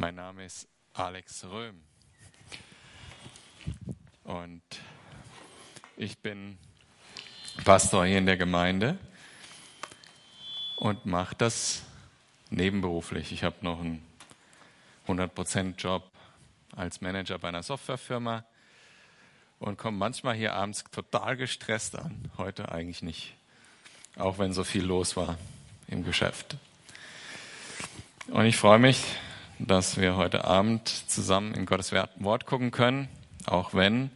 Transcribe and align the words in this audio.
Mein 0.00 0.14
Name 0.14 0.46
ist 0.46 0.66
Alex 0.94 1.44
Röhm 1.44 1.78
und 4.24 4.62
ich 5.98 6.16
bin 6.20 6.56
Pastor 7.66 8.06
hier 8.06 8.16
in 8.16 8.24
der 8.24 8.38
Gemeinde 8.38 8.96
und 10.76 11.04
mache 11.04 11.34
das 11.34 11.82
nebenberuflich. 12.48 13.30
Ich 13.32 13.44
habe 13.44 13.56
noch 13.60 13.80
einen 13.80 14.02
100% 15.06 15.76
Job 15.76 16.10
als 16.74 17.02
Manager 17.02 17.38
bei 17.38 17.48
einer 17.48 17.62
Softwarefirma 17.62 18.46
und 19.58 19.76
komme 19.76 19.98
manchmal 19.98 20.34
hier 20.34 20.54
abends 20.54 20.82
total 20.90 21.36
gestresst 21.36 21.94
an. 21.94 22.30
Heute 22.38 22.72
eigentlich 22.72 23.02
nicht, 23.02 23.34
auch 24.16 24.38
wenn 24.38 24.54
so 24.54 24.64
viel 24.64 24.82
los 24.82 25.18
war 25.18 25.36
im 25.88 26.04
Geschäft. 26.04 26.56
Und 28.28 28.46
ich 28.46 28.56
freue 28.56 28.78
mich, 28.78 29.04
dass 29.66 29.98
wir 29.98 30.16
heute 30.16 30.44
Abend 30.44 30.88
zusammen 30.88 31.54
in 31.54 31.66
Gottes 31.66 31.92
Wort 31.92 32.46
gucken 32.46 32.70
können, 32.70 33.08
auch 33.46 33.74
wenn 33.74 34.10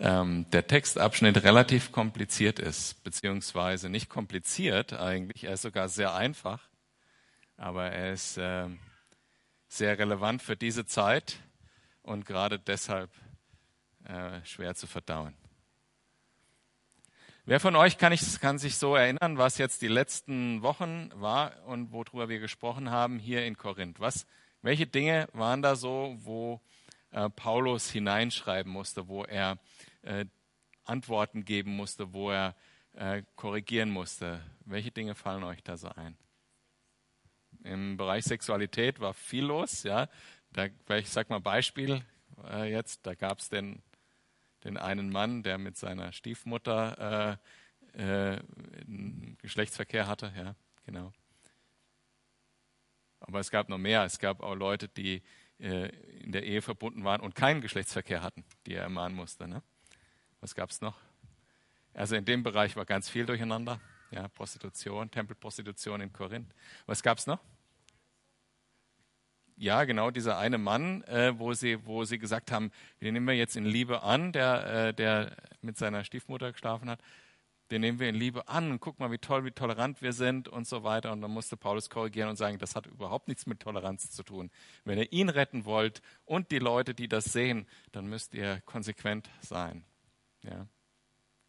ähm, 0.00 0.46
der 0.50 0.66
Textabschnitt 0.66 1.42
relativ 1.44 1.92
kompliziert 1.92 2.58
ist, 2.58 3.02
beziehungsweise 3.04 3.88
nicht 3.88 4.08
kompliziert 4.08 4.92
eigentlich, 4.92 5.44
er 5.44 5.54
ist 5.54 5.62
sogar 5.62 5.88
sehr 5.88 6.14
einfach, 6.14 6.60
aber 7.56 7.90
er 7.90 8.12
ist 8.12 8.36
äh, 8.38 8.66
sehr 9.68 9.98
relevant 9.98 10.42
für 10.42 10.56
diese 10.56 10.84
Zeit 10.84 11.36
und 12.02 12.26
gerade 12.26 12.58
deshalb 12.58 13.10
äh, 14.04 14.44
schwer 14.44 14.74
zu 14.74 14.86
verdauen. 14.86 15.34
Wer 17.48 17.60
von 17.60 17.76
euch 17.76 17.96
kann, 17.96 18.12
ich, 18.12 18.40
kann, 18.40 18.58
sich 18.58 18.76
so 18.76 18.96
erinnern, 18.96 19.38
was 19.38 19.56
jetzt 19.56 19.80
die 19.80 19.86
letzten 19.86 20.62
Wochen 20.62 21.10
war 21.14 21.64
und 21.66 21.92
worüber 21.92 22.28
wir 22.28 22.40
gesprochen 22.40 22.90
haben 22.90 23.20
hier 23.20 23.46
in 23.46 23.56
Korinth? 23.56 24.00
Was, 24.00 24.26
welche 24.62 24.88
Dinge 24.88 25.28
waren 25.32 25.62
da 25.62 25.76
so, 25.76 26.16
wo 26.18 26.60
äh, 27.12 27.30
Paulus 27.30 27.88
hineinschreiben 27.88 28.72
musste, 28.72 29.06
wo 29.06 29.22
er 29.22 29.58
äh, 30.02 30.24
Antworten 30.82 31.44
geben 31.44 31.70
musste, 31.76 32.12
wo 32.12 32.32
er 32.32 32.56
äh, 32.94 33.22
korrigieren 33.36 33.90
musste? 33.90 34.42
Welche 34.64 34.90
Dinge 34.90 35.14
fallen 35.14 35.44
euch 35.44 35.62
da 35.62 35.76
so 35.76 35.88
ein? 35.90 36.16
Im 37.62 37.96
Bereich 37.96 38.24
Sexualität 38.24 38.98
war 38.98 39.14
viel 39.14 39.44
los, 39.44 39.84
ja. 39.84 40.08
Da, 40.52 40.66
ich 40.96 41.08
sag 41.10 41.30
mal 41.30 41.38
Beispiel 41.38 42.02
äh, 42.50 42.72
jetzt, 42.72 43.06
da 43.06 43.14
gab 43.14 43.38
es 43.38 43.48
den 43.50 43.84
den 44.66 44.76
einen 44.76 45.10
Mann, 45.10 45.42
der 45.42 45.58
mit 45.58 45.76
seiner 45.76 46.12
Stiefmutter 46.12 47.38
äh, 47.94 48.34
äh, 48.34 48.40
Geschlechtsverkehr 49.38 50.06
hatte. 50.08 50.32
Ja, 50.36 50.54
genau. 50.84 51.12
Aber 53.20 53.40
es 53.40 53.50
gab 53.50 53.68
noch 53.68 53.78
mehr. 53.78 54.04
Es 54.04 54.18
gab 54.18 54.42
auch 54.42 54.54
Leute, 54.54 54.88
die 54.88 55.22
äh, 55.58 55.88
in 56.20 56.32
der 56.32 56.44
Ehe 56.44 56.62
verbunden 56.62 57.04
waren 57.04 57.20
und 57.20 57.34
keinen 57.34 57.60
Geschlechtsverkehr 57.60 58.22
hatten, 58.22 58.44
die 58.66 58.74
er 58.74 58.82
ermahnen 58.82 59.16
musste. 59.16 59.48
Ne? 59.48 59.62
Was 60.40 60.54
gab 60.54 60.70
es 60.70 60.80
noch? 60.80 60.98
Also 61.94 62.16
in 62.16 62.24
dem 62.24 62.42
Bereich 62.42 62.76
war 62.76 62.84
ganz 62.84 63.08
viel 63.08 63.24
durcheinander. 63.24 63.80
Ja, 64.10 64.28
Prostitution, 64.28 65.10
Tempelprostitution 65.10 66.00
in 66.00 66.12
Korinth. 66.12 66.52
Was 66.86 67.02
gab 67.02 67.18
es 67.18 67.26
noch? 67.26 67.40
Ja, 69.56 69.84
genau, 69.84 70.10
dieser 70.10 70.38
eine 70.38 70.58
Mann, 70.58 71.02
äh, 71.04 71.38
wo, 71.38 71.54
sie, 71.54 71.84
wo 71.86 72.04
sie 72.04 72.18
gesagt 72.18 72.52
haben, 72.52 72.70
den 73.00 73.14
nehmen 73.14 73.26
wir 73.26 73.34
jetzt 73.34 73.56
in 73.56 73.64
Liebe 73.64 74.02
an, 74.02 74.32
der, 74.32 74.88
äh, 74.88 74.94
der 74.94 75.34
mit 75.62 75.78
seiner 75.78 76.04
Stiefmutter 76.04 76.52
geschlafen 76.52 76.90
hat. 76.90 77.00
Den 77.70 77.80
nehmen 77.80 77.98
wir 77.98 78.08
in 78.08 78.14
Liebe 78.14 78.46
an 78.48 78.70
und 78.70 78.80
guck 78.80 79.00
mal, 79.00 79.10
wie 79.10 79.18
toll, 79.18 79.44
wie 79.44 79.50
tolerant 79.50 80.00
wir 80.00 80.12
sind 80.12 80.46
und 80.46 80.68
so 80.68 80.84
weiter. 80.84 81.10
Und 81.10 81.20
dann 81.22 81.32
musste 81.32 81.56
Paulus 81.56 81.90
korrigieren 81.90 82.28
und 82.28 82.36
sagen, 82.36 82.58
das 82.58 82.76
hat 82.76 82.86
überhaupt 82.86 83.28
nichts 83.28 83.46
mit 83.46 83.60
Toleranz 83.60 84.10
zu 84.10 84.22
tun. 84.22 84.50
Wenn 84.84 84.98
ihr 84.98 85.10
ihn 85.12 85.30
retten 85.30 85.64
wollt 85.64 86.00
und 86.26 86.52
die 86.52 86.60
Leute, 86.60 86.94
die 86.94 87.08
das 87.08 87.24
sehen, 87.24 87.66
dann 87.90 88.06
müsst 88.06 88.34
ihr 88.34 88.60
konsequent 88.66 89.28
sein. 89.40 89.84
Ja. 90.42 90.68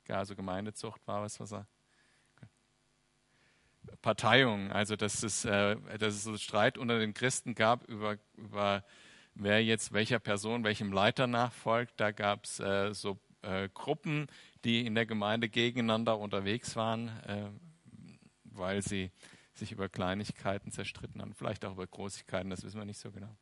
Also 0.09 0.35
Gemeindezucht 0.35 1.05
war 1.05 1.21
was, 1.21 1.39
was 1.39 1.51
er 1.51 1.67
Parteiung, 4.01 4.71
also 4.71 4.95
dass 4.95 5.23
es, 5.23 5.45
äh, 5.45 5.75
dass 5.97 6.15
es 6.15 6.23
so 6.23 6.37
Streit 6.37 6.77
unter 6.77 6.99
den 6.99 7.13
Christen 7.13 7.55
gab 7.55 7.87
über, 7.87 8.17
über 8.35 8.83
wer 9.35 9.63
jetzt 9.63 9.93
welcher 9.93 10.19
Person, 10.19 10.63
welchem 10.63 10.91
Leiter 10.91 11.27
nachfolgt. 11.27 11.93
Da 11.97 12.11
gab 12.11 12.45
es 12.45 12.59
äh, 12.59 12.93
so 12.93 13.19
äh, 13.41 13.69
Gruppen, 13.73 14.27
die 14.63 14.85
in 14.85 14.95
der 14.95 15.05
Gemeinde 15.05 15.49
gegeneinander 15.49 16.17
unterwegs 16.17 16.75
waren, 16.75 17.09
äh, 17.25 17.49
weil 18.43 18.81
sie 18.81 19.11
sich 19.53 19.71
über 19.71 19.89
Kleinigkeiten 19.89 20.71
zerstritten 20.71 21.21
haben, 21.21 21.33
vielleicht 21.33 21.65
auch 21.65 21.73
über 21.73 21.87
Großigkeiten, 21.87 22.49
das 22.49 22.63
wissen 22.63 22.77
wir 22.79 22.85
nicht 22.85 22.99
so 22.99 23.11
genau. 23.11 23.35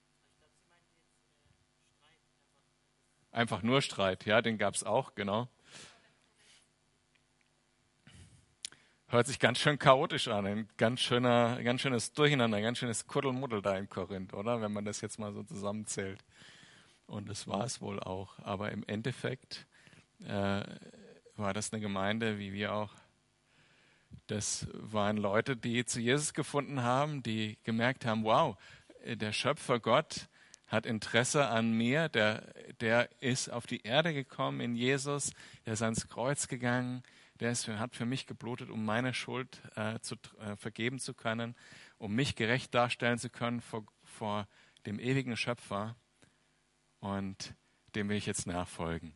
Einfach 3.32 3.64
nur 3.64 3.82
Streit, 3.82 4.26
ja, 4.26 4.42
den 4.42 4.58
gab 4.58 4.76
es 4.76 4.84
auch, 4.84 5.14
genau. 5.16 5.50
Hört 9.08 9.28
sich 9.28 9.38
ganz 9.38 9.60
schön 9.60 9.78
chaotisch 9.78 10.28
an, 10.30 10.48
ein 10.48 10.70
ganz, 10.78 11.00
schöner, 11.00 11.62
ganz 11.62 11.82
schönes 11.82 12.14
Durcheinander, 12.14 12.58
ein 12.58 12.64
ganz 12.64 12.80
schönes 12.80 13.06
Kuddelmuddel 13.06 13.62
da 13.62 13.78
in 13.78 13.88
Korinth, 13.88 14.34
oder? 14.34 14.62
Wenn 14.62 14.74
man 14.74 14.84
das 14.84 15.02
jetzt 15.02 15.20
mal 15.20 15.32
so 15.32 15.44
zusammenzählt. 15.44 16.26
Und 17.06 17.30
das 17.30 17.48
war 17.48 17.64
es 17.66 17.82
wohl 17.82 18.00
auch. 18.00 18.40
Aber 18.40 18.72
im 18.72 18.84
Endeffekt 18.88 19.68
äh, 20.28 20.64
war 21.36 21.54
das 21.54 21.72
eine 21.72 21.82
Gemeinde, 21.82 22.40
wie 22.40 22.52
wir 22.52 22.74
auch. 22.74 22.96
Das 24.26 24.68
waren 24.74 25.18
Leute, 25.18 25.56
die 25.56 25.86
zu 25.86 26.00
Jesus 26.00 26.34
gefunden 26.34 26.82
haben, 26.82 27.22
die 27.22 27.60
gemerkt 27.64 28.08
haben, 28.08 28.24
wow, 28.24 28.58
der 29.06 29.34
Schöpfer 29.34 29.80
Gott 29.80 30.28
hat 30.66 30.88
Interesse 30.88 31.48
an 31.48 31.74
mir, 31.74 32.10
der, 32.10 32.42
der 32.80 33.10
ist 33.22 33.50
auf 33.50 33.68
die 33.68 33.84
Erde 33.84 34.16
gekommen 34.16 34.62
in 34.62 34.76
Jesus, 34.76 35.32
der 35.68 35.74
ist 35.74 35.84
ans 35.84 36.10
Kreuz 36.10 36.48
gegangen, 36.48 37.04
der 37.40 37.52
ist, 37.52 37.68
hat 37.68 37.96
für 37.96 38.06
mich 38.06 38.28
geblutet, 38.28 38.70
um 38.70 38.86
meine 38.86 39.14
Schuld 39.14 39.62
äh, 39.76 40.00
zu, 40.00 40.16
äh, 40.40 40.56
vergeben 40.56 41.00
zu 41.00 41.14
können, 41.14 41.56
um 41.98 42.14
mich 42.14 42.36
gerecht 42.36 42.74
darstellen 42.74 43.20
zu 43.20 43.30
können 43.30 43.62
vor, 43.62 43.86
vor 44.04 44.48
dem 44.86 45.00
ewigen 45.00 45.36
Schöpfer. 45.36 45.96
Und 47.00 47.54
dem 47.96 48.10
will 48.10 48.18
ich 48.18 48.26
jetzt 48.26 48.48
nachfolgen. 48.48 49.16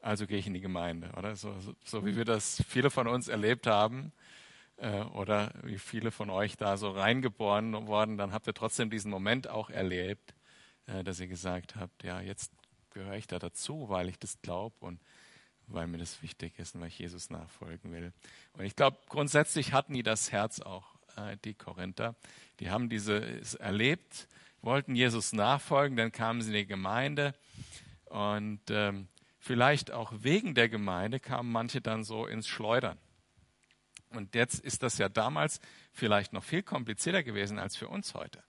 Also 0.00 0.26
gehe 0.26 0.38
ich 0.38 0.46
in 0.46 0.54
die 0.54 0.60
Gemeinde, 0.60 1.10
oder? 1.16 1.36
So, 1.36 1.58
so, 1.60 1.74
so 1.84 2.04
wie 2.04 2.16
wir 2.16 2.24
das 2.24 2.62
viele 2.68 2.90
von 2.90 3.06
uns 3.06 3.28
erlebt 3.28 3.66
haben, 3.66 4.12
äh, 4.76 5.02
oder 5.02 5.52
wie 5.62 5.78
viele 5.78 6.10
von 6.10 6.30
euch 6.30 6.56
da 6.56 6.76
so 6.76 6.90
reingeboren 6.90 7.86
worden, 7.86 8.18
dann 8.18 8.32
habt 8.32 8.46
ihr 8.46 8.54
trotzdem 8.54 8.90
diesen 8.90 9.10
Moment 9.10 9.48
auch 9.48 9.70
erlebt, 9.70 10.34
äh, 10.86 11.04
dass 11.04 11.20
ihr 11.20 11.28
gesagt 11.28 11.76
habt, 11.76 12.02
ja, 12.02 12.20
jetzt 12.20 12.52
gehöre 12.90 13.16
ich 13.16 13.26
da 13.26 13.38
dazu, 13.38 13.88
weil 13.88 14.08
ich 14.08 14.18
das 14.18 14.40
glaube 14.42 14.76
und 14.80 15.00
weil 15.66 15.86
mir 15.86 15.98
das 15.98 16.22
wichtig 16.22 16.58
ist 16.58 16.74
und 16.74 16.80
weil 16.80 16.88
ich 16.88 16.98
Jesus 16.98 17.30
nachfolgen 17.30 17.92
will. 17.92 18.12
Und 18.52 18.64
ich 18.64 18.76
glaube, 18.76 18.98
grundsätzlich 19.08 19.72
hatten 19.72 19.94
die 19.94 20.02
das 20.02 20.32
Herz 20.32 20.60
auch, 20.60 20.86
äh, 21.16 21.36
die 21.44 21.54
Korinther. 21.54 22.14
Die 22.60 22.70
haben 22.70 22.88
dieses 22.88 23.54
erlebt, 23.54 24.28
wollten 24.62 24.94
Jesus 24.94 25.32
nachfolgen, 25.32 25.96
dann 25.96 26.12
kamen 26.12 26.42
sie 26.42 26.48
in 26.48 26.54
die 26.54 26.66
Gemeinde 26.66 27.34
und 28.06 28.60
ähm, 28.70 29.08
vielleicht 29.38 29.90
auch 29.90 30.12
wegen 30.20 30.54
der 30.54 30.68
Gemeinde 30.68 31.20
kamen 31.20 31.50
manche 31.50 31.80
dann 31.80 32.04
so 32.04 32.26
ins 32.26 32.48
Schleudern. 32.48 32.98
Und 34.10 34.34
jetzt 34.34 34.60
ist 34.60 34.82
das 34.82 34.98
ja 34.98 35.08
damals 35.08 35.60
vielleicht 35.92 36.32
noch 36.32 36.44
viel 36.44 36.62
komplizierter 36.62 37.22
gewesen 37.22 37.58
als 37.58 37.76
für 37.76 37.88
uns 37.88 38.14
heute. 38.14 38.42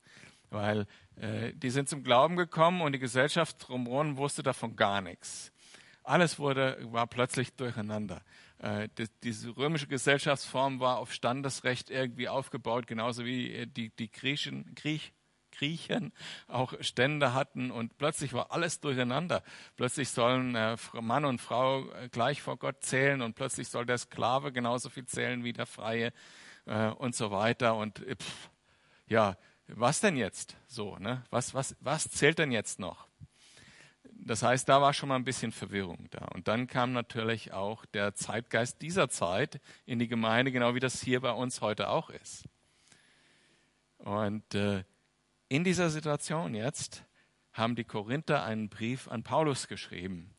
Weil 0.51 0.85
äh, 1.15 1.53
die 1.53 1.71
sind 1.71 1.89
zum 1.89 2.03
Glauben 2.03 2.35
gekommen 2.35 2.81
und 2.81 2.93
die 2.93 2.99
Gesellschaft 2.99 3.67
drumherum 3.67 4.17
wusste 4.17 4.43
davon 4.43 4.75
gar 4.75 5.01
nichts. 5.01 5.51
Alles 6.05 6.39
wurde, 6.39 6.77
war 6.91 7.07
plötzlich 7.07 7.53
durcheinander. 7.53 8.21
Äh, 8.59 8.89
die, 8.97 9.07
diese 9.23 9.55
römische 9.57 9.87
Gesellschaftsform 9.87 10.79
war 10.79 10.97
auf 10.97 11.11
Standesrecht 11.11 11.89
irgendwie 11.89 12.29
aufgebaut, 12.29 12.87
genauso 12.87 13.25
wie 13.25 13.51
äh, 13.53 13.67
die, 13.67 13.89
die 13.89 14.11
Griechen, 14.11 14.73
Griech, 14.75 15.13
Griechen 15.51 16.13
auch 16.47 16.73
Stände 16.81 17.33
hatten 17.33 17.71
und 17.71 17.97
plötzlich 17.97 18.33
war 18.33 18.51
alles 18.51 18.79
durcheinander. 18.79 19.43
Plötzlich 19.77 20.09
sollen 20.09 20.55
äh, 20.55 20.77
Mann 20.93 21.25
und 21.25 21.41
Frau 21.41 21.89
äh, 21.91 22.09
gleich 22.09 22.41
vor 22.41 22.57
Gott 22.57 22.83
zählen 22.83 23.21
und 23.21 23.35
plötzlich 23.35 23.69
soll 23.69 23.85
der 23.85 23.97
Sklave 23.97 24.51
genauso 24.51 24.89
viel 24.89 25.05
zählen 25.05 25.43
wie 25.43 25.53
der 25.53 25.65
Freie 25.65 26.13
äh, 26.65 26.87
und 26.89 27.15
so 27.15 27.31
weiter. 27.31 27.75
Und 27.75 28.05
äh, 28.05 28.15
pff, 28.15 28.49
ja, 29.07 29.37
was 29.67 29.99
denn 29.99 30.15
jetzt 30.15 30.55
so? 30.67 30.97
Ne? 30.97 31.23
Was, 31.31 31.53
was, 31.53 31.75
was 31.79 32.09
zählt 32.09 32.37
denn 32.37 32.51
jetzt 32.51 32.79
noch? 32.79 33.07
Das 34.27 34.41
heißt, 34.41 34.67
da 34.67 34.81
war 34.81 34.91
schon 34.93 35.09
mal 35.09 35.17
ein 35.17 35.23
bisschen 35.23 35.51
Verwirrung 35.51 36.07
da. 36.09 36.25
Und 36.33 36.47
dann 36.47 36.65
kam 36.65 36.93
natürlich 36.93 37.53
auch 37.53 37.85
der 37.85 38.15
Zeitgeist 38.15 38.81
dieser 38.81 39.07
Zeit 39.07 39.61
in 39.85 39.99
die 39.99 40.07
Gemeinde, 40.07 40.51
genau 40.51 40.73
wie 40.73 40.79
das 40.79 41.01
hier 41.01 41.21
bei 41.21 41.31
uns 41.31 41.61
heute 41.61 41.89
auch 41.89 42.09
ist. 42.09 42.45
Und 43.99 44.55
äh, 44.55 44.83
in 45.47 45.63
dieser 45.63 45.91
Situation 45.91 46.55
jetzt 46.55 47.03
haben 47.53 47.75
die 47.75 47.83
Korinther 47.83 48.43
einen 48.43 48.67
Brief 48.67 49.07
an 49.07 49.21
Paulus 49.21 49.67
geschrieben, 49.67 50.33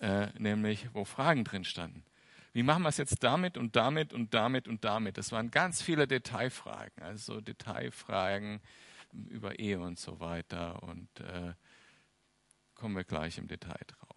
äh, 0.00 0.26
nämlich 0.36 0.88
wo 0.92 1.04
Fragen 1.04 1.44
drin 1.44 1.64
standen. 1.64 2.04
Wie 2.52 2.64
machen 2.64 2.82
wir 2.82 2.88
es 2.88 2.96
jetzt 2.96 3.22
damit 3.22 3.56
und 3.56 3.76
damit 3.76 4.12
und 4.12 4.34
damit 4.34 4.66
und 4.66 4.84
damit? 4.84 5.18
Das 5.18 5.30
waren 5.30 5.52
ganz 5.52 5.82
viele 5.82 6.08
Detailfragen, 6.08 7.00
also 7.00 7.40
Detailfragen 7.40 8.60
über 9.12 9.58
Ehe 9.60 9.78
und 9.78 10.00
so 10.00 10.18
weiter 10.18 10.82
und 10.82 11.08
äh, 11.20 11.54
kommen 12.74 12.96
wir 12.96 13.04
gleich 13.04 13.38
im 13.38 13.48
Detail 13.48 13.80
drauf. 13.86 14.16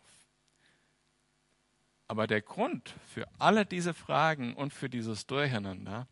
Aber 2.08 2.26
der 2.28 2.42
Grund 2.42 2.96
für 3.06 3.28
alle 3.38 3.66
diese 3.66 3.94
Fragen 3.94 4.54
und 4.54 4.74
für 4.74 4.90
dieses 4.90 5.28
Durcheinander 5.28 6.08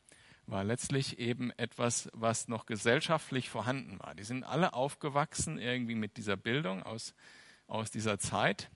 war 0.45 0.63
letztlich 0.63 1.19
eben 1.19 1.51
etwas, 1.51 2.09
was 2.13 2.47
noch 2.47 2.65
gesellschaftlich 2.65 3.49
vorhanden 3.49 3.99
war. 3.99 4.13
Die 4.13 4.23
sind 4.23 4.43
alle 4.43 4.73
aufgewachsen 4.73 5.57
irgendwie 5.57 5.95
mit 5.95 6.17
dieser 6.17 6.37
Bildung 6.37 6.83
aus, 6.83 7.15
aus 7.67 7.91
dieser 7.91 8.19
Zeit. 8.19 8.69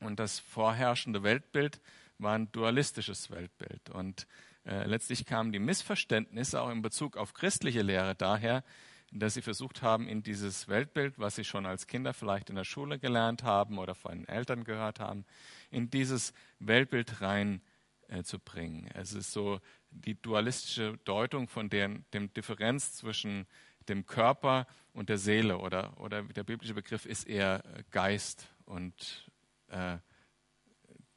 Und 0.00 0.18
das 0.18 0.38
vorherrschende 0.38 1.22
Weltbild 1.22 1.80
war 2.18 2.34
ein 2.34 2.50
dualistisches 2.52 3.30
Weltbild. 3.30 3.90
Und 3.90 4.26
äh, 4.64 4.84
letztlich 4.84 5.26
kamen 5.26 5.52
die 5.52 5.58
Missverständnisse 5.58 6.60
auch 6.60 6.70
in 6.70 6.82
Bezug 6.82 7.16
auf 7.16 7.34
christliche 7.34 7.82
Lehre 7.82 8.14
daher, 8.14 8.64
dass 9.10 9.34
sie 9.34 9.42
versucht 9.42 9.82
haben, 9.82 10.06
in 10.06 10.22
dieses 10.22 10.68
Weltbild, 10.68 11.18
was 11.18 11.36
sie 11.36 11.44
schon 11.44 11.66
als 11.66 11.86
Kinder 11.86 12.12
vielleicht 12.12 12.50
in 12.50 12.56
der 12.56 12.64
Schule 12.64 12.98
gelernt 12.98 13.42
haben 13.42 13.78
oder 13.78 13.94
von 13.94 14.12
den 14.12 14.28
Eltern 14.28 14.64
gehört 14.64 15.00
haben, 15.00 15.24
in 15.70 15.90
dieses 15.90 16.34
Weltbild 16.58 17.20
rein 17.20 17.62
äh. 18.08 18.90
Es 18.94 19.12
ist 19.12 19.32
so 19.32 19.60
die 19.90 20.20
dualistische 20.20 20.98
Deutung 21.04 21.48
von 21.48 21.70
der, 21.70 21.88
dem 22.12 22.32
Differenz 22.32 22.94
zwischen 22.94 23.46
dem 23.88 24.06
Körper 24.06 24.66
und 24.92 25.08
der 25.08 25.18
Seele 25.18 25.58
oder, 25.58 25.98
oder 26.00 26.22
der 26.22 26.44
biblische 26.44 26.74
Begriff 26.74 27.06
ist 27.06 27.26
eher 27.26 27.62
Geist 27.90 28.48
und 28.64 29.30
äh, 29.68 29.98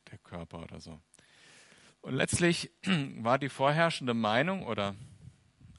der 0.09 0.17
Körper 0.23 0.63
oder 0.63 0.79
so. 0.79 0.99
Und 2.01 2.15
letztlich 2.15 2.71
war 3.17 3.37
die 3.37 3.49
vorherrschende 3.49 4.13
Meinung 4.13 4.65
oder 4.65 4.95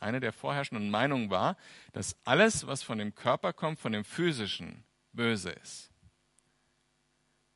eine 0.03 0.21
der 0.21 0.33
vorherrschenden 0.33 0.91
Meinungen 0.91 1.31
war, 1.31 1.57
dass 1.93 2.17
alles, 2.25 2.67
was 2.67 2.83
von 2.83 2.99
dem 2.99 3.15
Körper 3.15 3.53
kommt, 3.53 3.79
von 3.79 3.93
dem 3.93 4.05
physischen, 4.05 4.85
böse 5.13 5.51
ist. 5.51 5.91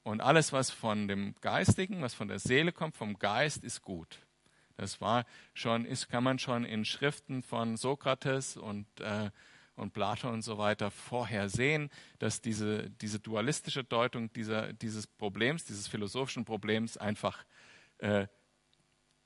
Und 0.02 0.20
alles, 0.20 0.52
was 0.52 0.70
von 0.70 1.08
dem 1.08 1.34
Geistigen, 1.40 2.00
was 2.00 2.14
von 2.14 2.28
der 2.28 2.38
Seele 2.38 2.70
kommt, 2.70 2.96
vom 2.96 3.18
Geist, 3.18 3.64
ist 3.64 3.82
gut. 3.82 4.20
Das 4.76 5.00
war 5.00 5.24
schon, 5.54 5.84
ist, 5.84 6.08
kann 6.08 6.22
man 6.22 6.38
schon 6.38 6.64
in 6.64 6.84
Schriften 6.84 7.42
von 7.42 7.76
Sokrates 7.76 8.56
und, 8.56 8.86
äh, 9.00 9.30
und 9.74 9.92
Plato 9.92 10.28
und 10.28 10.42
so 10.42 10.58
weiter 10.58 10.90
vorher 10.90 11.48
sehen, 11.48 11.90
dass 12.18 12.40
diese, 12.40 12.90
diese 12.90 13.18
dualistische 13.18 13.84
Deutung 13.84 14.32
dieser, 14.32 14.72
dieses 14.74 15.06
Problems, 15.06 15.64
dieses 15.64 15.88
philosophischen 15.88 16.44
Problems 16.44 16.96
einfach, 16.96 17.44
äh, 17.98 18.26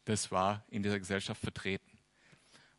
das 0.04 0.30
war 0.30 0.64
in 0.68 0.82
dieser 0.82 0.98
Gesellschaft 0.98 1.40
vertreten. 1.40 1.89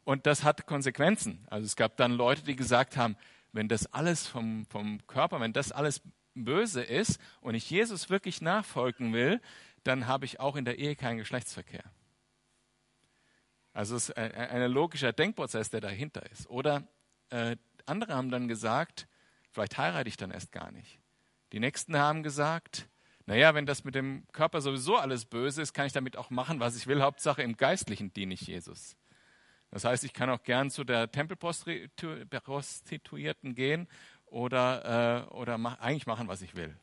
Und 0.03 0.25
das 0.25 0.43
hat 0.43 0.65
Konsequenzen. 0.65 1.45
Also 1.49 1.65
es 1.65 1.75
gab 1.75 1.97
dann 1.97 2.11
Leute, 2.11 2.43
die 2.43 2.55
gesagt 2.55 2.97
haben, 2.97 3.15
wenn 3.53 3.67
das 3.67 3.91
alles 3.93 4.27
vom, 4.27 4.65
vom 4.65 5.05
Körper, 5.07 5.39
wenn 5.39 5.53
das 5.53 5.71
alles 5.71 6.01
böse 6.33 6.81
ist 6.81 7.19
und 7.41 7.55
ich 7.55 7.69
Jesus 7.69 8.09
wirklich 8.09 8.41
nachfolgen 8.41 9.13
will, 9.13 9.41
dann 9.83 10.07
habe 10.07 10.25
ich 10.25 10.39
auch 10.39 10.55
in 10.55 10.65
der 10.65 10.79
Ehe 10.79 10.95
keinen 10.95 11.17
Geschlechtsverkehr. 11.17 11.83
Also 13.73 13.95
es 13.95 14.09
ist 14.09 14.17
ein, 14.17 14.31
ein 14.33 14.71
logischer 14.71 15.13
Denkprozess, 15.13 15.69
der 15.69 15.81
dahinter 15.81 16.29
ist. 16.31 16.49
Oder 16.49 16.87
äh, 17.29 17.55
andere 17.85 18.13
haben 18.13 18.29
dann 18.29 18.47
gesagt, 18.47 19.07
vielleicht 19.51 19.77
heirate 19.77 20.09
ich 20.09 20.17
dann 20.17 20.31
erst 20.31 20.51
gar 20.51 20.71
nicht. 20.71 20.99
Die 21.51 21.59
Nächsten 21.59 21.97
haben 21.97 22.23
gesagt, 22.23 22.87
naja, 23.25 23.53
wenn 23.53 23.65
das 23.65 23.83
mit 23.83 23.95
dem 23.95 24.25
Körper 24.31 24.61
sowieso 24.61 24.97
alles 24.97 25.25
böse 25.25 25.61
ist, 25.61 25.73
kann 25.73 25.85
ich 25.85 25.93
damit 25.93 26.17
auch 26.17 26.29
machen, 26.29 26.59
was 26.59 26.75
ich 26.75 26.87
will. 26.87 27.01
Hauptsache 27.01 27.41
im 27.43 27.55
Geistlichen 27.55 28.13
diene 28.13 28.33
ich 28.33 28.41
Jesus. 28.41 28.95
Das 29.71 29.85
heißt, 29.85 30.03
ich 30.03 30.13
kann 30.13 30.29
auch 30.29 30.43
gern 30.43 30.69
zu 30.69 30.83
der 30.83 31.11
Tempelprostituierten 31.11 33.55
gehen 33.55 33.87
oder, 34.25 35.29
äh, 35.29 35.33
oder 35.33 35.57
mach, 35.57 35.79
eigentlich 35.79 36.05
machen, 36.05 36.27
was 36.27 36.41
ich 36.41 36.55
will. 36.55 36.77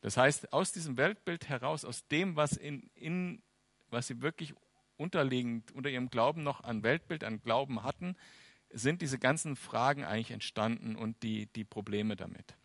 Das 0.00 0.16
heißt, 0.16 0.52
aus 0.52 0.72
diesem 0.72 0.96
Weltbild 0.96 1.48
heraus, 1.48 1.84
aus 1.84 2.08
dem, 2.08 2.34
was, 2.34 2.56
in, 2.56 2.90
in, 2.94 3.40
was 3.88 4.08
sie 4.08 4.20
wirklich 4.20 4.54
unterliegend 4.96 5.70
unter 5.70 5.88
ihrem 5.88 6.10
Glauben 6.10 6.42
noch 6.42 6.64
an 6.64 6.82
Weltbild, 6.82 7.22
an 7.22 7.40
Glauben 7.40 7.84
hatten, 7.84 8.16
sind 8.70 9.00
diese 9.00 9.20
ganzen 9.20 9.54
Fragen 9.54 10.04
eigentlich 10.04 10.32
entstanden 10.32 10.96
und 10.96 11.22
die, 11.22 11.46
die 11.46 11.64
Probleme 11.64 12.16
damit. 12.16 12.56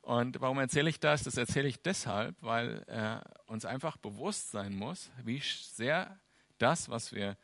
Und 0.00 0.40
warum 0.40 0.58
erzähle 0.58 0.88
ich 0.88 0.98
das? 0.98 1.24
Das 1.24 1.36
erzähle 1.36 1.68
ich 1.68 1.82
deshalb, 1.82 2.34
weil 2.40 2.82
äh, 2.86 3.20
uns 3.50 3.66
einfach 3.66 3.98
bewusst 3.98 4.50
sein 4.50 4.74
muss, 4.74 5.10
wie 5.24 5.40
sehr 5.40 6.18
das, 6.60 6.88
was 6.88 7.12
wir 7.12 7.36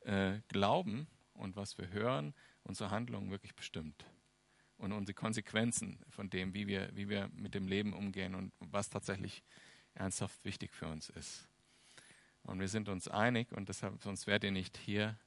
äh, 0.00 0.40
glauben 0.48 1.06
und 1.34 1.56
was 1.56 1.78
wir 1.78 1.90
hören, 1.90 2.34
unsere 2.62 2.90
Handlungen 2.90 3.30
wirklich 3.30 3.54
bestimmt. 3.54 4.04
Und 4.76 4.92
unsere 4.92 5.14
Konsequenzen 5.14 5.98
von 6.08 6.30
dem, 6.30 6.54
wie 6.54 6.66
wir, 6.66 6.88
wie 6.94 7.08
wir 7.08 7.28
mit 7.34 7.54
dem 7.54 7.68
Leben 7.68 7.92
umgehen 7.92 8.34
und 8.34 8.52
was 8.60 8.88
tatsächlich 8.88 9.42
ernsthaft 9.94 10.42
wichtig 10.44 10.72
für 10.72 10.86
uns 10.86 11.10
ist. 11.10 11.46
Und 12.44 12.60
wir 12.60 12.68
sind 12.68 12.88
uns 12.88 13.06
einig, 13.08 13.52
und 13.52 13.68
deshalb, 13.68 14.00
sonst 14.02 14.26
wärt 14.26 14.44
ihr 14.44 14.50
nicht 14.50 14.78
hier, 14.78 15.18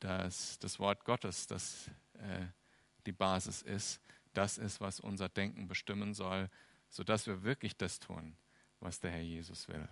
dass 0.00 0.58
das 0.58 0.78
Wort 0.78 1.04
Gottes, 1.04 1.46
das 1.46 1.88
äh, 2.14 2.46
die 3.06 3.12
Basis 3.12 3.62
ist, 3.62 4.00
das 4.34 4.58
ist, 4.58 4.80
was 4.80 5.00
unser 5.00 5.28
Denken 5.28 5.66
bestimmen 5.68 6.12
soll, 6.14 6.50
sodass 6.88 7.26
wir 7.26 7.42
wirklich 7.42 7.76
das 7.76 7.98
tun, 7.98 8.36
was 8.80 9.00
der 9.00 9.12
Herr 9.12 9.22
Jesus 9.22 9.68
will. 9.68 9.88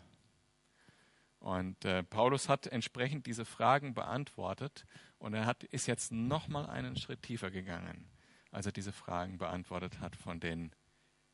Und 1.41 1.85
äh, 1.85 2.03
Paulus 2.03 2.49
hat 2.49 2.67
entsprechend 2.67 3.27
diese 3.27 3.45
Fragen 3.45 3.95
beantwortet 3.95 4.87
und 5.19 5.35
er 5.35 5.47
hat, 5.47 5.65
ist 5.65 5.87
jetzt 5.87 6.11
nochmal 6.11 6.67
einen 6.67 6.97
Schritt 6.97 7.23
tiefer 7.23 7.51
gegangen, 7.51 8.11
als 8.51 8.67
er 8.67 8.73
diese 8.73 8.93
Fragen 8.93 9.39
beantwortet 9.39 10.01
hat 10.01 10.17
von 10.17 10.41
den 10.41 10.73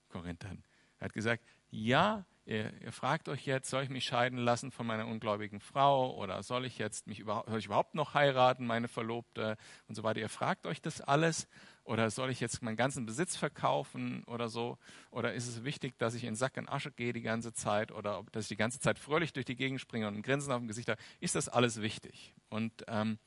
Korinthern. 0.08 0.62
Er 0.98 1.06
hat 1.06 1.14
gesagt, 1.14 1.44
ja, 1.70 2.26
ihr, 2.44 2.73
ihr, 2.81 2.93
fragt 2.93 3.29
euch 3.29 3.46
jetzt, 3.46 3.70
soll 3.70 3.82
ich 3.82 3.88
mich 3.88 4.05
scheiden 4.05 4.38
lassen 4.38 4.70
von 4.70 4.87
meiner 4.87 5.06
ungläubigen 5.06 5.61
Frau 5.61 6.14
oder 6.17 6.43
soll 6.43 6.64
ich 6.64 6.79
jetzt 6.79 7.06
mich 7.06 7.20
überhaupt, 7.20 7.49
soll 7.49 7.58
ich 7.58 7.67
überhaupt 7.67 7.94
noch 7.94 8.14
heiraten, 8.14 8.67
meine 8.67 8.88
Verlobte 8.88 9.56
und 9.88 9.94
so 9.94 10.02
weiter. 10.02 10.20
Ihr 10.20 10.29
fragt 10.29 10.67
euch 10.67 10.82
das 10.82 11.00
alles 11.00 11.49
oder 11.85 12.11
soll 12.11 12.31
ich 12.31 12.41
jetzt 12.41 12.62
meinen 12.62 12.76
ganzen 12.76 13.06
Besitz 13.06 13.37
verkaufen 13.37 14.25
oder 14.25 14.49
so? 14.49 14.79
Oder 15.11 15.35
ist 15.35 15.49
es 15.49 15.64
wichtig, 15.64 15.99
dass 15.99 16.14
ich 16.14 16.25
in 16.25 16.35
Sack 16.35 16.56
und 16.56 16.69
Asche 16.69 16.91
gehe 16.91 17.12
die 17.12 17.23
ganze 17.23 17.52
Zeit 17.52 17.93
oder 17.93 18.25
dass 18.32 18.44
ich 18.44 18.49
die 18.49 18.56
ganze 18.56 18.81
Zeit 18.81 18.99
fröhlich 18.99 19.32
durch 19.32 19.46
die 19.46 19.56
Gegend 19.56 19.81
springe 19.81 20.08
und 20.08 20.14
ein 20.14 20.23
Grinsen 20.23 20.52
auf 20.52 20.58
dem 20.58 20.69
Gesicht 20.69 20.88
habe? 20.88 21.00
Ist 21.20 21.35
das 21.35 21.49
alles 21.49 21.82
wichtig? 21.82 22.35
Und 22.49 22.85
ähm, 22.88 23.19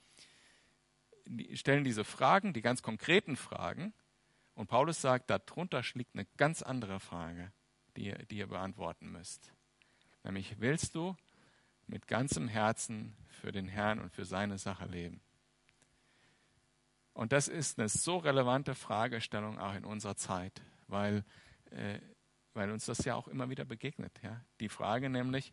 die 1.26 1.58
stellen 1.58 1.84
diese 1.84 2.04
Fragen, 2.04 2.54
die 2.54 2.62
ganz 2.62 2.82
konkreten 2.82 3.36
Fragen. 3.36 3.94
Und 4.54 4.68
Paulus 4.68 5.02
sagt, 5.02 5.30
darunter 5.30 5.84
liegt 5.94 6.16
eine 6.16 6.26
ganz 6.38 6.62
andere 6.62 7.00
Frage, 7.00 7.52
die, 7.98 8.14
die 8.28 8.38
ihr 8.38 8.48
beantworten 8.48 9.12
müsst. 9.12 9.52
Nämlich, 10.24 10.60
willst 10.60 10.96
du 10.96 11.16
mit 11.88 12.08
ganzem 12.08 12.48
Herzen 12.48 13.16
für 13.42 13.52
den 13.52 13.68
Herrn 13.68 14.00
und 14.00 14.12
für 14.12 14.26
seine 14.26 14.58
Sache 14.58 14.86
leben? 14.86 15.22
Und 17.14 17.32
das 17.32 17.48
ist 17.48 17.80
eine 17.80 17.90
so 17.90 18.18
relevante 18.18 18.76
Fragestellung 18.76 19.58
auch 19.58 19.74
in 19.74 19.86
unserer 19.86 20.16
Zeit, 20.16 20.62
weil, 20.88 21.26
äh, 21.72 22.00
weil 22.54 22.70
uns 22.72 22.86
das 22.86 23.04
ja 23.06 23.16
auch 23.16 23.28
immer 23.28 23.50
wieder 23.50 23.66
begegnet. 23.66 24.14
Ja? 24.22 24.40
Die 24.60 24.70
Frage 24.70 25.10
nämlich, 25.10 25.52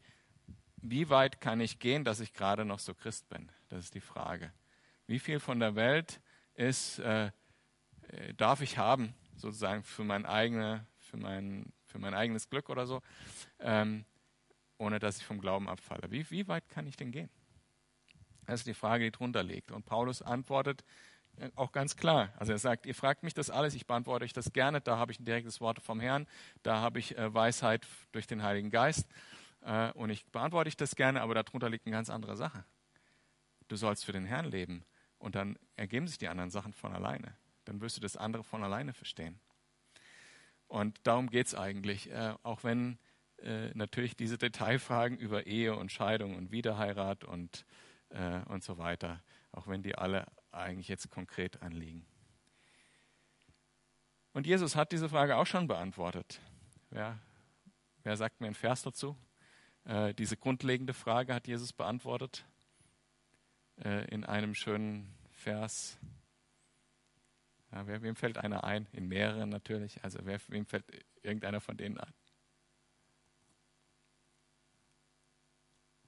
wie 0.77 1.09
weit 1.09 1.41
kann 1.41 1.61
ich 1.61 1.79
gehen, 1.79 2.05
dass 2.05 2.21
ich 2.21 2.35
gerade 2.35 2.67
noch 2.67 2.81
so 2.81 2.95
Christ 2.95 3.31
bin? 3.31 3.51
Das 3.71 3.87
ist 3.87 3.95
die 3.95 4.03
Frage. 4.03 4.53
Wie 5.07 5.19
viel 5.19 5.41
von 5.41 5.59
der 5.59 5.75
Welt 5.75 6.21
ist, 6.53 6.99
äh, 6.99 7.31
äh 8.09 8.35
darf 8.35 8.61
ich 8.61 8.77
haben, 8.77 9.15
sozusagen 9.37 9.83
für 9.83 10.05
mein, 10.05 10.27
eigene, 10.27 10.87
für 10.99 11.17
mein, 11.17 11.73
für 11.95 12.01
mein 12.01 12.15
eigenes 12.15 12.51
Glück 12.51 12.71
oder 12.71 12.87
so, 12.89 13.03
ähm, 13.61 14.05
ohne 14.79 14.99
dass 14.99 15.19
ich 15.19 15.25
vom 15.25 15.41
Glauben 15.41 15.69
abfalle? 15.69 16.11
Wie, 16.11 16.29
wie 16.29 16.49
weit 16.49 16.69
kann 16.69 16.89
ich 16.89 16.97
denn 16.97 17.13
gehen? 17.13 17.31
Das 18.47 18.61
ist 18.61 18.67
die 18.67 18.75
Frage, 18.75 19.05
die 19.05 19.13
drunter 19.13 19.45
liegt. 19.45 19.71
Und 19.71 19.87
Paulus 19.87 20.21
antwortet, 20.21 20.85
äh, 21.37 21.51
auch 21.55 21.71
ganz 21.71 21.97
klar. 21.97 22.33
Also 22.37 22.51
er 22.51 22.59
sagt, 22.59 22.87
ihr 22.87 22.97
fragt 22.97 23.23
mich 23.23 23.33
das 23.33 23.49
alles, 23.49 23.77
ich 23.77 23.87
beantworte 23.87 24.25
euch 24.25 24.33
das 24.33 24.53
gerne, 24.53 24.81
da 24.81 24.99
habe 24.99 25.13
ich 25.13 25.21
ein 25.21 25.25
direktes 25.25 25.61
Wort 25.61 25.81
vom 25.81 26.01
Herrn, 26.01 26.27
da 26.65 26.81
habe 26.81 26.99
ich 26.99 27.17
äh, 27.17 27.33
Weisheit 27.33 27.87
durch 28.11 28.27
den 28.27 28.43
Heiligen 28.43 28.71
Geist 28.71 29.07
äh, 29.61 29.93
und 29.93 30.11
ich 30.11 30.27
beantworte 30.27 30.67
ich 30.67 30.77
das 30.77 30.97
gerne, 30.97 31.23
aber 31.23 31.35
darunter 31.35 31.71
liegt 31.71 31.87
eine 31.87 31.95
ganz 31.95 32.11
andere 32.11 32.35
Sache. 32.35 32.65
Du 33.69 33.77
sollst 33.77 34.05
für 34.05 34.13
den 34.13 34.27
Herrn 34.27 34.47
leben 34.47 34.85
und 35.19 35.37
dann 35.37 35.57
ergeben 35.77 36.09
sich 36.09 36.19
die 36.19 36.27
anderen 36.27 36.51
Sachen 36.51 36.73
von 36.73 36.93
alleine. 36.93 37.37
Dann 37.67 37.81
wirst 37.81 37.97
du 37.97 38.01
das 38.01 38.17
andere 38.17 38.43
von 38.43 38.65
alleine 38.65 38.93
verstehen. 38.93 39.39
Und 40.75 40.99
darum 41.05 41.31
geht 41.31 41.47
es 41.47 41.55
eigentlich, 41.55 42.11
äh, 42.11 42.35
auch 42.43 42.65
wenn 42.65 42.99
äh, 43.39 43.69
natürlich 43.75 44.17
diese 44.17 44.39
Detailfragen 44.39 45.17
über 45.17 45.47
Ehe 45.47 45.77
und 45.77 45.93
Scheidung 45.93 46.35
und 46.35 46.51
Wiederheirat 46.51 47.23
und, 47.23 47.65
äh, 48.09 48.41
und 48.47 48.65
so 48.65 48.77
weiter, 48.77 49.23
auch 49.53 49.69
wenn 49.69 49.85
die 49.85 49.95
alle 49.95 50.27
eigentlich 50.51 50.89
jetzt 50.89 51.09
konkret 51.11 51.63
anliegen. 51.63 52.05
Und 54.33 54.49
Jesus 54.49 54.75
hat 54.75 54.91
diese 54.91 55.09
Frage 55.09 55.37
auch 55.37 55.47
schon 55.47 55.69
beantwortet. 55.69 56.41
Wer, 56.91 57.21
wer 58.03 58.17
sagt 58.17 58.41
mir 58.41 58.49
einen 58.49 58.57
Vers 58.57 58.83
dazu? 58.83 59.17
Äh, 59.85 60.13
diese 60.15 60.37
grundlegende 60.37 60.93
Frage 60.93 61.35
hat 61.35 61.47
Jesus 61.47 61.73
beantwortet 61.73 62.45
äh, 63.85 64.09
in 64.09 64.25
einem 64.25 64.57
schönen 64.57 65.15
Vers 65.31 66.01
Ja, 67.75 67.89
wer, 67.89 68.03
wem 68.03 68.15
fällt 68.15 68.39
einer 68.39 68.63
ein? 68.63 68.87
In 68.93 69.09
mehreren 69.09 69.49
natürlich. 69.49 70.05
Also 70.05 70.21
wer, 70.23 70.39
wem 70.47 70.65
fällt 70.65 70.85
irgendeiner 71.23 71.61
von 71.61 71.77
denen 71.77 71.99
ein? 71.99 72.15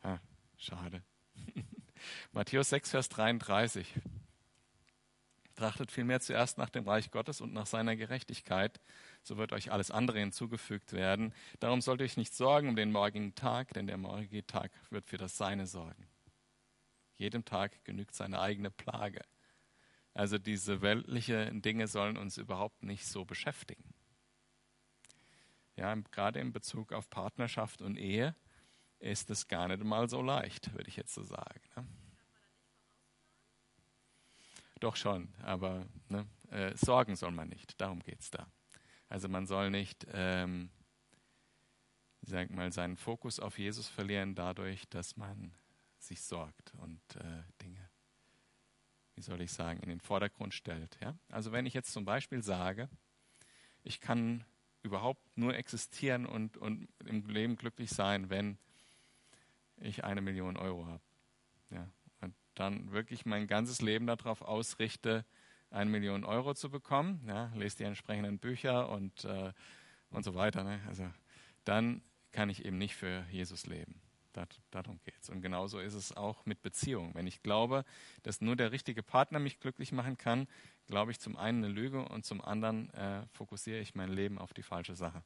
Ah, 0.03 0.19
schade. 0.57 1.03
Matthäus 2.33 2.69
6, 2.69 2.91
Vers 2.91 3.09
33. 3.09 3.95
Trachtet 5.57 5.91
vielmehr 5.91 6.21
zuerst 6.21 6.57
nach 6.57 6.71
dem 6.71 6.87
Reich 6.87 7.11
Gottes 7.11 7.41
und 7.41 7.53
nach 7.53 7.67
seiner 7.67 7.97
Gerechtigkeit, 7.97 8.79
so 9.23 9.37
wird 9.37 9.53
euch 9.53 9.73
alles 9.73 9.91
andere 9.91 10.21
hinzugefügt 10.21 10.93
werden. 10.93 11.35
Darum 11.59 11.81
sollt 11.81 12.01
ihr 12.01 12.05
euch 12.05 12.17
nicht 12.17 12.35
sorgen 12.35 12.69
um 12.69 12.77
den 12.77 12.93
morgigen 12.93 13.35
Tag, 13.35 13.73
denn 13.73 13.89
der 13.89 13.97
morgige 13.97 14.47
Tag 14.47 14.71
wird 14.91 15.07
für 15.07 15.17
das 15.17 15.37
Seine 15.37 15.67
sorgen. 15.67 16.07
Jedem 17.17 17.45
Tag 17.45 17.85
genügt 17.85 18.15
seine 18.15 18.41
eigene 18.41 18.71
Plage. 18.71 19.23
Also 20.17 20.39
diese 20.39 20.81
weltlichen 20.81 21.61
Dinge 21.61 21.89
sollen 21.89 22.17
uns 22.17 22.39
überhaupt 22.39 22.83
nicht 22.83 23.05
so 23.05 23.27
beschäftigen. 23.27 23.93
Ja, 25.77 25.95
gerade 26.11 26.41
in 26.41 26.55
Bezug 26.55 26.95
auf 26.95 27.11
Partnerschaft 27.11 27.83
und 27.83 27.99
Ehe 27.99 28.35
ist 28.99 29.29
es 29.29 29.47
gar 29.47 29.69
nicht 29.69 29.85
mal 29.85 30.09
so 30.09 30.23
leicht, 30.23 30.73
würde 30.73 30.89
ich 30.89 30.97
jetzt 30.97 31.13
so 31.13 31.23
sagen. 31.23 31.61
Ne? 31.77 31.87
Doch 34.81 34.97
schon, 34.97 35.35
aber 35.43 35.87
ne, 36.09 36.27
äh, 36.49 36.75
sorgen 36.75 37.15
soll 37.15 37.33
man 37.33 37.51
nicht. 37.51 37.79
Darum 37.79 38.01
geht 38.01 38.21
es 38.21 38.31
da. 38.31 38.47
Also 39.11 39.29
man 39.29 39.47
soll 39.47 39.71
nicht, 39.71 40.07
ähm, 40.15 40.71
sag 42.23 42.49
mal, 42.49 42.73
seinen 42.73 42.97
Fokus 42.97 43.39
auf 43.39 43.59
Jesus 43.59 43.87
verlieren 43.87 44.35
dadurch, 44.35 44.89
dass 44.89 45.19
man 45.19 45.53
sich 45.99 46.23
sorgt 46.23 46.73
und 46.79 47.03
äh, 47.17 47.43
Dinge, 47.61 47.91
wie 49.17 49.23
soll 49.23 49.41
ich 49.41 49.53
sagen, 49.53 49.81
in 49.81 49.89
den 49.89 50.01
Vordergrund 50.01 50.55
stellt. 50.55 50.99
Ja? 51.03 51.17
Also 51.31 51.51
wenn 51.51 51.67
ich 51.67 51.75
jetzt 51.75 51.93
zum 51.93 52.05
Beispiel 52.05 52.43
sage, 52.43 52.89
ich 53.83 54.01
kann 54.01 54.45
überhaupt 54.83 55.23
nur 55.37 55.57
existieren 55.57 56.27
und, 56.27 56.57
und 56.57 56.89
im 57.05 57.27
Leben 57.27 57.57
glücklich 57.57 57.91
sein, 57.91 58.31
wenn 58.31 58.59
ich 59.79 60.05
eine 60.05 60.21
Million 60.21 60.57
Euro 60.57 60.87
habe. 60.87 61.03
Ja? 61.71 61.89
Und 62.21 62.35
dann 62.55 62.93
wirklich 62.93 63.27
mein 63.27 63.47
ganzes 63.47 63.81
Leben 63.81 64.07
darauf 64.07 64.43
ausrichte, 64.43 65.25
eine 65.71 65.91
Million 65.91 66.25
Euro 66.25 66.55
zu 66.55 66.71
bekommen, 66.71 67.23
ja, 67.27 67.51
lese 67.55 67.79
die 67.79 67.85
entsprechenden 67.85 68.39
Bücher 68.39 68.89
und, 68.89 69.25
äh, 69.25 69.53
und 70.11 70.25
so 70.25 70.35
weiter. 70.35 70.63
Ne? 70.63 70.81
Also 70.87 71.11
dann 71.65 72.03
kann 72.33 72.51
ich 72.51 72.65
eben 72.65 72.79
nicht 72.79 72.95
für 72.95 73.27
Jesus 73.31 73.67
leben. 73.67 74.01
Darum 74.71 75.01
geht 75.05 75.19
es. 75.21 75.31
Und 75.31 75.41
genauso 75.41 75.81
ist 75.81 75.95
es 75.95 76.17
auch 76.17 76.45
mit 76.45 76.63
Beziehungen. 76.63 77.15
Wenn 77.15 77.27
ich 77.27 77.43
glaube, 77.43 77.85
dass 78.23 78.41
nur 78.41 78.57
der 78.57 78.73
richtige 78.73 79.03
Partner 79.03 79.39
mich 79.39 79.61
glücklich 79.61 79.93
machen 79.93 80.19
kann, 80.19 80.47
glaube 80.87 81.11
ich 81.11 81.21
zum 81.21 81.37
einen 81.37 81.65
eine 81.65 81.73
Lüge 81.73 82.05
und 82.05 82.25
zum 82.25 82.43
anderen 82.43 82.91
äh, 82.91 83.27
fokussiere 83.33 83.81
ich 83.81 83.95
mein 83.95 84.11
Leben 84.11 84.39
auf 84.39 84.53
die 84.53 84.63
falsche 84.63 84.95
Sache. 84.95 85.23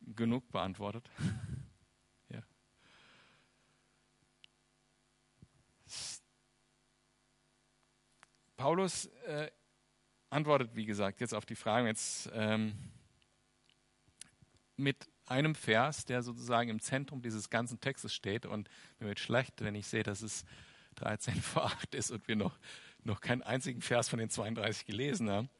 Genug 0.00 0.50
beantwortet. 0.50 1.08
ja. 2.28 2.42
Paulus 8.56 9.06
äh, 9.26 9.50
antwortet, 10.30 10.74
wie 10.74 10.86
gesagt, 10.86 11.20
jetzt 11.20 11.34
auf 11.34 11.46
die 11.46 11.54
Fragen. 11.54 11.86
Jetzt 11.86 12.30
ähm, 12.32 12.74
mit 14.78 15.08
einem 15.26 15.54
Vers, 15.54 16.04
der 16.04 16.22
sozusagen 16.22 16.70
im 16.70 16.80
Zentrum 16.80 17.22
dieses 17.22 17.50
ganzen 17.50 17.80
Textes 17.80 18.14
steht. 18.14 18.46
Und 18.46 18.68
mir 18.98 19.08
wird 19.08 19.20
schlecht, 19.20 19.62
wenn 19.62 19.74
ich 19.74 19.86
sehe, 19.86 20.02
dass 20.02 20.22
es 20.22 20.44
13 20.96 21.34
vor 21.42 21.66
8 21.66 21.94
ist 21.94 22.10
und 22.10 22.26
wir 22.28 22.36
noch, 22.36 22.58
noch 23.04 23.20
keinen 23.20 23.42
einzigen 23.42 23.82
Vers 23.82 24.08
von 24.08 24.18
den 24.18 24.30
32 24.30 24.86
gelesen 24.86 25.30
haben. 25.30 25.50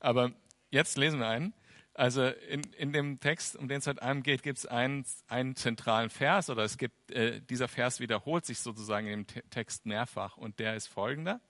Aber 0.00 0.32
jetzt 0.70 0.96
lesen 0.96 1.20
wir 1.20 1.28
einen. 1.28 1.54
Also 1.94 2.24
in, 2.24 2.62
in 2.78 2.92
dem 2.94 3.20
Text, 3.20 3.54
um 3.54 3.68
den 3.68 3.78
es 3.78 3.86
heute 3.86 4.00
geht, 4.22 4.42
gibt 4.42 4.58
es 4.58 4.66
einen, 4.66 5.04
einen 5.28 5.56
zentralen 5.56 6.08
Vers 6.08 6.48
oder 6.48 6.64
es 6.64 6.78
gibt, 6.78 7.10
äh, 7.10 7.42
dieser 7.42 7.68
Vers 7.68 8.00
wiederholt 8.00 8.46
sich 8.46 8.60
sozusagen 8.60 9.06
in 9.06 9.26
dem 9.26 9.50
Text 9.50 9.84
mehrfach 9.84 10.38
und 10.38 10.58
der 10.58 10.74
ist 10.74 10.86
folgender. 10.86 11.40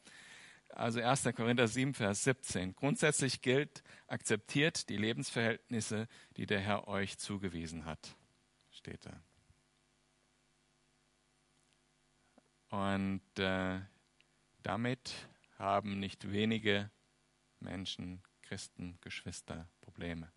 Also 0.75 1.00
1. 1.00 1.25
Korinther 1.37 1.69
7, 1.69 1.95
Vers 1.95 2.25
17. 2.25 2.75
Grundsätzlich 2.75 3.43
gilt, 3.43 3.83
akzeptiert 4.07 4.88
die 4.88 4.97
Lebensverhältnisse, 4.97 6.09
die 6.37 6.47
der 6.47 6.61
Herr 6.61 6.88
euch 6.88 7.19
zugewiesen 7.19 7.85
hat. 7.85 8.17
Steht 8.71 9.05
da. 9.05 9.23
Und 12.71 13.23
äh, 13.38 13.81
damit 14.62 15.29
haben 15.59 16.00
nicht 16.00 16.33
wenige 16.33 16.91
Menschen, 17.61 18.23
Christen, 18.41 18.99
Geschwister 19.02 19.69
Probleme. 19.83 20.33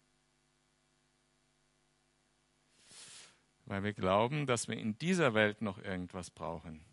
Weil 3.66 3.84
wir 3.84 3.94
glauben, 3.94 4.48
dass 4.48 4.68
wir 4.68 4.78
in 4.78 4.98
dieser 5.00 5.34
Welt 5.34 5.62
noch 5.62 5.78
irgendwas 5.80 6.30
brauchen 6.30 6.86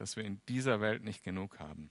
dass 0.00 0.16
wir 0.16 0.24
in 0.24 0.40
dieser 0.48 0.80
Welt 0.80 1.04
nicht 1.04 1.22
genug 1.22 1.58
haben. 1.58 1.90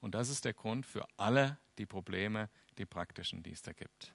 Und 0.00 0.14
das 0.14 0.30
ist 0.30 0.46
der 0.46 0.54
Grund 0.54 0.86
für 0.86 1.06
alle 1.18 1.58
die 1.76 1.84
Probleme, 1.84 2.48
die 2.78 2.86
praktischen, 2.86 3.42
die 3.42 3.52
es 3.52 3.60
da 3.60 3.74
gibt. 3.74 4.14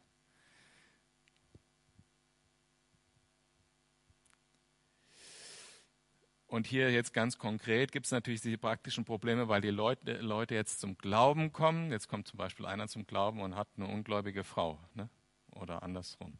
Und 6.48 6.65
hier 6.65 6.91
jetzt 6.91 7.13
ganz 7.13 7.38
konkret 7.38 7.91
gibt 7.91 8.07
es 8.07 8.12
natürlich 8.12 8.41
diese 8.41 8.57
praktischen 8.57 9.05
Probleme, 9.05 9.48
weil 9.48 9.62
die 9.62 9.69
Leute, 9.69 10.17
Leute, 10.17 10.55
jetzt 10.55 10.79
zum 10.79 10.98
Glauben 10.98 11.53
kommen. 11.53 11.91
Jetzt 11.91 12.07
kommt 12.07 12.27
zum 12.27 12.38
Beispiel 12.38 12.65
einer 12.65 12.88
zum 12.88 13.05
Glauben 13.05 13.39
und 13.41 13.55
hat 13.55 13.67
eine 13.75 13.86
ungläubige 13.86 14.43
Frau. 14.43 14.79
Ne? 14.96 15.10
Oder 15.51 15.84
andersrum. 15.84 16.39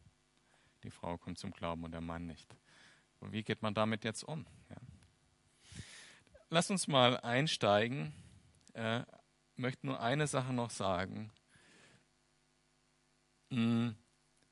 Die 0.82 0.90
Frau 0.90 1.16
kommt 1.16 1.38
zum 1.38 1.52
Glauben 1.52 1.84
und 1.84 1.92
der 1.92 2.00
Mann 2.00 2.26
nicht. 2.26 2.56
Und 3.20 3.30
wie 3.30 3.44
geht 3.44 3.62
man 3.62 3.72
damit 3.72 4.02
jetzt 4.02 4.24
um? 4.24 4.44
Ja? 4.68 4.97
Lass 6.50 6.70
uns 6.70 6.88
mal 6.88 7.18
einsteigen. 7.18 8.12
Äh, 8.74 9.02
möchte 9.56 9.86
nur 9.86 10.00
eine 10.00 10.26
Sache 10.26 10.52
noch 10.52 10.70
sagen. 10.70 11.30
Hm, 13.50 13.96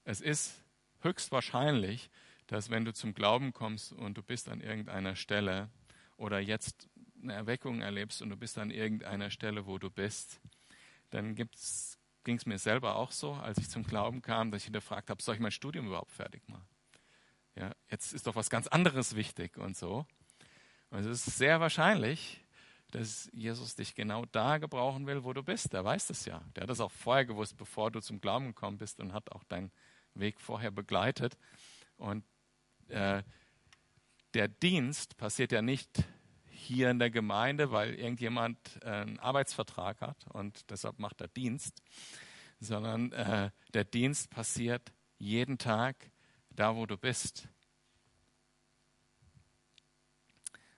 es 0.04 0.20
ist 0.20 0.54
höchstwahrscheinlich, 1.00 2.10
dass 2.46 2.70
wenn 2.70 2.84
du 2.84 2.92
zum 2.92 3.14
Glauben 3.14 3.52
kommst 3.52 3.92
und 3.92 4.16
du 4.16 4.22
bist 4.22 4.48
an 4.48 4.60
irgendeiner 4.60 5.16
Stelle 5.16 5.70
oder 6.16 6.40
jetzt 6.40 6.88
eine 7.22 7.34
Erweckung 7.34 7.80
erlebst 7.80 8.22
und 8.22 8.30
du 8.30 8.36
bist 8.36 8.58
an 8.58 8.70
irgendeiner 8.70 9.30
Stelle, 9.30 9.66
wo 9.66 9.78
du 9.78 9.90
bist, 9.90 10.40
dann 11.10 11.34
ging 11.34 11.48
es 11.52 12.46
mir 12.46 12.58
selber 12.58 12.96
auch 12.96 13.12
so, 13.12 13.32
als 13.34 13.58
ich 13.58 13.68
zum 13.68 13.84
Glauben 13.84 14.22
kam, 14.22 14.50
dass 14.50 14.62
ich 14.62 14.66
hinterfragt 14.66 15.10
habe, 15.10 15.22
soll 15.22 15.34
ich 15.34 15.40
mein 15.40 15.50
Studium 15.50 15.86
überhaupt 15.86 16.12
fertig 16.12 16.48
machen? 16.48 16.66
Ja, 17.54 17.72
jetzt 17.90 18.12
ist 18.12 18.26
doch 18.26 18.34
was 18.34 18.50
ganz 18.50 18.66
anderes 18.66 19.16
wichtig 19.16 19.56
und 19.56 19.76
so. 19.76 20.06
Und 20.90 21.00
es 21.00 21.26
ist 21.26 21.36
sehr 21.36 21.60
wahrscheinlich, 21.60 22.40
dass 22.92 23.28
Jesus 23.32 23.74
dich 23.74 23.94
genau 23.94 24.24
da 24.26 24.58
gebrauchen 24.58 25.06
will, 25.06 25.24
wo 25.24 25.32
du 25.32 25.42
bist. 25.42 25.74
Er 25.74 25.84
weiß 25.84 26.06
das 26.06 26.24
ja. 26.24 26.42
Der 26.54 26.62
hat 26.62 26.70
das 26.70 26.80
auch 26.80 26.92
vorher 26.92 27.24
gewusst, 27.24 27.56
bevor 27.56 27.90
du 27.90 28.00
zum 28.00 28.20
Glauben 28.20 28.46
gekommen 28.46 28.78
bist 28.78 29.00
und 29.00 29.12
hat 29.12 29.32
auch 29.32 29.44
deinen 29.44 29.72
Weg 30.14 30.40
vorher 30.40 30.70
begleitet. 30.70 31.36
Und 31.96 32.24
äh, 32.88 33.22
der 34.34 34.48
Dienst 34.48 35.16
passiert 35.16 35.52
ja 35.52 35.62
nicht 35.62 36.04
hier 36.48 36.90
in 36.90 36.98
der 36.98 37.10
Gemeinde, 37.10 37.70
weil 37.70 37.94
irgendjemand 37.94 38.58
äh, 38.82 38.88
einen 38.88 39.18
Arbeitsvertrag 39.18 40.00
hat 40.00 40.26
und 40.32 40.70
deshalb 40.70 40.98
macht 40.98 41.20
er 41.20 41.28
Dienst, 41.28 41.82
sondern 42.60 43.12
äh, 43.12 43.50
der 43.74 43.84
Dienst 43.84 44.30
passiert 44.30 44.92
jeden 45.18 45.58
Tag 45.58 46.10
da, 46.50 46.76
wo 46.76 46.86
du 46.86 46.96
bist. 46.96 47.48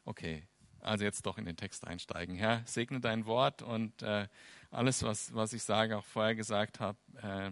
Okay, 0.08 0.42
also 0.80 1.04
jetzt 1.04 1.26
doch 1.26 1.36
in 1.36 1.44
den 1.44 1.58
Text 1.58 1.86
einsteigen. 1.86 2.34
Herr, 2.34 2.62
segne 2.64 2.98
dein 2.98 3.26
Wort 3.26 3.60
und 3.60 4.00
äh, 4.00 4.26
alles, 4.70 5.02
was, 5.02 5.34
was 5.34 5.52
ich 5.52 5.62
sage, 5.62 5.98
auch 5.98 6.04
vorher 6.06 6.34
gesagt 6.34 6.80
habe, 6.80 6.96
äh, 7.20 7.50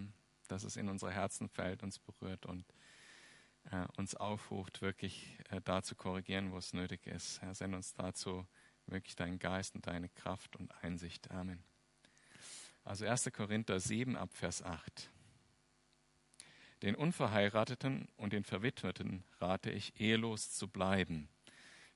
dass 0.49 0.65
es 0.65 0.79
in 0.79 0.89
unsere 0.89 1.13
Herzen 1.13 1.51
fällt, 1.51 1.83
uns 1.83 1.99
berührt 1.99 2.47
und 2.47 2.65
äh, 3.71 3.85
uns 3.99 4.15
aufruft, 4.15 4.81
wirklich 4.81 5.39
äh, 5.51 5.61
da 5.61 5.83
zu 5.83 5.95
korrigieren, 5.97 6.51
wo 6.51 6.57
es 6.57 6.73
nötig 6.73 7.07
ist. 7.07 7.43
Herr, 7.43 7.55
sende 7.55 7.77
uns 7.77 7.93
dazu 7.93 8.47
wirklich 8.87 9.17
deinen 9.17 9.39
Geist 9.39 9.75
und 9.75 9.87
deine 9.87 10.09
Kraft 10.09 10.57
und 10.57 10.73
Einsicht. 10.83 11.31
Amen. 11.31 11.63
Also 12.85 13.05
1. 13.05 13.31
Korinther 13.35 13.81
7 13.81 14.17
ab 14.17 14.33
Vers 14.33 14.63
8. 14.63 15.11
Den 16.81 16.95
Unverheirateten 16.95 18.09
und 18.17 18.33
den 18.33 18.45
Verwitweten 18.45 19.25
rate 19.41 19.71
ich, 19.71 20.01
ehelos 20.01 20.53
zu 20.53 20.69
bleiben 20.69 21.29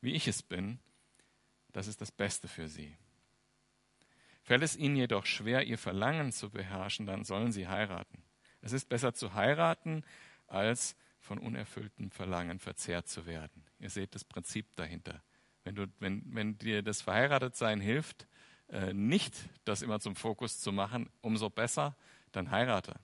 wie 0.01 0.13
ich 0.13 0.29
es 0.29 0.43
bin, 0.43 0.79
das 1.73 1.87
ist 1.87 2.01
das 2.01 2.11
Beste 2.11 2.49
für 2.49 2.69
sie. 2.69 2.97
Fällt 4.43 4.63
es 4.63 4.77
ihnen 4.77 4.97
jedoch 4.97 5.27
schwer, 5.27 5.67
ihr 5.67 5.79
Verlangen 5.79 6.33
zu 6.33 6.51
beherrschen, 6.51 7.07
dann 7.07 7.25
sollen 7.25 7.53
sie 7.53 7.69
heiraten. 7.69 8.23
Es 8.63 8.73
ist 8.73 8.89
besser 8.89 9.15
zu 9.15 9.35
heiraten, 9.35 10.05
als 10.47 10.97
von 11.21 11.39
unerfülltem 11.39 12.11
Verlangen 12.11 12.59
verzehrt 12.59 13.09
zu 13.09 13.27
werden. 13.27 13.65
Ihr 13.79 13.91
seht 13.91 14.15
das 14.15 14.25
Prinzip 14.25 14.75
dahinter. 14.77 15.23
Wenn, 15.65 15.75
du, 15.75 15.87
wenn, 15.99 16.25
wenn 16.35 16.59
dir 16.59 16.83
das 16.83 17.03
Verheiratetsein 17.03 17.81
hilft, 17.81 18.27
äh, 18.69 18.93
nicht 18.93 19.35
das 19.65 19.83
immer 19.83 20.01
zum 20.01 20.17
Fokus 20.17 20.59
zu 20.59 20.73
machen, 20.73 21.11
umso 21.21 21.51
besser, 21.51 21.97
dann 22.33 22.51
heirate. 22.51 22.95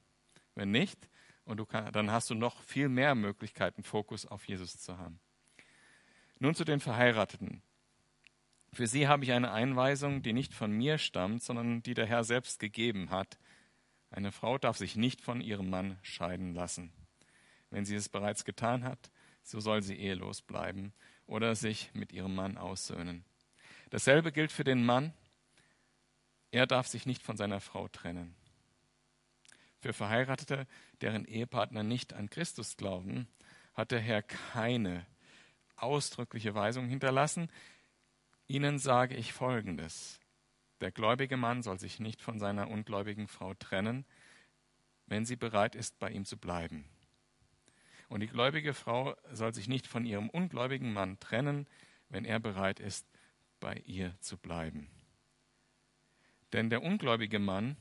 Wenn 0.54 0.70
nicht, 0.70 1.08
und 1.44 1.68
kann, 1.68 1.92
dann 1.92 2.10
hast 2.10 2.28
du 2.30 2.34
noch 2.34 2.60
viel 2.62 2.88
mehr 2.88 3.14
Möglichkeiten, 3.14 3.82
Fokus 3.82 4.26
auf 4.26 4.46
Jesus 4.48 4.78
zu 4.78 4.98
haben. 4.98 5.20
Nun 6.38 6.54
zu 6.54 6.64
den 6.64 6.80
Verheirateten. 6.80 7.62
Für 8.72 8.86
sie 8.86 9.08
habe 9.08 9.24
ich 9.24 9.32
eine 9.32 9.52
Einweisung, 9.52 10.22
die 10.22 10.34
nicht 10.34 10.52
von 10.52 10.70
mir 10.70 10.98
stammt, 10.98 11.42
sondern 11.42 11.82
die 11.82 11.94
der 11.94 12.06
Herr 12.06 12.24
selbst 12.24 12.58
gegeben 12.58 13.10
hat. 13.10 13.38
Eine 14.10 14.32
Frau 14.32 14.58
darf 14.58 14.76
sich 14.76 14.96
nicht 14.96 15.22
von 15.22 15.40
ihrem 15.40 15.70
Mann 15.70 15.98
scheiden 16.02 16.54
lassen. 16.54 16.92
Wenn 17.70 17.86
sie 17.86 17.94
es 17.94 18.10
bereits 18.10 18.44
getan 18.44 18.84
hat, 18.84 19.10
so 19.42 19.60
soll 19.60 19.82
sie 19.82 19.96
ehelos 19.96 20.42
bleiben 20.42 20.92
oder 21.26 21.54
sich 21.54 21.90
mit 21.94 22.12
ihrem 22.12 22.34
Mann 22.34 22.58
aussöhnen. 22.58 23.24
Dasselbe 23.90 24.30
gilt 24.30 24.52
für 24.52 24.64
den 24.64 24.84
Mann. 24.84 25.14
Er 26.50 26.66
darf 26.66 26.86
sich 26.86 27.06
nicht 27.06 27.22
von 27.22 27.36
seiner 27.36 27.60
Frau 27.60 27.88
trennen. 27.88 28.34
Für 29.80 29.92
Verheiratete, 29.92 30.66
deren 31.00 31.24
Ehepartner 31.24 31.82
nicht 31.82 32.12
an 32.12 32.28
Christus 32.28 32.76
glauben, 32.76 33.26
hat 33.74 33.90
der 33.90 34.00
Herr 34.00 34.22
keine 34.22 35.06
ausdrückliche 35.76 36.54
Weisung 36.54 36.88
hinterlassen. 36.88 37.50
Ihnen 38.48 38.78
sage 38.78 39.14
ich 39.16 39.32
Folgendes. 39.32 40.20
Der 40.80 40.92
gläubige 40.92 41.36
Mann 41.36 41.62
soll 41.62 41.78
sich 41.78 42.00
nicht 42.00 42.20
von 42.20 42.38
seiner 42.38 42.68
ungläubigen 42.68 43.28
Frau 43.28 43.54
trennen, 43.54 44.04
wenn 45.06 45.24
sie 45.24 45.36
bereit 45.36 45.74
ist, 45.74 45.98
bei 45.98 46.10
ihm 46.10 46.24
zu 46.24 46.36
bleiben. 46.36 46.84
Und 48.08 48.20
die 48.20 48.28
gläubige 48.28 48.74
Frau 48.74 49.16
soll 49.32 49.54
sich 49.54 49.68
nicht 49.68 49.86
von 49.86 50.04
ihrem 50.04 50.28
ungläubigen 50.30 50.92
Mann 50.92 51.18
trennen, 51.18 51.66
wenn 52.08 52.24
er 52.24 52.38
bereit 52.38 52.78
ist, 52.78 53.06
bei 53.58 53.74
ihr 53.86 54.14
zu 54.20 54.36
bleiben. 54.36 54.88
Denn 56.52 56.70
der 56.70 56.82
ungläubige 56.82 57.38
Mann 57.38 57.76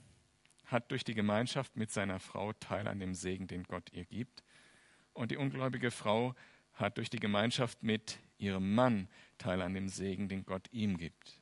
hat 0.66 0.90
durch 0.92 1.04
die 1.04 1.14
Gemeinschaft 1.14 1.76
mit 1.76 1.92
seiner 1.92 2.20
Frau 2.20 2.54
Teil 2.54 2.88
an 2.88 3.00
dem 3.00 3.14
Segen, 3.14 3.48
den 3.48 3.64
Gott 3.64 3.92
ihr 3.92 4.06
gibt. 4.06 4.44
Und 5.14 5.32
die 5.32 5.38
ungläubige 5.38 5.92
Frau 5.92 6.34
hat 6.76 6.98
durch 6.98 7.10
die 7.10 7.20
Gemeinschaft 7.20 7.84
mit 7.84 8.20
ihrem 8.38 8.76
Mann 8.76 9.08
Teil 9.38 9.62
an 9.62 9.74
dem 9.74 9.90
Segen, 9.90 10.30
den 10.30 10.46
Gott 10.46 10.68
ihm 10.72 10.98
gibt. 10.98 11.42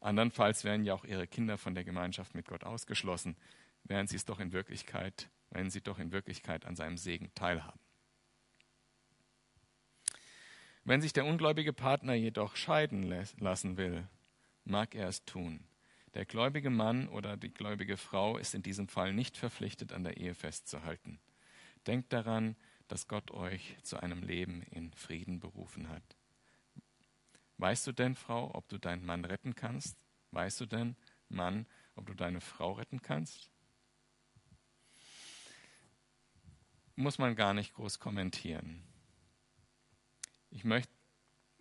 Andernfalls 0.00 0.64
werden 0.64 0.84
ja 0.84 0.94
auch 0.94 1.04
ihre 1.04 1.26
Kinder 1.26 1.56
von 1.58 1.74
der 1.74 1.84
Gemeinschaft 1.84 2.34
mit 2.34 2.46
Gott 2.46 2.64
ausgeschlossen, 2.64 3.36
während 3.84 4.08
sie 4.08 4.16
es 4.16 4.24
doch 4.24 4.40
in 4.40 4.52
Wirklichkeit 4.52 5.30
wenn 5.52 5.70
sie 5.70 5.80
doch 5.80 5.98
in 5.98 6.12
Wirklichkeit 6.12 6.66
an 6.66 6.76
seinem 6.76 6.96
Segen 6.96 7.30
teilhaben. 7.34 7.80
Wenn 10.84 11.00
sich 11.00 11.12
der 11.12 11.26
ungläubige 11.26 11.72
Partner 11.72 12.14
jedoch 12.14 12.56
scheiden 12.56 13.02
lassen 13.38 13.76
will, 13.76 14.08
mag 14.64 14.94
er 14.94 15.08
es 15.08 15.24
tun. 15.24 15.64
Der 16.14 16.24
gläubige 16.24 16.70
Mann 16.70 17.08
oder 17.08 17.36
die 17.36 17.52
gläubige 17.52 17.96
Frau 17.96 18.36
ist 18.36 18.54
in 18.54 18.62
diesem 18.62 18.88
Fall 18.88 19.12
nicht 19.12 19.36
verpflichtet, 19.36 19.92
an 19.92 20.04
der 20.04 20.16
Ehe 20.16 20.34
festzuhalten. 20.34 21.20
Denkt 21.86 22.12
daran, 22.12 22.56
dass 22.92 23.08
Gott 23.08 23.30
euch 23.30 23.74
zu 23.82 24.02
einem 24.02 24.22
Leben 24.22 24.64
in 24.64 24.92
Frieden 24.92 25.40
berufen 25.40 25.88
hat. 25.88 26.02
Weißt 27.56 27.86
du 27.86 27.92
denn, 27.92 28.14
Frau, 28.14 28.54
ob 28.54 28.68
du 28.68 28.76
deinen 28.76 29.06
Mann 29.06 29.24
retten 29.24 29.54
kannst? 29.54 29.96
Weißt 30.30 30.60
du 30.60 30.66
denn, 30.66 30.94
Mann, 31.30 31.64
ob 31.94 32.04
du 32.04 32.12
deine 32.12 32.42
Frau 32.42 32.72
retten 32.72 33.00
kannst? 33.00 33.50
muss 36.94 37.16
man 37.16 37.34
gar 37.34 37.54
nicht 37.54 37.72
groß 37.72 37.98
kommentieren. 37.98 38.84
Ich 40.50 40.62
möchte, 40.62 40.92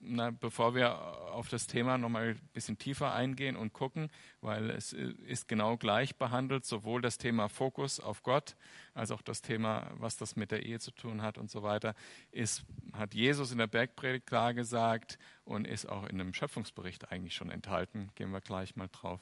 na, 0.03 0.31
bevor 0.31 0.75
wir 0.75 0.98
auf 1.31 1.48
das 1.48 1.67
Thema 1.67 1.98
nochmal 1.98 2.29
ein 2.29 2.50
bisschen 2.53 2.77
tiefer 2.77 3.13
eingehen 3.13 3.55
und 3.55 3.74
gucken, 3.74 4.09
weil 4.42 4.70
es 4.72 4.94
ist 4.94 5.48
genau 5.48 5.77
gleich 5.77 6.16
behandelt, 6.16 6.66
sowohl 6.66 7.01
das 7.01 7.18
Thema 7.18 7.50
Fokus 7.50 8.00
auf 8.00 8.24
Gott 8.24 8.55
als 8.94 9.11
auch 9.11 9.22
das 9.22 9.42
Thema, 9.42 9.90
was 9.96 10.18
das 10.18 10.35
mit 10.35 10.51
der 10.51 10.66
Ehe 10.66 10.79
zu 10.79 10.92
tun 10.92 11.22
hat 11.22 11.37
und 11.37 11.50
so 11.50 11.64
weiter, 11.64 11.96
ist, 12.31 12.64
hat 12.94 13.14
Jesus 13.14 13.51
in 13.51 13.59
der 13.59 13.68
Bergpredigt 13.68 14.25
klar 14.25 14.53
gesagt 14.53 15.20
und 15.46 15.68
ist 15.68 15.87
auch 15.87 16.07
in 16.07 16.18
dem 16.18 16.33
Schöpfungsbericht 16.33 17.11
eigentlich 17.11 17.35
schon 17.35 17.51
enthalten. 17.51 18.09
Gehen 18.16 18.31
wir 18.31 18.42
gleich 18.42 18.75
mal 18.75 18.90
drauf 18.92 19.22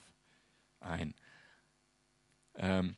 ein. 0.79 1.13
Ähm, 2.55 2.95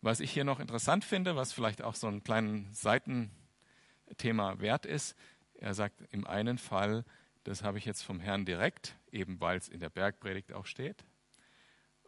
was 0.00 0.20
ich 0.20 0.32
hier 0.32 0.44
noch 0.44 0.60
interessant 0.60 1.04
finde, 1.04 1.36
was 1.36 1.52
vielleicht 1.52 1.82
auch 1.82 1.94
so 1.94 2.08
ein 2.08 2.24
kleines 2.24 2.80
Seitenthema 2.80 4.58
wert 4.58 4.86
ist, 4.86 5.16
er 5.62 5.74
sagt 5.74 6.02
im 6.10 6.26
einen 6.26 6.58
Fall, 6.58 7.04
das 7.44 7.62
habe 7.62 7.78
ich 7.78 7.84
jetzt 7.84 8.02
vom 8.02 8.18
Herrn 8.18 8.44
direkt, 8.44 8.96
eben 9.12 9.40
weil 9.40 9.58
es 9.58 9.68
in 9.68 9.80
der 9.80 9.90
Bergpredigt 9.90 10.52
auch 10.52 10.66
steht. 10.66 11.04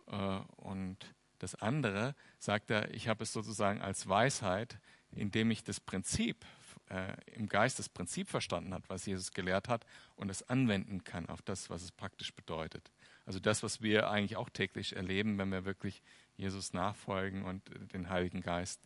Äh, 0.08 0.40
und 0.56 1.14
das 1.38 1.54
andere 1.54 2.14
sagt 2.38 2.70
er, 2.70 2.92
ich 2.92 3.08
habe 3.08 3.22
es 3.22 3.32
sozusagen 3.32 3.80
als 3.80 4.08
Weisheit, 4.08 4.78
indem 5.12 5.52
ich 5.52 5.62
das 5.62 5.78
Prinzip 5.78 6.44
äh, 6.90 7.14
im 7.32 7.48
Geist 7.48 7.78
das 7.78 7.88
Prinzip 7.88 8.28
verstanden 8.28 8.74
hat, 8.74 8.88
was 8.88 9.06
Jesus 9.06 9.32
gelehrt 9.32 9.68
hat 9.68 9.86
und 10.16 10.30
es 10.30 10.48
anwenden 10.48 11.04
kann 11.04 11.28
auf 11.28 11.40
das, 11.42 11.70
was 11.70 11.82
es 11.82 11.92
praktisch 11.92 12.34
bedeutet. 12.34 12.90
Also 13.24 13.38
das, 13.38 13.62
was 13.62 13.80
wir 13.80 14.10
eigentlich 14.10 14.36
auch 14.36 14.50
täglich 14.50 14.96
erleben, 14.96 15.38
wenn 15.38 15.50
wir 15.50 15.64
wirklich 15.64 16.02
Jesus 16.36 16.72
nachfolgen 16.72 17.44
und 17.44 17.62
den 17.92 18.10
Heiligen 18.10 18.40
Geist, 18.40 18.82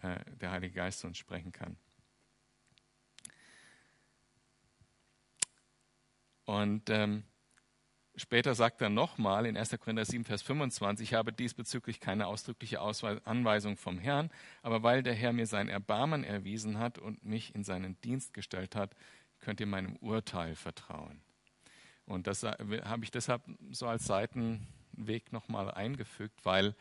äh, 0.00 0.18
der 0.40 0.52
Heilige 0.52 0.74
Geist 0.74 1.04
uns 1.04 1.18
sprechen 1.18 1.52
kann. 1.52 1.76
Und 6.46 6.88
ähm, 6.90 7.24
später 8.14 8.54
sagt 8.54 8.80
er 8.80 8.88
nochmal 8.88 9.46
in 9.46 9.56
1. 9.56 9.76
Korinther 9.78 10.04
7, 10.04 10.24
Vers 10.24 10.42
25, 10.42 11.10
ich 11.10 11.14
habe 11.14 11.32
diesbezüglich 11.32 12.00
keine 12.00 12.28
ausdrückliche 12.28 12.80
Ausweis 12.80 13.20
Anweisung 13.26 13.76
vom 13.76 13.98
Herrn, 13.98 14.30
aber 14.62 14.82
weil 14.82 15.02
der 15.02 15.14
Herr 15.14 15.32
mir 15.32 15.46
sein 15.46 15.68
Erbarmen 15.68 16.24
erwiesen 16.24 16.78
hat 16.78 16.98
und 16.98 17.24
mich 17.24 17.54
in 17.54 17.64
seinen 17.64 18.00
Dienst 18.00 18.32
gestellt 18.32 18.74
hat, 18.74 18.94
könnt 19.40 19.60
ihr 19.60 19.66
meinem 19.66 19.96
Urteil 19.96 20.54
vertrauen. 20.54 21.20
Und 22.06 22.28
das 22.28 22.44
habe 22.44 23.02
ich 23.02 23.10
deshalb 23.10 23.42
so 23.70 23.88
als 23.88 24.06
Seitenweg 24.06 25.32
nochmal 25.32 25.72
eingefügt, 25.72 26.44
weil 26.44 26.76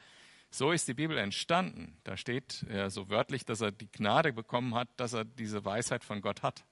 so 0.51 0.71
ist 0.71 0.88
die 0.88 0.93
Bibel 0.93 1.17
entstanden. 1.17 1.97
Da 2.04 2.15
steht 2.15 2.65
ja, 2.69 2.89
so 2.91 3.10
wörtlich, 3.10 3.43
dass 3.43 3.62
er 3.62 3.71
die 3.71 3.91
Gnade 3.91 4.32
bekommen 4.32 4.75
hat, 4.75 4.88
dass 4.97 5.13
er 5.13 5.25
diese 5.25 5.65
Weisheit 5.65 6.04
von 6.04 6.21
Gott 6.21 6.43
hat. 6.43 6.65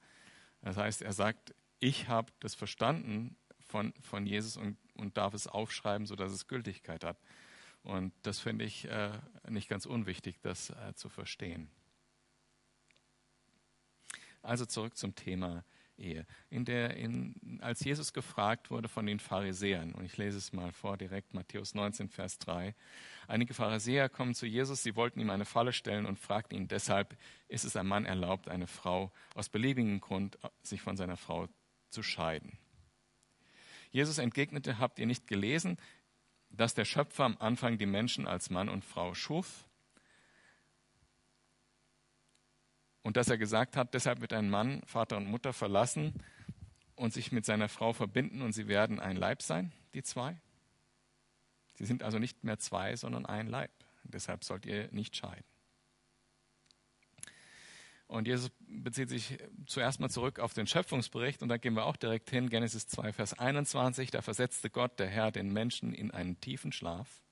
Das 0.61 0.77
heißt, 0.77 1.01
er 1.01 1.11
sagt, 1.11 1.53
ich 1.83 2.07
habe 2.07 2.31
das 2.39 2.55
verstanden 2.55 3.35
von, 3.59 3.93
von 4.01 4.25
Jesus 4.25 4.55
und, 4.55 4.77
und 4.95 5.17
darf 5.17 5.33
es 5.33 5.47
aufschreiben, 5.47 6.07
sodass 6.07 6.31
es 6.31 6.47
Gültigkeit 6.47 7.03
hat. 7.03 7.17
Und 7.83 8.13
das 8.21 8.39
finde 8.39 8.63
ich 8.63 8.85
äh, 8.85 9.11
nicht 9.49 9.67
ganz 9.67 9.85
unwichtig, 9.85 10.39
das 10.41 10.69
äh, 10.69 10.93
zu 10.95 11.09
verstehen. 11.09 11.69
Also 14.41 14.65
zurück 14.65 14.95
zum 14.95 15.13
Thema 15.15 15.65
Ehe. 15.97 16.25
In 16.49 16.63
der, 16.63 16.95
in, 16.95 17.59
als 17.61 17.81
Jesus 17.81 18.13
gefragt 18.13 18.71
wurde 18.71 18.87
von 18.87 19.05
den 19.05 19.19
Pharisäern, 19.19 19.93
und 19.93 20.05
ich 20.05 20.15
lese 20.15 20.37
es 20.37 20.53
mal 20.53 20.71
vor 20.71 20.95
direkt, 20.95 21.33
Matthäus 21.33 21.75
19, 21.75 22.07
Vers 22.07 22.39
3. 22.39 22.73
Einige 23.27 23.53
Pharisäer 23.53 24.07
kommen 24.07 24.35
zu 24.35 24.45
Jesus, 24.45 24.83
sie 24.83 24.95
wollten 24.95 25.19
ihm 25.19 25.29
eine 25.29 25.45
Falle 25.45 25.73
stellen 25.73 26.05
und 26.05 26.17
fragten 26.17 26.57
ihn 26.57 26.69
deshalb, 26.69 27.17
ist 27.49 27.65
es 27.65 27.75
einem 27.75 27.89
Mann 27.89 28.05
erlaubt, 28.05 28.47
eine 28.47 28.67
Frau 28.67 29.11
aus 29.35 29.49
beliebigem 29.49 29.99
Grund 29.99 30.39
sich 30.61 30.81
von 30.81 30.95
seiner 30.95 31.17
Frau 31.17 31.49
zu 31.93 32.03
scheiden? 32.03 32.57
Jesus 33.91 34.17
entgegnete, 34.17 34.79
habt 34.79 34.99
ihr 34.99 35.05
nicht 35.05 35.27
gelesen, 35.27 35.77
dass 36.49 36.73
der 36.73 36.85
Schöpfer 36.85 37.25
am 37.25 37.37
Anfang 37.37 37.77
die 37.77 37.85
Menschen 37.85 38.27
als 38.27 38.49
Mann 38.49 38.69
und 38.69 38.83
Frau 38.83 39.13
schuf? 39.13 39.67
Und 43.03 43.17
dass 43.17 43.29
er 43.29 43.37
gesagt 43.37 43.75
hat, 43.75 43.93
deshalb 43.93 44.21
wird 44.21 44.33
ein 44.33 44.49
Mann 44.49 44.81
Vater 44.85 45.17
und 45.17 45.27
Mutter 45.27 45.53
verlassen 45.53 46.13
und 46.95 47.13
sich 47.13 47.31
mit 47.31 47.45
seiner 47.45 47.69
Frau 47.69 47.93
verbinden 47.93 48.41
und 48.41 48.53
sie 48.53 48.67
werden 48.67 48.99
ein 48.99 49.17
Leib 49.17 49.41
sein, 49.41 49.71
die 49.93 50.03
zwei. 50.03 50.39
Sie 51.75 51.85
sind 51.85 52.03
also 52.03 52.19
nicht 52.19 52.43
mehr 52.43 52.59
zwei, 52.59 52.95
sondern 52.95 53.25
ein 53.25 53.47
Leib. 53.47 53.71
deshalb 54.03 54.43
sollt 54.43 54.65
ihr 54.65 54.91
nicht 54.91 55.15
scheiden. 55.15 55.52
Und 58.13 58.27
Jesus 58.27 58.51
bezieht 58.67 59.09
sich 59.09 59.39
zuerst 59.65 59.99
mal 59.99 60.07
zurück 60.07 60.37
auf 60.37 60.53
den 60.53 60.67
Schöpfungsbericht 60.67 61.41
und 61.41 61.49
da 61.49 61.57
gehen 61.57 61.73
wir 61.73 61.85
auch 61.85 61.95
direkt 61.95 62.29
hin. 62.29 62.47
Genesis 62.47 62.87
2, 62.87 63.11
Vers 63.11 63.39
21. 63.39 64.11
Da 64.11 64.21
versetzte 64.21 64.69
Gott, 64.69 64.99
der 64.99 65.07
Herr, 65.07 65.31
den 65.31 65.51
Menschen 65.51 65.95
in 65.95 66.11
einen 66.11 66.39
tiefen 66.39 66.71
Schlaf 66.71 67.23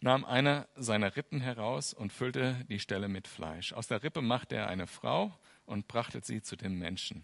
nahm 0.00 0.24
einer 0.24 0.68
seiner 0.74 1.14
Rippen 1.14 1.40
heraus 1.40 1.94
und 1.94 2.12
füllte 2.12 2.66
die 2.68 2.80
Stelle 2.80 3.06
mit 3.06 3.28
Fleisch. 3.28 3.72
Aus 3.74 3.86
der 3.86 4.02
Rippe 4.02 4.22
machte 4.22 4.56
er 4.56 4.66
eine 4.66 4.88
Frau 4.88 5.32
und 5.66 5.86
brachte 5.86 6.20
sie 6.24 6.42
zu 6.42 6.56
dem 6.56 6.76
Menschen. 6.76 7.22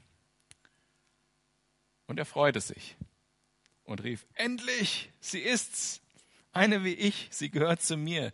Und 2.07 2.17
er 2.17 2.27
freute 2.27 2.61
sich 2.61 2.97
und 3.83 4.05
rief, 4.05 4.25
endlich, 4.35 5.11
sie 5.19 5.41
ist's, 5.41 6.01
eine 6.53 6.85
wie 6.85 6.95
ich, 6.95 7.27
sie 7.33 7.51
gehört 7.51 7.83
zu 7.83 7.97
mir, 7.97 8.33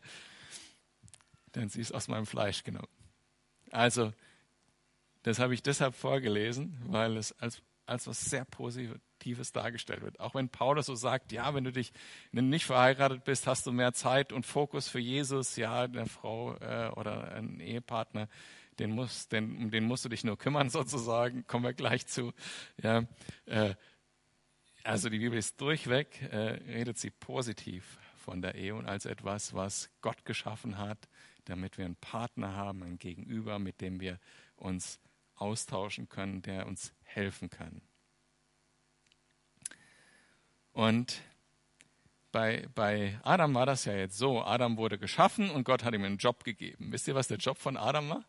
denn 1.54 1.70
sie 1.70 1.80
ist 1.80 1.92
aus 1.92 2.08
meinem 2.08 2.26
Fleisch 2.26 2.62
genommen. 2.62 2.97
Also, 3.72 4.12
das 5.22 5.38
habe 5.38 5.54
ich 5.54 5.62
deshalb 5.62 5.94
vorgelesen, 5.94 6.76
weil 6.86 7.16
es 7.16 7.32
als, 7.40 7.62
als 7.86 8.06
was 8.06 8.20
sehr 8.20 8.44
Positives 8.44 9.52
dargestellt 9.52 10.02
wird. 10.02 10.20
Auch 10.20 10.34
wenn 10.34 10.48
Paulus 10.48 10.86
so 10.86 10.94
sagt, 10.94 11.32
ja, 11.32 11.54
wenn 11.54 11.64
du 11.64 11.72
dich 11.72 11.92
nicht 12.32 12.66
verheiratet 12.66 13.24
bist, 13.24 13.46
hast 13.46 13.66
du 13.66 13.72
mehr 13.72 13.92
Zeit 13.92 14.32
und 14.32 14.46
Fokus 14.46 14.88
für 14.88 15.00
Jesus, 15.00 15.56
ja, 15.56 15.82
eine 15.82 16.06
Frau 16.06 16.54
äh, 16.56 16.90
oder 16.96 17.34
ein 17.34 17.60
Ehepartner, 17.60 18.28
den, 18.78 18.90
muss, 18.90 19.28
den, 19.28 19.56
um 19.56 19.70
den 19.70 19.84
musst 19.84 20.04
du 20.04 20.08
dich 20.08 20.24
nur 20.24 20.38
kümmern 20.38 20.70
sozusagen, 20.70 21.46
kommen 21.46 21.64
wir 21.64 21.74
gleich 21.74 22.06
zu. 22.06 22.32
Ja, 22.82 23.04
äh, 23.46 23.74
also 24.84 25.10
die 25.10 25.18
Bibel 25.18 25.38
ist 25.38 25.60
durchweg, 25.60 26.22
äh, 26.30 26.36
redet 26.36 26.96
sie 26.98 27.10
positiv 27.10 27.98
von 28.16 28.40
der 28.40 28.54
Ehe 28.54 28.74
und 28.74 28.86
als 28.86 29.04
etwas, 29.04 29.54
was 29.54 29.90
Gott 30.00 30.24
geschaffen 30.24 30.78
hat, 30.78 31.08
damit 31.48 31.78
wir 31.78 31.84
einen 31.84 31.96
Partner 31.96 32.54
haben, 32.54 32.82
ein 32.82 32.98
Gegenüber, 32.98 33.58
mit 33.58 33.80
dem 33.80 34.00
wir 34.00 34.18
uns 34.56 35.00
austauschen 35.36 36.08
können, 36.08 36.42
der 36.42 36.66
uns 36.66 36.92
helfen 37.02 37.50
kann. 37.50 37.80
Und 40.72 41.22
bei, 42.30 42.68
bei 42.74 43.18
Adam 43.22 43.54
war 43.54 43.66
das 43.66 43.84
ja 43.84 43.94
jetzt 43.94 44.18
so, 44.18 44.42
Adam 44.42 44.76
wurde 44.76 44.98
geschaffen 44.98 45.50
und 45.50 45.64
Gott 45.64 45.82
hat 45.82 45.94
ihm 45.94 46.04
einen 46.04 46.18
Job 46.18 46.44
gegeben. 46.44 46.92
Wisst 46.92 47.08
ihr, 47.08 47.14
was 47.14 47.28
der 47.28 47.38
Job 47.38 47.58
von 47.58 47.76
Adam 47.76 48.10
war? 48.10 48.24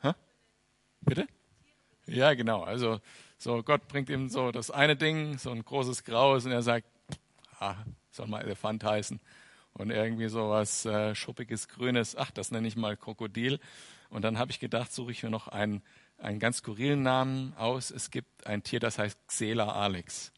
Hä? 0.00 0.12
Bitte? 1.02 1.28
Ja, 2.06 2.34
genau. 2.34 2.62
Also 2.62 3.00
so, 3.38 3.62
Gott 3.62 3.86
bringt 3.88 4.08
ihm 4.10 4.28
so 4.28 4.50
das 4.50 4.70
eine 4.70 4.96
Ding, 4.96 5.38
so 5.38 5.50
ein 5.50 5.64
großes 5.64 6.04
Graues, 6.04 6.44
und 6.44 6.52
er 6.52 6.62
sagt, 6.62 6.86
ah, 7.58 7.76
soll 8.10 8.26
mal 8.26 8.42
Elefant 8.42 8.82
heißen. 8.82 9.20
Und 9.72 9.90
irgendwie 9.90 10.28
so 10.28 10.50
was 10.50 10.84
äh, 10.84 11.14
schuppiges, 11.14 11.68
grünes, 11.68 12.16
ach, 12.16 12.30
das 12.30 12.50
nenne 12.50 12.68
ich 12.68 12.76
mal 12.76 12.96
Krokodil. 12.96 13.60
Und 14.10 14.22
dann 14.22 14.38
habe 14.38 14.50
ich 14.50 14.60
gedacht, 14.60 14.92
suche 14.92 15.12
ich 15.12 15.22
mir 15.22 15.30
noch 15.30 15.48
einen, 15.48 15.82
einen 16.18 16.38
ganz 16.38 16.58
skurrilen 16.58 17.02
Namen 17.02 17.54
aus. 17.56 17.90
Es 17.90 18.10
gibt 18.10 18.46
ein 18.46 18.62
Tier, 18.62 18.80
das 18.80 18.98
heißt 18.98 19.18
Xela 19.28 19.72
Alex. 19.72 20.32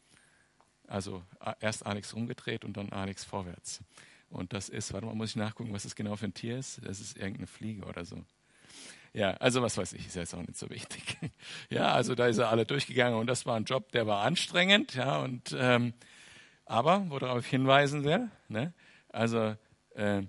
Also 0.87 1.23
erst 1.59 1.85
Alex 1.85 2.13
umgedreht 2.13 2.63
und 2.63 2.77
dann 2.77 2.91
Alex 2.91 3.23
vorwärts. 3.23 3.81
Und 4.29 4.53
das 4.53 4.69
ist, 4.69 4.93
warte 4.93 5.05
mal, 5.05 5.15
muss 5.15 5.31
ich 5.31 5.35
nachgucken, 5.35 5.73
was 5.73 5.83
das 5.83 5.95
genau 5.95 6.15
für 6.15 6.25
ein 6.25 6.33
Tier 6.33 6.57
ist? 6.57 6.81
Das 6.85 6.99
ist 6.99 7.17
irgendeine 7.17 7.47
Fliege 7.47 7.85
oder 7.85 8.05
so. 8.05 8.23
Ja, 9.13 9.31
also 9.35 9.61
was 9.61 9.77
weiß 9.77 9.93
ich, 9.93 10.07
ist 10.07 10.15
jetzt 10.15 10.33
auch 10.33 10.41
nicht 10.41 10.57
so 10.57 10.69
wichtig. 10.69 11.17
Ja, 11.69 11.93
also 11.93 12.15
da 12.15 12.27
ist 12.27 12.37
er 12.39 12.49
alle 12.49 12.65
durchgegangen 12.65 13.17
und 13.17 13.27
das 13.27 13.45
war 13.45 13.55
ein 13.55 13.65
Job, 13.65 13.91
der 13.91 14.05
war 14.07 14.23
anstrengend, 14.23 14.95
ja, 14.95 15.17
und 15.19 15.55
ähm, 15.57 15.93
aber 16.65 17.09
worauf 17.09 17.43
ich 17.45 17.49
hinweisen 17.49 18.03
will, 18.03 18.29
ne, 18.47 18.73
also 19.13 19.55
äh, 19.95 20.23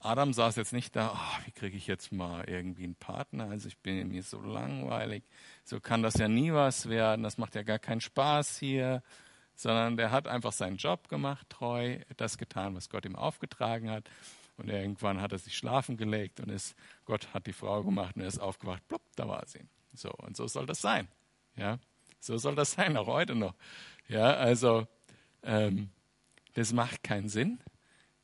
Adam 0.00 0.32
saß 0.32 0.56
jetzt 0.56 0.72
nicht 0.72 0.96
da, 0.96 1.12
oh, 1.14 1.46
wie 1.46 1.52
kriege 1.52 1.76
ich 1.76 1.86
jetzt 1.86 2.10
mal 2.10 2.44
irgendwie 2.48 2.84
einen 2.84 2.96
Partner? 2.96 3.50
Also 3.50 3.68
ich 3.68 3.78
bin 3.78 4.08
mir 4.08 4.22
so 4.24 4.40
langweilig, 4.40 5.22
so 5.64 5.78
kann 5.78 6.02
das 6.02 6.14
ja 6.14 6.26
nie 6.26 6.52
was 6.52 6.88
werden, 6.88 7.22
das 7.22 7.38
macht 7.38 7.54
ja 7.54 7.62
gar 7.62 7.78
keinen 7.78 8.00
Spaß 8.00 8.58
hier, 8.58 9.02
sondern 9.54 9.96
der 9.96 10.10
hat 10.10 10.26
einfach 10.26 10.52
seinen 10.52 10.76
Job 10.76 11.08
gemacht, 11.08 11.48
treu, 11.50 11.98
das 12.16 12.36
getan, 12.36 12.74
was 12.74 12.90
Gott 12.90 13.04
ihm 13.04 13.14
aufgetragen 13.14 13.90
hat. 13.90 14.10
Und 14.56 14.68
irgendwann 14.68 15.20
hat 15.20 15.32
er 15.32 15.38
sich 15.38 15.56
schlafen 15.56 15.96
gelegt 15.96 16.40
und 16.40 16.50
ist, 16.50 16.76
Gott 17.04 17.32
hat 17.32 17.46
die 17.46 17.52
Frau 17.52 17.82
gemacht 17.82 18.16
und 18.16 18.22
er 18.22 18.28
ist 18.28 18.38
aufgewacht, 18.38 18.86
plopp, 18.88 19.02
da 19.16 19.28
war 19.28 19.46
sie. 19.46 19.60
So, 19.94 20.10
und 20.10 20.36
so 20.36 20.46
soll 20.48 20.66
das 20.66 20.80
sein. 20.80 21.08
Ja, 21.56 21.78
so 22.18 22.36
soll 22.38 22.54
das 22.54 22.72
sein, 22.72 22.96
auch 22.96 23.06
heute 23.06 23.34
noch. 23.34 23.54
Ja, 24.08 24.34
also, 24.34 24.86
ähm, 25.42 25.90
das 26.54 26.72
macht 26.72 27.02
keinen 27.02 27.28
Sinn, 27.28 27.60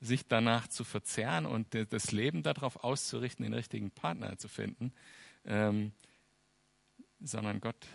sich 0.00 0.26
danach 0.28 0.68
zu 0.68 0.84
verzerren 0.84 1.46
und 1.46 1.74
das 1.90 2.12
Leben 2.12 2.42
darauf 2.42 2.84
auszurichten, 2.84 3.44
den 3.44 3.54
richtigen 3.54 3.90
Partner 3.90 4.38
zu 4.38 4.48
finden, 4.48 4.92
ähm, 5.44 5.92
sondern 7.20 7.60
Gott 7.60 7.86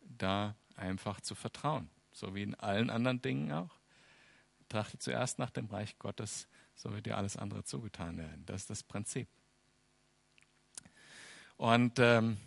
da 0.00 0.56
einfach 0.74 1.20
zu 1.20 1.34
vertrauen, 1.34 1.88
so 2.12 2.34
wie 2.34 2.42
in 2.42 2.54
allen 2.56 2.90
anderen 2.90 3.22
Dingen 3.22 3.52
auch. 3.52 3.78
Trachte 4.68 4.98
zuerst 4.98 5.38
nach 5.38 5.50
dem 5.50 5.66
Reich 5.66 5.98
Gottes 5.98 6.48
so 6.74 6.92
wird 6.92 7.06
dir 7.06 7.16
alles 7.16 7.36
andere 7.36 7.64
zugetan 7.64 8.18
werden. 8.18 8.44
Das 8.46 8.62
ist 8.62 8.70
das 8.70 8.82
Prinzip. 8.82 9.28
Und 11.56 11.98
ähm, 11.98 12.38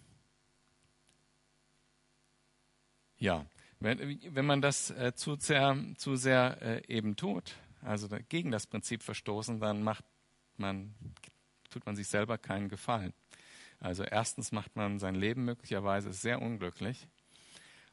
ja, 3.18 3.46
wenn, 3.80 4.20
wenn 4.36 4.46
man 4.46 4.62
das 4.62 4.90
äh, 4.92 5.14
zu 5.16 5.36
sehr, 5.36 5.78
zu 5.98 6.16
sehr 6.16 6.62
äh, 6.62 6.88
eben 6.88 7.16
tut, 7.16 7.56
also 7.86 8.08
gegen 8.30 8.52
das 8.52 8.68
Prinzip 8.68 9.04
verstoßen, 9.04 9.60
dann 9.60 9.84
macht 9.84 10.06
man, 10.58 10.94
tut 11.70 11.86
man 11.86 11.96
sich 11.96 12.08
selber 12.08 12.38
keinen 12.38 12.70
Gefallen. 12.70 13.14
Also 13.80 14.04
erstens 14.04 14.52
macht 14.52 14.76
man 14.76 15.00
sein 15.00 15.16
Leben 15.16 15.46
möglicherweise 15.46 16.14
sehr 16.14 16.42
unglücklich 16.42 17.08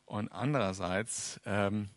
und 0.06 0.30
andererseits 0.30 1.40
ähm, 1.44 1.90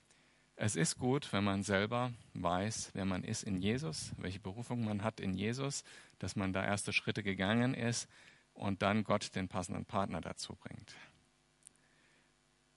es 0.58 0.78
ist 0.78 0.98
gut, 0.98 1.34
wenn 1.34 1.44
man 1.44 1.64
selber 1.64 2.14
weiß, 2.34 2.92
wer 2.94 3.04
man 3.04 3.24
ist 3.24 3.44
in 3.44 3.58
Jesus, 3.58 4.14
welche 4.18 4.40
Berufung 4.40 4.86
man 4.86 5.04
hat 5.04 5.20
in 5.20 5.34
Jesus, 5.34 5.84
dass 6.20 6.38
man 6.38 6.54
da 6.54 6.64
erste 6.64 6.94
Schritte 6.94 7.24
gegangen 7.24 7.74
ist 7.74 8.08
und 8.54 8.82
dann 8.82 9.04
Gott 9.04 9.36
den 9.36 9.50
passenden 9.50 9.86
Partner 9.86 10.22
dazu 10.22 10.56
bringt. 10.56 10.96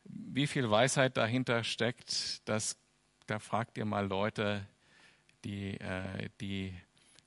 Wie 0.05 0.49
viel 0.49 0.69
Weisheit 0.71 1.17
dahinter 1.17 1.63
steckt, 1.63 2.49
das, 2.49 2.77
da 3.27 3.39
fragt 3.39 3.79
ihr 3.79 3.85
mal 3.85 4.07
Leute, 4.07 4.67
die, 5.44 5.79
äh, 5.81 6.29
die 6.40 6.74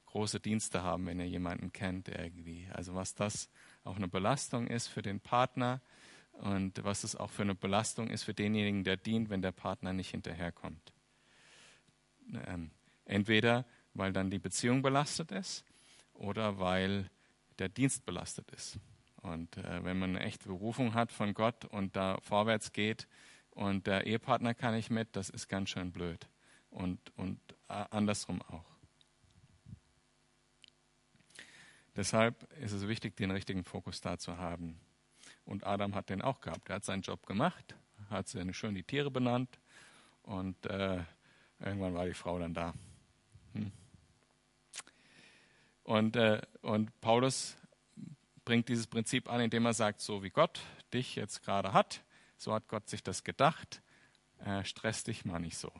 große 0.05 0.39
Dienste 0.39 0.83
haben, 0.83 1.05
wenn 1.05 1.19
ihr 1.19 1.27
jemanden 1.27 1.71
kennt 1.71 2.09
irgendwie. 2.09 2.67
Also 2.73 2.95
was 2.95 3.15
das 3.15 3.49
auch 3.83 3.95
eine 3.95 4.07
Belastung 4.07 4.67
ist 4.67 4.87
für 4.87 5.01
den 5.01 5.19
Partner 5.19 5.81
und 6.33 6.83
was 6.83 7.03
es 7.03 7.15
auch 7.15 7.29
für 7.29 7.43
eine 7.43 7.55
Belastung 7.55 8.09
ist 8.09 8.23
für 8.23 8.33
denjenigen, 8.33 8.83
der 8.83 8.97
dient, 8.97 9.29
wenn 9.29 9.41
der 9.41 9.51
Partner 9.51 9.93
nicht 9.93 10.11
hinterherkommt. 10.11 10.93
Ähm, 12.47 12.71
entweder 13.05 13.65
weil 13.93 14.13
dann 14.13 14.29
die 14.29 14.39
Beziehung 14.39 14.81
belastet 14.81 15.31
ist 15.31 15.65
oder 16.13 16.59
weil 16.59 17.09
der 17.59 17.69
Dienst 17.69 18.05
belastet 18.05 18.49
ist. 18.51 18.79
Und 19.17 19.57
äh, 19.57 19.83
wenn 19.83 19.99
man 19.99 20.15
eine 20.15 20.25
echte 20.25 20.47
Berufung 20.47 20.93
hat 20.93 21.11
von 21.11 21.33
Gott 21.33 21.65
und 21.65 21.95
da 21.95 22.17
vorwärts 22.21 22.71
geht 22.71 23.07
und 23.51 23.87
der 23.87 24.07
Ehepartner 24.07 24.53
kann 24.53 24.73
nicht 24.73 24.89
mit, 24.89 25.15
das 25.15 25.29
ist 25.29 25.47
ganz 25.47 25.69
schön 25.69 25.91
blöd. 25.91 26.27
Und, 26.69 26.99
und 27.17 27.39
andersrum 27.71 28.41
auch. 28.43 28.65
Deshalb 31.95 32.51
ist 32.59 32.71
es 32.71 32.87
wichtig, 32.87 33.17
den 33.17 33.31
richtigen 33.31 33.63
Fokus 33.63 33.99
da 34.01 34.17
zu 34.17 34.37
haben. 34.37 34.79
Und 35.45 35.65
Adam 35.65 35.95
hat 35.95 36.09
den 36.09 36.21
auch 36.21 36.39
gehabt. 36.41 36.69
Er 36.69 36.75
hat 36.75 36.85
seinen 36.85 37.01
Job 37.01 37.25
gemacht, 37.25 37.75
hat 38.09 38.27
seine 38.27 38.53
schön 38.53 38.75
die 38.75 38.83
Tiere 38.83 39.11
benannt 39.11 39.59
und 40.23 40.65
äh, 40.65 41.03
irgendwann 41.59 41.93
war 41.93 42.05
die 42.05 42.13
Frau 42.13 42.39
dann 42.39 42.53
da. 42.53 42.73
Hm. 43.53 43.71
Und, 45.83 46.15
äh, 46.15 46.41
und 46.61 46.99
Paulus 47.01 47.57
bringt 48.45 48.69
dieses 48.69 48.87
Prinzip 48.87 49.29
an, 49.29 49.41
indem 49.41 49.65
er 49.65 49.73
sagt, 49.73 49.99
so 49.99 50.23
wie 50.23 50.29
Gott 50.29 50.61
dich 50.93 51.15
jetzt 51.15 51.43
gerade 51.43 51.73
hat, 51.73 52.03
so 52.37 52.53
hat 52.53 52.67
Gott 52.67 52.89
sich 52.89 53.03
das 53.03 53.23
gedacht, 53.23 53.81
äh, 54.45 54.63
stress 54.63 55.03
dich 55.03 55.25
mal 55.25 55.39
nicht 55.39 55.57
so. 55.57 55.71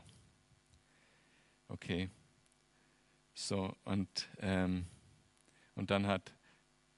Okay. 1.72 2.10
So, 3.34 3.74
und, 3.86 4.28
ähm, 4.40 4.86
und 5.74 5.90
dann 5.90 6.06
hat 6.06 6.34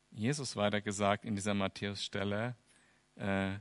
Jesus 0.09 0.55
weiter 0.55 0.81
gesagt 0.81 1.25
in 1.25 1.35
dieser 1.35 1.53
Matthäus-Stelle, 1.53 2.55
äh, 3.15 3.53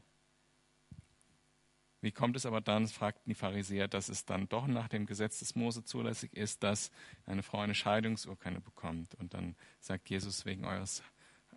wie 2.01 2.13
kommt 2.13 2.35
es 2.37 2.47
aber 2.47 2.63
dann, 2.63 2.89
fragten 2.89 3.29
die 3.29 3.35
Pharisäer, 3.35 3.89
dass 3.89 4.09
es 4.09 4.25
dann 4.25 4.49
doch 4.49 4.67
nach 4.67 4.89
dem 4.89 5.05
Gesetz 5.05 5.41
des 5.41 5.55
Mose 5.55 5.85
zulässig 5.85 6.33
ist, 6.35 6.63
dass 6.63 6.91
eine 7.27 7.43
Frau 7.43 7.61
eine 7.61 7.75
Scheidungsurkunde 7.75 8.61
bekommt? 8.61 9.15
Und 9.17 9.35
dann 9.35 9.55
sagt 9.81 10.09
Jesus 10.09 10.47
wegen 10.47 10.65
eures, 10.65 11.03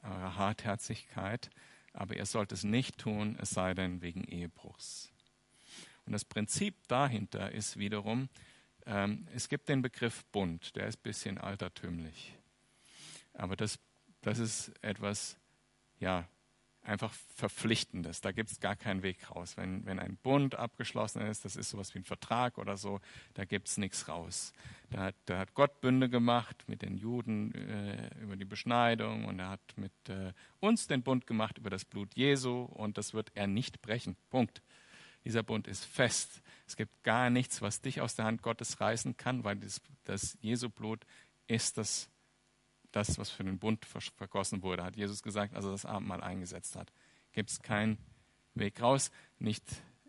eurer 0.04 0.36
Hartherzigkeit, 0.36 1.50
aber 1.94 2.18
ihr 2.18 2.26
sollt 2.26 2.52
es 2.52 2.65
nicht 2.65 2.98
tun, 2.98 3.38
es 3.39 3.52
sei 3.52 3.74
denn 3.74 4.02
wegen 4.02 4.26
Ehebruchs. 4.26 5.13
Und 6.06 6.12
das 6.12 6.26
Prinzip 6.26 6.76
dahinter 6.89 7.54
ist 7.54 7.78
wiederum, 7.78 8.28
es 9.34 9.50
gibt 9.50 9.67
den 9.67 9.82
Begriff 9.82 10.26
Bund, 10.26 10.76
der 10.76 10.88
ist 10.88 11.00
ein 11.00 11.04
bisschen 11.04 11.38
altertümlich. 11.39 12.38
Aber 13.34 13.56
das 13.56 13.80
das 14.26 14.39
ist 14.39 14.74
etwas, 14.82 15.38
ja, 16.00 16.28
einfach 16.82 17.13
Verpflichtendes. 17.36 18.21
Da 18.21 18.32
gibt 18.32 18.52
es 18.52 18.60
gar 18.60 18.76
keinen 18.76 19.04
Weg 19.04 19.30
raus. 19.30 19.56
Wenn, 19.56 19.86
wenn 19.86 20.00
ein 20.00 20.17
Bund 20.17 20.56
abgeschlossen 20.56 21.21
ist, 21.21 21.45
das 21.45 21.56
ist 21.56 21.69
sowas 21.69 21.93
wie 21.93 22.00
ein 22.00 22.06
Vertrag 22.06 22.58
oder 22.58 22.76
so, 22.76 23.02
da 23.36 23.45
gibt 23.45 23.67
es 23.67 23.78
nichts 23.78 24.08
raus. 24.08 24.52
Da 24.89 25.04
hat, 25.04 25.15
da 25.26 25.38
hat 25.38 25.54
Gott 25.54 25.80
Bünde 25.80 26.10
gemacht 26.10 26.63
mit 26.67 26.82
den 26.82 26.98
Juden 26.98 27.54
äh, 27.54 28.10
über 28.19 28.36
die 28.36 28.45
Beschneidung 28.45 29.26
und 29.26 29.39
er 29.39 29.50
hat 29.50 29.78
mit 29.78 29.93
äh, 30.10 30.34
uns 30.60 30.88
den 30.88 31.04
Bund 31.04 31.28
gemacht 31.28 31.60
über 31.60 31.69
das 31.69 31.86
Blut 31.86 32.15
Jesu 32.15 32.63
und 32.63 32.98
das 32.98 33.13
wird 33.13 33.32
er 33.36 33.45
nicht 33.45 33.84
brechen. 33.84 34.15
Punkt. 34.32 34.63
Dieser 35.26 35.44
Bund 35.44 35.68
ist 35.68 35.84
fest. 35.84 36.42
Es 36.68 36.76
gibt 36.76 37.04
gar 37.04 37.30
nichts, 37.30 37.62
was 37.62 37.82
dich 37.82 38.02
aus 38.02 38.16
der 38.16 38.26
Hand 38.26 38.42
Gottes 38.42 38.80
reißen 38.80 39.18
kann, 39.18 39.44
weil 39.44 39.58
das, 39.58 39.82
das 40.06 40.38
Jesu 40.42 40.70
Blut 40.70 41.06
ist 41.48 41.78
das 41.78 42.10
das, 42.96 43.18
was 43.18 43.30
für 43.30 43.44
den 43.44 43.60
Bund 43.60 43.86
vergossen 43.86 44.64
wurde, 44.64 44.84
hat 44.84 44.96
Jesus 44.96 45.22
gesagt, 45.22 45.54
als 45.54 45.66
er 45.66 45.72
das 45.72 45.86
Abendmahl 45.86 46.24
eingesetzt 46.24 46.78
hat. 46.78 46.94
Gibt 47.34 47.50
es 47.50 47.62
keinen 47.62 47.98
Weg 48.54 48.82
raus. 48.82 49.12
Nicht, 49.38 49.66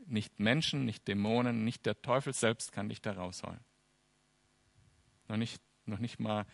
nicht 0.06 0.38
Menschen, 0.38 0.84
nicht 0.84 1.08
Dämonen, 1.08 1.64
nicht 1.64 1.84
der 1.84 2.00
Teufel 2.00 2.32
selbst 2.32 2.70
kann 2.70 2.88
dich 2.88 3.02
da 3.02 3.12
rausholen. 3.12 3.58
Noch 5.26 5.36
nicht, 5.36 5.60
noch 5.84 5.98
nicht 5.98 6.20
mal 6.20 6.46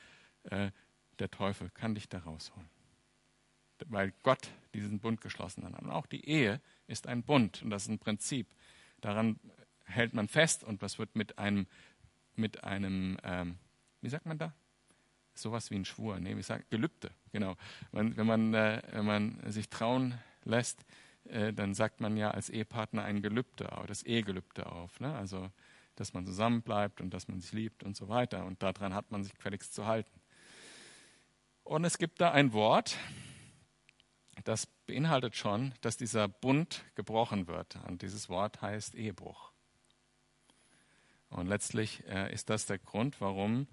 äh, 0.45 0.71
der 1.19 1.31
Teufel 1.31 1.69
kann 1.69 1.95
dich 1.95 2.09
da 2.09 2.21
rausholen. 2.21 2.69
Weil 3.89 4.13
Gott 4.23 4.51
diesen 4.75 5.01
Bund 5.01 5.21
geschlossen 5.21 5.65
hat. 5.65 5.81
Und 5.83 5.91
auch 5.91 6.07
die 6.07 6.27
Ehe 6.27 6.61
ist 6.87 7.07
ein 7.07 7.23
Bund 7.23 7.63
und 7.63 7.71
das 7.71 7.85
ist 7.85 7.89
ein 7.89 7.99
Prinzip. 7.99 8.47
Daran 9.01 9.39
hält 9.85 10.15
man 10.15 10.29
fest 10.29 10.65
und 10.65 10.83
was 10.83 10.99
wird 10.99 11.17
mit 11.17 11.39
einem, 11.39 11.67
mit 12.35 12.65
einem 12.65 13.19
ähm, 13.23 13.59
wie 14.03 14.09
sagt 14.09 14.27
man 14.27 14.39
da? 14.39 14.53
Sowas 15.35 15.71
wie 15.71 15.77
ein 15.77 15.87
Schwur, 15.87 16.21
nee, 16.21 16.37
wie 16.37 16.43
sagt 16.43 16.71
Gelübde, 16.71 17.11
genau. 17.33 17.57
Wenn, 17.91 18.17
wenn, 18.17 18.27
man, 18.27 18.53
äh, 18.53 18.83
wenn 18.93 19.07
man 19.07 19.51
sich 19.51 19.71
trauen 19.71 20.19
lässt, 20.45 20.85
äh, 21.25 21.53
dann 21.53 21.75
sagt 21.75 22.01
man 22.01 22.17
ja 22.17 22.33
als 22.33 22.51
Ehepartner 22.51 23.05
ein 23.05 23.23
Gelübde, 23.23 23.71
das 23.87 24.03
Ehegelübde 24.03 24.67
auf. 24.67 25.01
Ne? 25.01 25.15
Also, 25.15 25.51
dass 25.95 26.13
man 26.13 26.27
zusammenbleibt 26.27 27.01
und 27.01 27.15
dass 27.15 27.29
man 27.29 27.41
sich 27.41 27.53
liebt 27.53 27.83
und 27.85 27.97
so 27.97 28.09
weiter. 28.09 28.45
Und 28.45 28.63
daran 28.63 28.93
hat 28.93 29.11
man 29.11 29.23
sich 29.23 29.35
gefälligst 29.35 29.73
zu 29.73 29.87
halten. 29.87 30.21
Und 31.65 31.85
es 31.85 31.97
gibt 31.97 32.21
da 32.21 32.33
ein 32.33 32.53
Wort, 32.53 32.97
das 34.45 34.67
beinhaltet 34.87 35.37
schon, 35.37 35.75
dass 35.81 35.97
dieser 35.97 36.29
Bund 36.29 36.85
gebrochen 36.95 37.47
wird. 37.47 37.77
Und 37.89 38.03
dieses 38.03 38.29
Wort 38.29 38.63
heißt 38.63 38.95
Ehebruch. 38.95 39.53
Und 41.31 41.47
letztlich 41.47 42.07
äh, 42.09 42.33
ist 42.33 42.51
das 42.51 42.67
der 42.67 42.79
Grund, 42.79 43.21
warum 43.21 43.67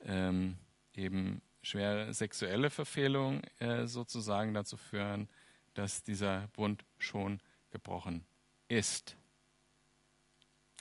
ähm, 0.00 0.58
eben 0.94 1.40
schwere 1.62 2.12
sexuelle 2.12 2.70
Verfehlungen 2.70 3.42
äh, 3.58 3.86
sozusagen 3.86 4.54
dazu 4.54 4.76
führen, 4.76 5.28
dass 5.74 6.02
dieser 6.02 6.48
Bund 6.48 6.84
schon 6.98 7.40
gebrochen 7.70 8.24
ist. 8.68 9.16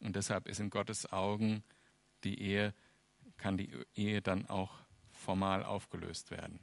Und 0.01 0.15
deshalb 0.15 0.47
ist 0.47 0.59
in 0.59 0.69
Gottes 0.69 1.11
Augen 1.11 1.63
die 2.23 2.39
Ehe, 2.41 2.73
kann 3.37 3.57
die 3.57 3.71
Ehe 3.95 4.21
dann 4.21 4.47
auch 4.47 4.79
formal 5.11 5.63
aufgelöst 5.63 6.31
werden. 6.31 6.59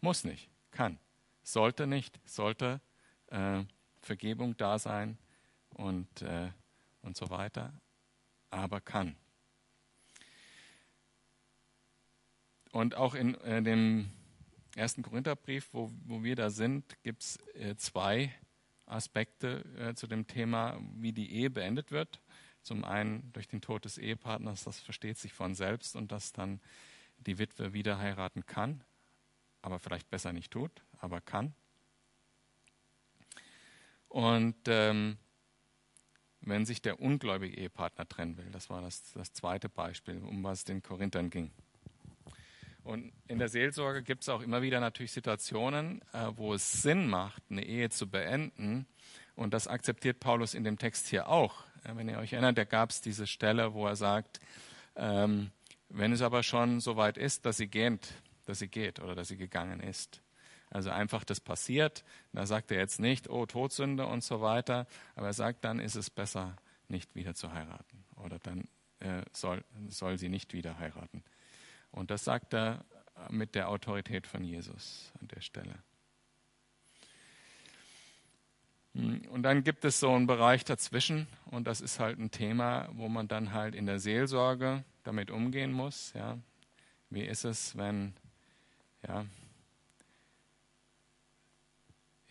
Muss 0.00 0.24
nicht, 0.24 0.50
kann. 0.72 0.98
Sollte 1.42 1.86
nicht, 1.86 2.18
sollte 2.24 2.80
äh, 3.28 3.62
Vergebung 4.00 4.56
da 4.56 4.78
sein 4.78 5.18
und, 5.70 6.22
äh, 6.22 6.50
und 7.02 7.16
so 7.16 7.30
weiter, 7.30 7.72
aber 8.50 8.80
kann. 8.80 9.16
Und 12.72 12.94
auch 12.94 13.14
in 13.14 13.34
äh, 13.42 13.62
dem 13.62 14.10
ersten 14.76 15.02
Korintherbrief, 15.02 15.68
wo, 15.72 15.92
wo 16.04 16.22
wir 16.22 16.36
da 16.36 16.50
sind, 16.50 17.02
gibt 17.02 17.22
es 17.22 17.36
äh, 17.54 17.76
zwei 17.76 18.32
Aspekte 18.86 19.64
äh, 19.78 19.94
zu 19.94 20.06
dem 20.06 20.26
Thema, 20.26 20.80
wie 20.94 21.12
die 21.12 21.32
Ehe 21.32 21.50
beendet 21.50 21.90
wird. 21.90 22.20
Zum 22.62 22.84
einen 22.84 23.32
durch 23.32 23.48
den 23.48 23.60
Tod 23.60 23.84
des 23.84 23.98
Ehepartners, 23.98 24.64
das 24.64 24.80
versteht 24.80 25.18
sich 25.18 25.32
von 25.32 25.54
selbst 25.54 25.96
und 25.96 26.12
dass 26.12 26.32
dann 26.32 26.60
die 27.18 27.38
Witwe 27.38 27.72
wieder 27.72 27.98
heiraten 27.98 28.46
kann, 28.46 28.82
aber 29.62 29.78
vielleicht 29.78 30.10
besser 30.10 30.32
nicht 30.32 30.52
tut, 30.52 30.70
aber 31.00 31.20
kann. 31.20 31.54
Und 34.08 34.56
ähm, 34.66 35.16
wenn 36.42 36.66
sich 36.66 36.82
der 36.82 37.00
ungläubige 37.00 37.56
Ehepartner 37.56 38.06
trennen 38.08 38.36
will, 38.36 38.50
das 38.52 38.68
war 38.68 38.82
das, 38.82 39.12
das 39.14 39.32
zweite 39.32 39.68
Beispiel, 39.68 40.18
um 40.18 40.42
was 40.44 40.64
den 40.64 40.82
Korinthern 40.82 41.30
ging. 41.30 41.50
Und 42.84 43.12
in 43.28 43.38
der 43.38 43.48
Seelsorge 43.48 44.02
gibt 44.02 44.22
es 44.22 44.28
auch 44.28 44.42
immer 44.42 44.60
wieder 44.60 44.80
natürlich 44.80 45.12
Situationen, 45.12 46.02
äh, 46.12 46.26
wo 46.34 46.52
es 46.52 46.82
Sinn 46.82 47.08
macht, 47.08 47.42
eine 47.48 47.64
Ehe 47.64 47.90
zu 47.90 48.08
beenden. 48.08 48.86
Und 49.36 49.54
das 49.54 49.68
akzeptiert 49.68 50.18
Paulus 50.18 50.52
in 50.54 50.64
dem 50.64 50.78
Text 50.78 51.06
hier 51.06 51.28
auch. 51.28 51.64
Äh, 51.84 51.96
wenn 51.96 52.08
ihr 52.08 52.18
euch 52.18 52.32
erinnert, 52.32 52.58
da 52.58 52.64
gab 52.64 52.90
es 52.90 53.00
diese 53.00 53.28
Stelle, 53.28 53.72
wo 53.72 53.86
er 53.86 53.94
sagt, 53.94 54.40
ähm, 54.96 55.52
wenn 55.88 56.12
es 56.12 56.22
aber 56.22 56.42
schon 56.42 56.80
so 56.80 56.96
weit 56.96 57.18
ist, 57.18 57.46
dass 57.46 57.58
sie 57.58 57.68
geht, 57.68 58.12
dass 58.44 58.58
sie 58.58 58.68
geht 58.68 59.00
oder 59.00 59.14
dass 59.14 59.28
sie 59.28 59.36
gegangen 59.36 59.80
ist. 59.80 60.22
Also 60.70 60.90
einfach 60.90 61.24
das 61.24 61.40
passiert. 61.40 62.04
Da 62.32 62.46
sagt 62.46 62.70
er 62.70 62.78
jetzt 62.78 62.98
nicht, 62.98 63.28
oh, 63.28 63.46
Todsünde 63.46 64.06
und 64.06 64.24
so 64.24 64.40
weiter. 64.40 64.86
Aber 65.14 65.26
er 65.26 65.32
sagt, 65.34 65.64
dann 65.64 65.78
ist 65.78 65.96
es 65.96 66.08
besser, 66.08 66.56
nicht 66.88 67.14
wieder 67.14 67.34
zu 67.34 67.52
heiraten. 67.52 68.04
Oder 68.16 68.38
dann 68.38 68.68
äh, 69.00 69.22
soll, 69.32 69.62
soll 69.88 70.16
sie 70.16 70.28
nicht 70.28 70.54
wieder 70.54 70.78
heiraten. 70.78 71.22
Und 71.90 72.10
das 72.10 72.24
sagt 72.24 72.54
er 72.54 72.84
mit 73.28 73.54
der 73.54 73.68
Autorität 73.68 74.26
von 74.26 74.42
Jesus 74.44 75.12
an 75.20 75.28
der 75.28 75.40
Stelle. 75.40 75.74
Hm, 78.94 79.22
und 79.30 79.42
dann 79.42 79.64
gibt 79.64 79.84
es 79.84 80.00
so 80.00 80.10
einen 80.10 80.26
Bereich 80.26 80.64
dazwischen 80.64 81.26
und 81.46 81.66
das 81.66 81.80
ist 81.80 82.00
halt 82.00 82.18
ein 82.18 82.30
Thema, 82.30 82.88
wo 82.92 83.08
man 83.08 83.28
dann 83.28 83.52
halt 83.52 83.74
in 83.74 83.86
der 83.86 83.98
Seelsorge 83.98 84.84
damit 85.02 85.30
umgehen 85.30 85.72
muss. 85.72 86.12
Ja. 86.14 86.38
Wie 87.10 87.24
ist 87.24 87.44
es, 87.44 87.76
wenn, 87.76 88.14
ja, 89.06 89.26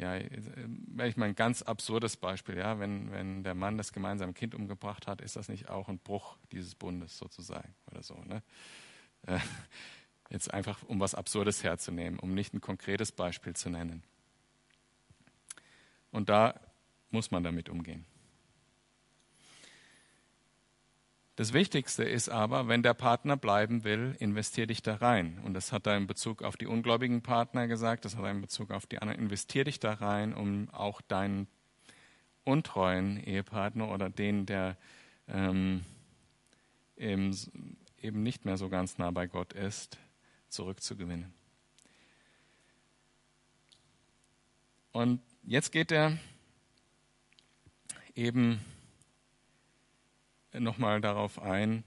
ja, 0.02 0.18
ich 0.18 1.16
mal 1.16 1.26
ein 1.26 1.36
ganz 1.36 1.62
absurdes 1.62 2.18
Beispiel, 2.18 2.58
ja, 2.58 2.80
wenn, 2.80 3.12
wenn 3.12 3.44
der 3.44 3.54
Mann 3.54 3.78
das 3.78 3.94
gemeinsame 3.94 4.34
Kind 4.34 4.56
umgebracht 4.56 5.06
hat, 5.06 5.22
ist 5.22 5.36
das 5.36 5.48
nicht 5.48 5.70
auch 5.70 5.90
ein 5.90 6.00
Bruch 6.00 6.38
dieses 6.52 6.74
Bundes 6.74 7.20
sozusagen 7.20 7.76
oder 7.86 8.02
so, 8.02 8.16
ne? 8.24 8.42
Äh, 9.28 9.38
jetzt 10.32 10.52
einfach 10.52 10.82
um 10.84 11.00
was 11.00 11.14
Absurdes 11.14 11.64
herzunehmen, 11.64 12.18
um 12.18 12.34
nicht 12.34 12.54
ein 12.54 12.62
konkretes 12.62 13.12
Beispiel 13.12 13.56
zu 13.56 13.70
nennen. 13.70 14.02
Und 16.10 16.30
da 16.30 16.60
muss 17.12 17.30
man 17.30 17.44
damit 17.44 17.70
umgehen. 17.70 18.06
Das 21.36 21.54
Wichtigste 21.54 22.04
ist 22.04 22.30
aber, 22.30 22.68
wenn 22.68 22.84
der 22.84 22.94
Partner 22.94 23.38
bleiben 23.38 23.84
will, 23.84 24.16
investier 24.20 24.68
dich 24.68 24.82
da 24.82 24.96
rein. 24.96 25.40
Und 25.44 25.54
das 25.54 25.72
hat 25.72 25.88
er 25.88 25.96
in 25.98 26.06
Bezug 26.06 26.44
auf 26.44 26.58
die 26.58 26.68
ungläubigen 26.68 27.22
Partner 27.22 27.68
gesagt, 27.68 28.06
das 28.06 28.16
hat 28.18 28.26
er 28.26 28.32
in 28.32 28.42
Bezug 28.42 28.72
auf 28.72 28.86
die 28.86 29.02
anderen. 29.02 29.20
Investier 29.20 29.64
dich 29.64 29.80
da 29.80 29.94
rein, 29.94 30.34
um 30.34 30.70
auch 30.72 31.02
deinen 31.02 31.48
untreuen 32.44 33.18
Ehepartner 33.18 33.90
oder 33.92 34.10
den, 34.10 34.46
der 34.46 34.78
ähm, 35.28 35.86
im 36.96 37.34
eben 38.02 38.24
nicht 38.24 38.46
mehr 38.46 38.58
so 38.58 38.70
ganz 38.70 38.98
nah 38.98 39.12
bei 39.12 39.28
Gott 39.28 39.54
ist, 39.54 39.98
zurückzugewinnen. 40.50 41.34
Und 44.92 45.22
jetzt 45.44 45.72
geht 45.72 45.92
er 45.92 46.18
eben 48.16 48.60
nochmal 50.58 51.02
darauf 51.02 51.42
ein, 51.42 51.84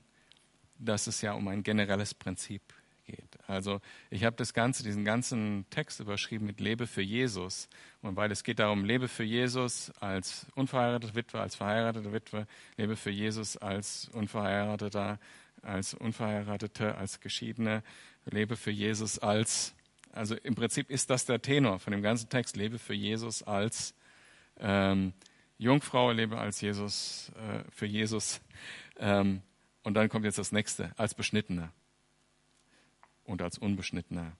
dass 0.78 1.06
es 1.06 1.20
ja 1.20 1.32
um 1.32 1.48
ein 1.48 1.62
generelles 1.62 2.14
Prinzip 2.14 2.62
geht. 3.06 3.38
Also 3.46 3.80
ich 4.10 4.24
habe 4.24 4.36
das 4.36 4.54
Ganze, 4.54 4.82
diesen 4.82 5.04
ganzen 5.04 5.66
Text 5.70 6.00
überschrieben 6.00 6.46
mit 6.46 6.60
Lebe 6.60 6.86
für 6.86 7.02
Jesus. 7.02 7.68
Und 8.02 8.16
weil 8.16 8.30
es 8.32 8.44
geht 8.44 8.58
darum, 8.58 8.84
Lebe 8.84 9.08
für 9.08 9.24
Jesus 9.24 9.90
als 10.00 10.46
unverheiratete 10.54 11.14
Witwe, 11.14 11.40
als 11.40 11.54
verheiratete 11.54 12.12
Witwe, 12.12 12.46
Lebe 12.76 12.96
für 12.96 13.10
Jesus 13.10 13.56
als 13.56 14.08
unverheirateter 14.12 15.18
als 15.64 15.94
Unverheiratete, 15.94 16.96
als 16.96 17.20
Geschiedene, 17.20 17.82
lebe 18.26 18.56
für 18.56 18.70
Jesus 18.70 19.18
als, 19.18 19.74
also 20.12 20.34
im 20.36 20.54
Prinzip 20.54 20.90
ist 20.90 21.10
das 21.10 21.24
der 21.24 21.42
Tenor 21.42 21.78
von 21.78 21.92
dem 21.92 22.02
ganzen 22.02 22.28
Text, 22.28 22.56
lebe 22.56 22.78
für 22.78 22.94
Jesus 22.94 23.42
als 23.42 23.94
ähm, 24.58 25.12
Jungfrau, 25.58 26.10
lebe 26.10 26.38
als 26.38 26.60
Jesus, 26.60 27.30
äh, 27.36 27.64
für 27.70 27.86
Jesus. 27.86 28.40
Ähm, 28.98 29.42
und 29.82 29.94
dann 29.94 30.08
kommt 30.08 30.24
jetzt 30.24 30.38
das 30.38 30.52
nächste, 30.52 30.92
als 30.98 31.14
Beschnittener 31.14 31.72
und 33.24 33.42
als 33.42 33.58
Unbeschnittener. 33.58 34.32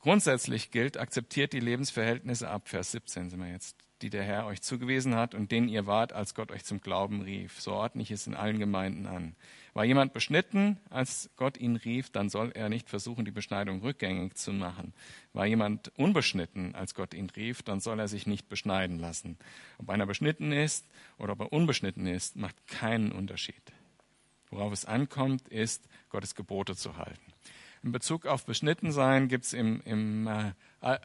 Grundsätzlich 0.00 0.70
gilt, 0.70 0.96
akzeptiert 0.96 1.52
die 1.52 1.60
Lebensverhältnisse 1.60 2.48
ab, 2.48 2.68
Vers 2.68 2.90
17 2.92 3.30
sind 3.30 3.40
wir 3.40 3.50
jetzt 3.50 3.76
die 4.02 4.10
der 4.10 4.24
Herr 4.24 4.46
euch 4.46 4.60
zugewiesen 4.60 5.14
hat 5.14 5.34
und 5.34 5.52
denen 5.52 5.68
ihr 5.68 5.86
wart, 5.86 6.12
als 6.12 6.34
Gott 6.34 6.50
euch 6.50 6.64
zum 6.64 6.80
Glauben 6.80 7.22
rief. 7.22 7.60
So 7.60 7.72
ordne 7.72 8.02
ich 8.02 8.10
es 8.10 8.26
in 8.26 8.34
allen 8.34 8.58
Gemeinden 8.58 9.06
an. 9.06 9.36
War 9.74 9.84
jemand 9.84 10.12
beschnitten, 10.12 10.78
als 10.90 11.30
Gott 11.36 11.56
ihn 11.56 11.76
rief, 11.76 12.10
dann 12.10 12.28
soll 12.28 12.50
er 12.52 12.68
nicht 12.68 12.90
versuchen, 12.90 13.24
die 13.24 13.30
Beschneidung 13.30 13.80
rückgängig 13.80 14.34
zu 14.34 14.52
machen. 14.52 14.92
War 15.32 15.46
jemand 15.46 15.92
unbeschnitten, 15.96 16.74
als 16.74 16.94
Gott 16.94 17.14
ihn 17.14 17.30
rief, 17.30 17.62
dann 17.62 17.80
soll 17.80 17.98
er 17.98 18.08
sich 18.08 18.26
nicht 18.26 18.48
beschneiden 18.48 18.98
lassen. 18.98 19.38
Ob 19.78 19.88
einer 19.88 20.06
beschnitten 20.06 20.52
ist 20.52 20.86
oder 21.16 21.32
ob 21.32 21.40
er 21.40 21.52
unbeschnitten 21.52 22.06
ist, 22.06 22.36
macht 22.36 22.66
keinen 22.66 23.12
Unterschied. 23.12 23.62
Worauf 24.50 24.72
es 24.72 24.84
ankommt, 24.84 25.48
ist, 25.48 25.88
Gottes 26.10 26.34
Gebote 26.34 26.76
zu 26.76 26.98
halten. 26.98 27.32
In 27.82 27.92
Bezug 27.92 28.26
auf 28.26 28.44
Beschnittensein 28.44 29.28
gibt 29.28 29.44
es 29.44 29.54
im, 29.54 29.80
im, 29.84 30.26
äh, 30.26 30.52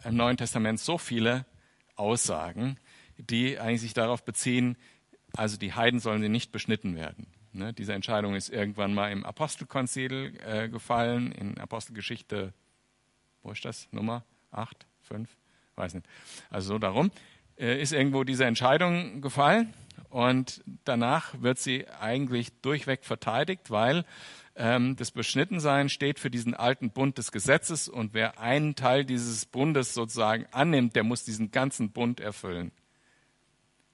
im 0.04 0.16
Neuen 0.16 0.38
Testament 0.38 0.80
so 0.80 0.98
viele 0.98 1.46
Aussagen, 1.96 2.78
die 3.17 3.60
eigentlich 3.60 3.82
sich 3.82 3.93
darauf 3.93 4.23
beziehen, 4.23 4.77
also 5.36 5.58
die 5.58 5.73
Heiden 5.73 5.99
sollen 5.99 6.21
sie 6.21 6.30
nicht 6.30 6.51
beschnitten 6.51 6.95
werden. 6.95 7.27
Ne, 7.53 7.73
diese 7.73 7.93
Entscheidung 7.93 8.36
ist 8.36 8.49
irgendwann 8.49 8.93
mal 8.93 9.12
im 9.12 9.25
Apostelkonzil 9.25 10.38
äh, 10.45 10.69
gefallen, 10.69 11.32
in 11.32 11.58
Apostelgeschichte, 11.58 12.53
wo 13.41 13.51
ist 13.51 13.65
das? 13.65 13.88
Nummer 13.91 14.23
8, 14.51 14.86
5? 15.01 15.30
Weiß 15.75 15.93
nicht. 15.93 16.06
Also 16.49 16.73
so 16.73 16.80
darum. 16.80 17.12
Äh, 17.58 17.82
ist 17.82 17.93
irgendwo 17.93 18.23
diese 18.23 18.45
Entscheidung 18.45 19.21
gefallen 19.21 19.73
und 20.10 20.63
danach 20.84 21.41
wird 21.41 21.58
sie 21.58 21.88
eigentlich 21.99 22.51
durchweg 22.62 23.03
verteidigt, 23.03 23.71
weil 23.71 24.06
ähm, 24.56 24.95
das 24.95 25.12
Beschnittensein 25.12 25.89
steht 25.89 26.19
für 26.19 26.30
diesen 26.30 26.53
alten 26.53 26.91
Bund 26.91 27.17
des 27.17 27.32
Gesetzes 27.32 27.89
und 27.89 28.13
wer 28.13 28.39
einen 28.39 28.75
Teil 28.75 29.06
dieses 29.06 29.45
Bundes 29.45 29.93
sozusagen 29.93 30.45
annimmt, 30.51 30.95
der 30.95 31.03
muss 31.03 31.23
diesen 31.23 31.49
ganzen 31.51 31.91
Bund 31.91 32.19
erfüllen. 32.19 32.71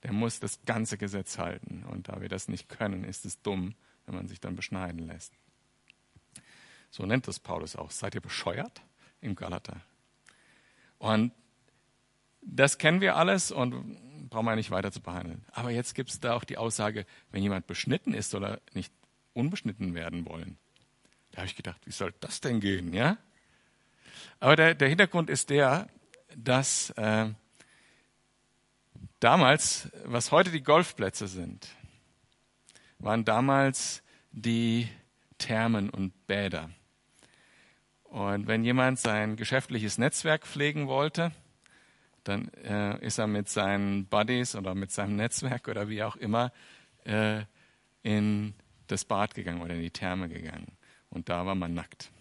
Der 0.04 0.12
muss 0.12 0.40
das 0.40 0.60
ganze 0.66 0.98
Gesetz 0.98 1.38
halten. 1.38 1.84
Und 1.90 2.10
da 2.10 2.22
wir 2.22 2.30
das 2.30 2.48
nicht 2.48 2.70
können, 2.70 3.04
ist 3.04 3.26
es 3.26 3.42
dumm, 3.42 3.76
wenn 4.06 4.16
man 4.16 4.28
sich 4.28 4.40
dann 4.40 4.56
beschneiden 4.56 5.08
lässt. 5.08 5.34
So 6.92 7.06
nennt 7.06 7.28
es 7.28 7.40
Paulus 7.40 7.76
auch. 7.76 7.92
Seid 7.92 8.16
ihr 8.16 8.22
bescheuert? 8.22 8.82
Im 9.22 9.36
Galater. 9.36 9.82
Und 11.00 11.32
das 12.42 12.78
kennen 12.78 13.00
wir 13.00 13.16
alles 13.16 13.52
und 13.52 14.30
brauchen 14.30 14.46
wir 14.46 14.56
nicht 14.56 14.72
weiter 14.72 14.92
zu 14.92 15.02
behandeln. 15.02 15.46
Aber 15.52 15.72
jetzt 15.72 15.96
gibt 15.96 16.10
es 16.10 16.20
da 16.20 16.34
auch 16.34 16.44
die 16.44 16.58
Aussage, 16.58 17.06
wenn 17.32 17.42
jemand 17.42 17.68
beschnitten 17.68 18.14
ist, 18.14 18.32
soll 18.32 18.44
er 18.44 18.62
nicht 18.74 18.92
unbeschnitten 19.34 19.94
werden 19.94 20.26
wollen. 20.26 20.58
Da 21.32 21.38
habe 21.38 21.48
ich 21.48 21.56
gedacht, 21.56 21.80
wie 21.86 21.92
soll 21.92 22.14
das 22.20 22.42
denn 22.42 22.60
gehen, 22.60 22.94
ja? 22.94 23.18
Aber 24.40 24.56
der, 24.56 24.76
der 24.76 24.90
Hintergrund 24.90 25.30
ist 25.30 25.50
der, 25.50 25.88
dass 26.36 26.90
äh, 26.92 27.30
damals, 29.24 29.90
was 30.04 30.32
heute 30.32 30.52
die 30.52 30.64
Golfplätze 30.64 31.28
sind, 31.28 31.70
waren 33.00 33.24
damals 33.24 34.04
die 34.32 34.90
Thermen 35.38 35.90
und 35.90 36.28
Bäder. 36.28 36.70
Und 38.04 38.48
wenn 38.48 38.64
jemand 38.64 39.00
sein 39.00 39.38
geschäftliches 39.38 39.98
Netzwerk 39.98 40.46
pflegen 40.46 40.88
wollte, 40.88 41.32
dann 42.24 42.50
äh, 42.64 43.00
ist 43.06 43.18
er 43.18 43.28
mit 43.28 43.50
seinen 43.50 44.06
Buddies 44.06 44.56
oder 44.56 44.76
mit 44.76 44.92
seinem 44.92 45.16
Netzwerk 45.16 45.68
oder 45.68 45.90
wie 45.90 46.04
auch 46.04 46.16
immer 46.16 46.52
äh, 47.06 47.44
in 48.02 48.54
das 48.88 49.06
Bad 49.06 49.34
gegangen 49.34 49.62
oder 49.62 49.74
in 49.74 49.82
die 49.82 49.92
Therme 49.92 50.30
gegangen. 50.30 50.78
Und 51.10 51.30
da 51.30 51.46
war 51.46 51.56
man 51.56 51.74
nackt. 51.74 52.12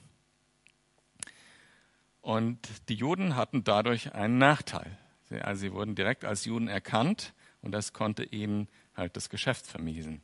Und 2.21 2.59
die 2.89 2.95
Juden 2.95 3.35
hatten 3.37 3.65
dadurch 3.65 4.15
einen 4.15 4.39
Nachteil. 4.39 4.99
Also 5.41 5.61
sie 5.61 5.73
wurden 5.73 5.95
direkt 5.95 6.25
als 6.25 6.45
Juden 6.45 6.69
erkannt 6.69 7.33
und 7.63 7.73
das 7.73 7.93
konnte 7.93 8.25
ihnen 8.25 8.69
halt 8.97 9.17
das 9.17 9.31
Geschäft 9.31 9.67
vermiesen. 9.67 10.21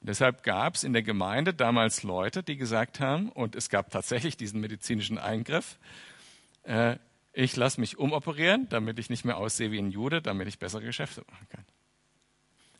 Und 0.00 0.08
deshalb 0.08 0.42
gab 0.42 0.74
es 0.74 0.84
in 0.84 0.92
der 0.92 1.02
Gemeinde 1.02 1.54
damals 1.54 2.02
Leute, 2.02 2.42
die 2.42 2.56
gesagt 2.56 3.00
haben, 3.00 3.30
und 3.30 3.56
es 3.56 3.70
gab 3.70 3.90
tatsächlich 3.90 4.36
diesen 4.36 4.60
medizinischen 4.60 5.18
Eingriff, 5.18 5.78
äh, 6.64 6.96
ich 7.32 7.54
lasse 7.54 7.80
mich 7.80 7.98
umoperieren, 7.98 8.66
damit 8.70 8.98
ich 8.98 9.10
nicht 9.10 9.24
mehr 9.24 9.36
aussehe 9.36 9.70
wie 9.70 9.78
ein 9.78 9.90
Jude, 9.90 10.22
damit 10.22 10.48
ich 10.48 10.58
bessere 10.58 10.82
Geschäfte 10.82 11.22
machen 11.30 11.46
kann. 11.50 11.64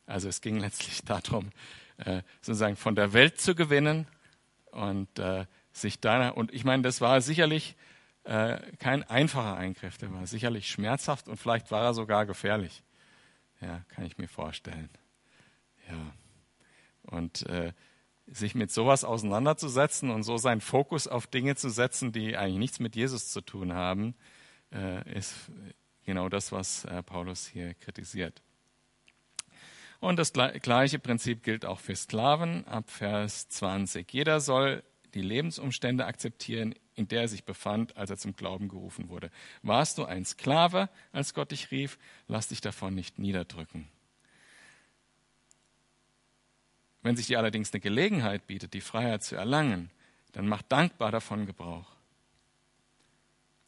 Also 0.06 0.28
es 0.28 0.40
ging 0.40 0.58
letztlich 0.60 1.02
darum, 1.02 1.50
äh, 1.98 2.22
sozusagen 2.40 2.76
von 2.76 2.94
der 2.94 3.12
Welt 3.12 3.40
zu 3.40 3.54
gewinnen 3.54 4.06
und 4.70 5.18
äh, 5.18 5.46
sich 5.72 6.00
da, 6.00 6.30
und 6.30 6.52
ich 6.54 6.64
meine, 6.64 6.82
das 6.82 7.00
war 7.00 7.20
sicherlich 7.20 7.76
äh, 8.26 8.60
kein 8.78 9.04
einfacher 9.04 9.56
Eingriff, 9.56 9.98
der 9.98 10.12
war 10.12 10.26
sicherlich 10.26 10.68
schmerzhaft 10.68 11.28
und 11.28 11.36
vielleicht 11.36 11.70
war 11.70 11.84
er 11.84 11.94
sogar 11.94 12.26
gefährlich. 12.26 12.82
Ja, 13.60 13.84
kann 13.88 14.04
ich 14.04 14.18
mir 14.18 14.28
vorstellen. 14.28 14.90
Ja. 15.88 16.12
Und 17.02 17.46
äh, 17.46 17.72
sich 18.26 18.56
mit 18.56 18.72
sowas 18.72 19.04
auseinanderzusetzen 19.04 20.10
und 20.10 20.24
so 20.24 20.36
seinen 20.36 20.60
Fokus 20.60 21.06
auf 21.06 21.28
Dinge 21.28 21.54
zu 21.54 21.70
setzen, 21.70 22.10
die 22.10 22.36
eigentlich 22.36 22.58
nichts 22.58 22.80
mit 22.80 22.96
Jesus 22.96 23.30
zu 23.30 23.40
tun 23.40 23.72
haben, 23.72 24.16
äh, 24.72 25.16
ist 25.16 25.34
genau 26.04 26.28
das, 26.28 26.50
was 26.50 26.84
äh, 26.84 27.02
Paulus 27.04 27.46
hier 27.46 27.74
kritisiert. 27.74 28.42
Und 30.00 30.18
das 30.18 30.32
gleiche 30.32 30.98
Prinzip 30.98 31.42
gilt 31.42 31.64
auch 31.64 31.80
für 31.80 31.96
Sklaven 31.96 32.66
ab 32.66 32.90
Vers 32.90 33.48
20. 33.48 34.12
Jeder 34.12 34.40
soll 34.40 34.82
die 35.14 35.22
Lebensumstände 35.22 36.04
akzeptieren, 36.04 36.74
in 36.96 37.08
der 37.08 37.22
er 37.22 37.28
sich 37.28 37.44
befand, 37.44 37.96
als 37.96 38.10
er 38.10 38.16
zum 38.16 38.34
Glauben 38.34 38.68
gerufen 38.68 39.08
wurde. 39.10 39.30
Warst 39.62 39.98
du 39.98 40.04
ein 40.04 40.24
Sklave, 40.24 40.88
als 41.12 41.34
Gott 41.34 41.50
dich 41.50 41.70
rief, 41.70 41.98
lass 42.26 42.48
dich 42.48 42.62
davon 42.62 42.94
nicht 42.94 43.18
niederdrücken. 43.18 43.88
Wenn 47.02 47.16
sich 47.16 47.26
dir 47.26 47.38
allerdings 47.38 47.72
eine 47.72 47.80
Gelegenheit 47.80 48.46
bietet, 48.46 48.74
die 48.74 48.80
Freiheit 48.80 49.22
zu 49.22 49.36
erlangen, 49.36 49.90
dann 50.32 50.48
mach 50.48 50.62
dankbar 50.62 51.12
davon 51.12 51.46
Gebrauch. 51.46 51.86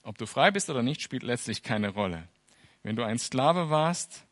Ob 0.02 0.18
du 0.18 0.26
frei 0.26 0.50
bist 0.50 0.70
oder 0.70 0.82
nicht, 0.82 1.02
spielt 1.02 1.22
letztlich 1.22 1.62
keine 1.62 1.90
Rolle. 1.90 2.26
Wenn 2.82 2.96
du 2.96 3.04
ein 3.04 3.18
Sklave 3.18 3.70
warst, 3.70 4.24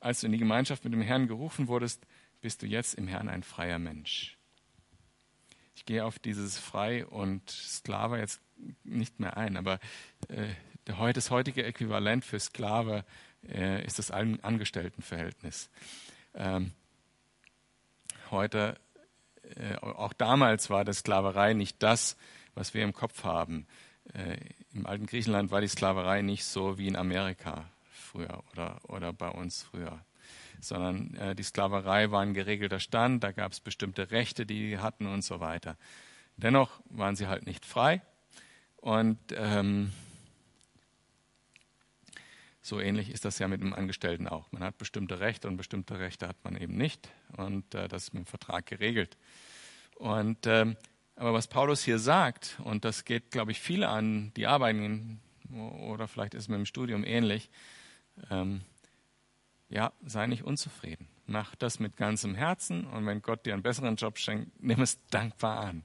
als 0.00 0.20
du 0.20 0.26
in 0.26 0.32
die 0.32 0.38
Gemeinschaft 0.38 0.84
mit 0.84 0.92
dem 0.92 1.02
Herrn 1.02 1.26
gerufen 1.26 1.66
wurdest, 1.66 2.06
bist 2.40 2.62
du 2.62 2.66
jetzt 2.66 2.94
im 2.94 3.08
Herrn 3.08 3.28
ein 3.28 3.42
freier 3.42 3.78
Mensch. 3.78 4.36
Ich 5.74 5.84
gehe 5.84 6.04
auf 6.04 6.18
dieses 6.18 6.58
Frei 6.58 7.06
und 7.06 7.50
Sklave 7.50 8.18
jetzt 8.18 8.40
nicht 8.84 9.20
mehr 9.20 9.36
ein, 9.36 9.56
aber 9.56 9.80
äh, 10.28 10.54
das 10.84 11.30
heutige 11.30 11.64
Äquivalent 11.64 12.24
für 12.24 12.38
Sklave 12.38 13.04
äh, 13.48 13.84
ist 13.84 13.98
das 13.98 14.10
Angestelltenverhältnis. 14.10 15.70
Ähm, 16.34 16.72
heute, 18.30 18.78
äh, 19.56 19.76
auch 19.76 20.12
damals 20.12 20.70
war 20.70 20.84
das 20.84 20.98
Sklaverei 20.98 21.54
nicht 21.54 21.82
das, 21.82 22.16
was 22.54 22.74
wir 22.74 22.82
im 22.82 22.92
Kopf 22.92 23.24
haben. 23.24 23.66
Äh, 24.12 24.36
Im 24.72 24.86
alten 24.86 25.06
Griechenland 25.06 25.50
war 25.50 25.60
die 25.60 25.68
Sklaverei 25.68 26.22
nicht 26.22 26.44
so 26.44 26.78
wie 26.78 26.86
in 26.86 26.96
Amerika 26.96 27.68
früher 27.90 28.42
oder, 28.52 28.78
oder 28.88 29.12
bei 29.12 29.28
uns 29.28 29.62
früher, 29.62 30.04
sondern 30.60 31.14
äh, 31.14 31.34
die 31.34 31.42
Sklaverei 31.42 32.10
war 32.10 32.22
ein 32.22 32.34
geregelter 32.34 32.80
Stand, 32.80 33.24
da 33.24 33.32
gab 33.32 33.52
es 33.52 33.60
bestimmte 33.60 34.10
Rechte, 34.10 34.46
die 34.46 34.70
die 34.70 34.78
hatten 34.78 35.06
und 35.06 35.22
so 35.22 35.40
weiter. 35.40 35.76
Dennoch 36.36 36.80
waren 36.90 37.16
sie 37.16 37.26
halt 37.26 37.46
nicht 37.46 37.64
frei 37.64 38.02
und 38.76 39.18
ähm, 39.36 39.92
so 42.62 42.80
ähnlich 42.80 43.10
ist 43.10 43.24
das 43.24 43.38
ja 43.38 43.46
mit 43.46 43.60
dem 43.60 43.74
Angestellten 43.74 44.26
auch. 44.26 44.50
Man 44.50 44.62
hat 44.62 44.78
bestimmte 44.78 45.20
Rechte 45.20 45.48
und 45.48 45.56
bestimmte 45.56 45.98
Rechte 45.98 46.28
hat 46.28 46.36
man 46.44 46.56
eben 46.56 46.76
nicht 46.76 47.08
und 47.36 47.74
äh, 47.74 47.88
das 47.88 48.04
ist 48.04 48.14
mit 48.14 48.24
dem 48.24 48.26
Vertrag 48.26 48.66
geregelt. 48.66 49.16
Und 49.96 50.46
ähm, 50.46 50.76
aber 51.16 51.32
was 51.32 51.46
Paulus 51.46 51.84
hier 51.84 51.98
sagt, 51.98 52.58
und 52.64 52.84
das 52.84 53.04
geht, 53.04 53.30
glaube 53.30 53.52
ich, 53.52 53.60
viele 53.60 53.88
an, 53.88 54.32
die 54.36 54.46
arbeiten, 54.46 55.20
oder 55.52 56.08
vielleicht 56.08 56.34
ist 56.34 56.44
es 56.44 56.48
mit 56.48 56.58
dem 56.58 56.66
Studium 56.66 57.04
ähnlich, 57.04 57.50
ähm, 58.30 58.62
ja, 59.74 59.92
sei 60.06 60.28
nicht 60.28 60.44
unzufrieden. 60.44 61.08
Mach 61.26 61.56
das 61.56 61.80
mit 61.80 61.96
ganzem 61.96 62.36
Herzen 62.36 62.84
und 62.86 63.06
wenn 63.06 63.22
Gott 63.22 63.44
dir 63.44 63.54
einen 63.54 63.62
besseren 63.62 63.96
Job 63.96 64.18
schenkt, 64.18 64.62
nimm 64.62 64.80
es 64.80 65.04
dankbar 65.08 65.58
an. 65.60 65.82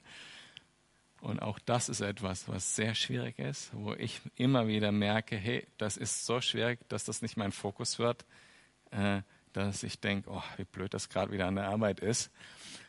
Und 1.22 1.42
auch 1.42 1.58
das 1.58 1.90
ist 1.90 2.02
etwas, 2.02 2.48
was 2.48 2.76
sehr 2.76 2.94
schwierig 2.94 3.40
ist, 3.40 3.72
wo 3.74 3.94
ich 3.94 4.22
immer 4.36 4.68
wieder 4.68 4.92
merke, 4.92 5.36
hey, 5.36 5.66
das 5.78 5.98
ist 5.98 6.26
so 6.28 6.40
schwierig, 6.40 6.88
dass 6.88 7.04
das 7.04 7.24
nicht 7.24 7.36
mein 7.36 7.52
Fokus 7.52 7.98
wird, 7.98 8.26
äh, 8.92 9.24
dass 9.54 9.82
ich 9.82 10.00
denke, 10.00 10.30
oh, 10.30 10.44
wie 10.58 10.66
blöd 10.66 10.94
das 10.94 11.10
gerade 11.10 11.32
wieder 11.32 11.48
an 11.48 11.56
der 11.56 11.68
Arbeit 11.68 12.00
ist. 12.00 12.32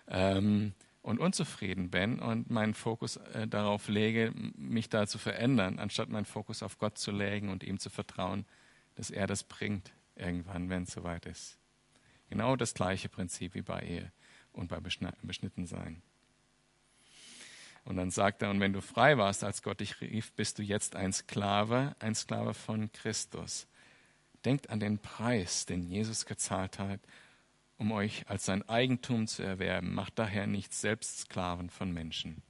Ähm, 0.07 0.75
und 1.01 1.19
unzufrieden 1.19 1.91
bin 1.91 2.19
und 2.19 2.51
meinen 2.51 2.75
Fokus 2.75 3.17
äh, 3.17 3.49
darauf 3.49 3.89
lege, 3.89 4.35
mich 4.55 4.91
da 4.91 5.07
zu 5.07 5.17
verändern, 5.17 5.79
anstatt 5.79 6.11
meinen 6.11 6.27
Fokus 6.27 6.63
auf 6.63 6.77
Gott 6.77 6.99
zu 6.99 7.11
legen 7.11 7.49
und 7.49 7.65
ihm 7.65 7.79
zu 7.79 7.89
vertrauen, 7.89 8.45
dass 8.97 9.11
er 9.11 9.27
das 9.27 9.45
bringt 9.45 9.93
irgendwann, 10.21 10.69
wenn 10.69 10.85
es 10.85 10.93
soweit 10.93 11.27
ist. 11.27 11.59
Genau 12.29 12.57
das 12.57 12.75
gleiche 12.75 13.09
Prinzip 13.09 13.55
wie 13.55 13.63
bei 13.63 13.81
Ehe 13.81 14.13
und 14.53 14.69
bei 14.69 14.79
Beschnittensein. 14.81 16.03
Und 17.85 17.97
dann 17.97 18.11
sagt 18.11 18.43
er, 18.43 18.51
und 18.51 18.61
wenn 18.61 18.73
du 18.73 18.83
frei 18.83 19.19
warst, 19.19 19.43
als 19.43 19.63
Gott 19.63 19.81
dich 19.81 20.01
rief, 20.01 20.33
bist 20.33 20.59
du 20.59 20.63
jetzt 20.63 20.95
ein 20.95 21.13
Sklave, 21.13 21.97
ein 21.99 22.15
Sklave 22.15 22.55
von 22.55 22.93
Christus. 22.93 23.67
Denkt 24.45 24.71
an 24.71 24.81
den 24.81 24.99
Preis, 24.99 25.67
den 25.67 25.83
Jesus 25.83 26.27
gezahlt 26.27 26.79
hat 26.79 27.01
um 27.81 27.93
euch 27.93 28.29
als 28.29 28.45
sein 28.45 28.69
Eigentum 28.69 29.27
zu 29.27 29.43
erwerben. 29.43 29.95
Macht 29.95 30.19
daher 30.19 30.47
nicht 30.47 30.75
selbst 30.75 31.21
Sklaven 31.21 31.71
von 31.71 31.91
Menschen. 31.91 32.43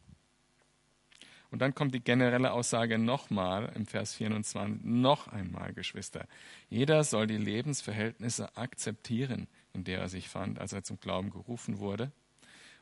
Und 1.50 1.60
dann 1.60 1.74
kommt 1.74 1.94
die 1.94 2.00
generelle 2.00 2.52
Aussage 2.52 2.96
nochmal 2.98 3.72
im 3.74 3.86
Vers 3.86 4.14
24, 4.14 4.84
noch 4.84 5.28
einmal, 5.28 5.72
Geschwister. 5.72 6.26
Jeder 6.68 7.02
soll 7.02 7.26
die 7.26 7.36
Lebensverhältnisse 7.36 8.56
akzeptieren, 8.56 9.48
in 9.72 9.82
der 9.82 10.00
er 10.00 10.08
sich 10.08 10.28
fand, 10.28 10.60
als 10.60 10.72
er 10.72 10.84
zum 10.84 11.00
Glauben 11.00 11.30
gerufen 11.30 11.78
wurde. 11.78 12.12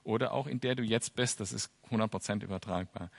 Oder 0.05 0.33
auch 0.33 0.47
in 0.47 0.61
der 0.61 0.75
du 0.75 0.83
jetzt 0.83 1.17
bist, 1.17 1.41
das 1.41 1.53
ist 1.53 1.71
100% 1.91 2.43
übertragbar. 2.43 3.11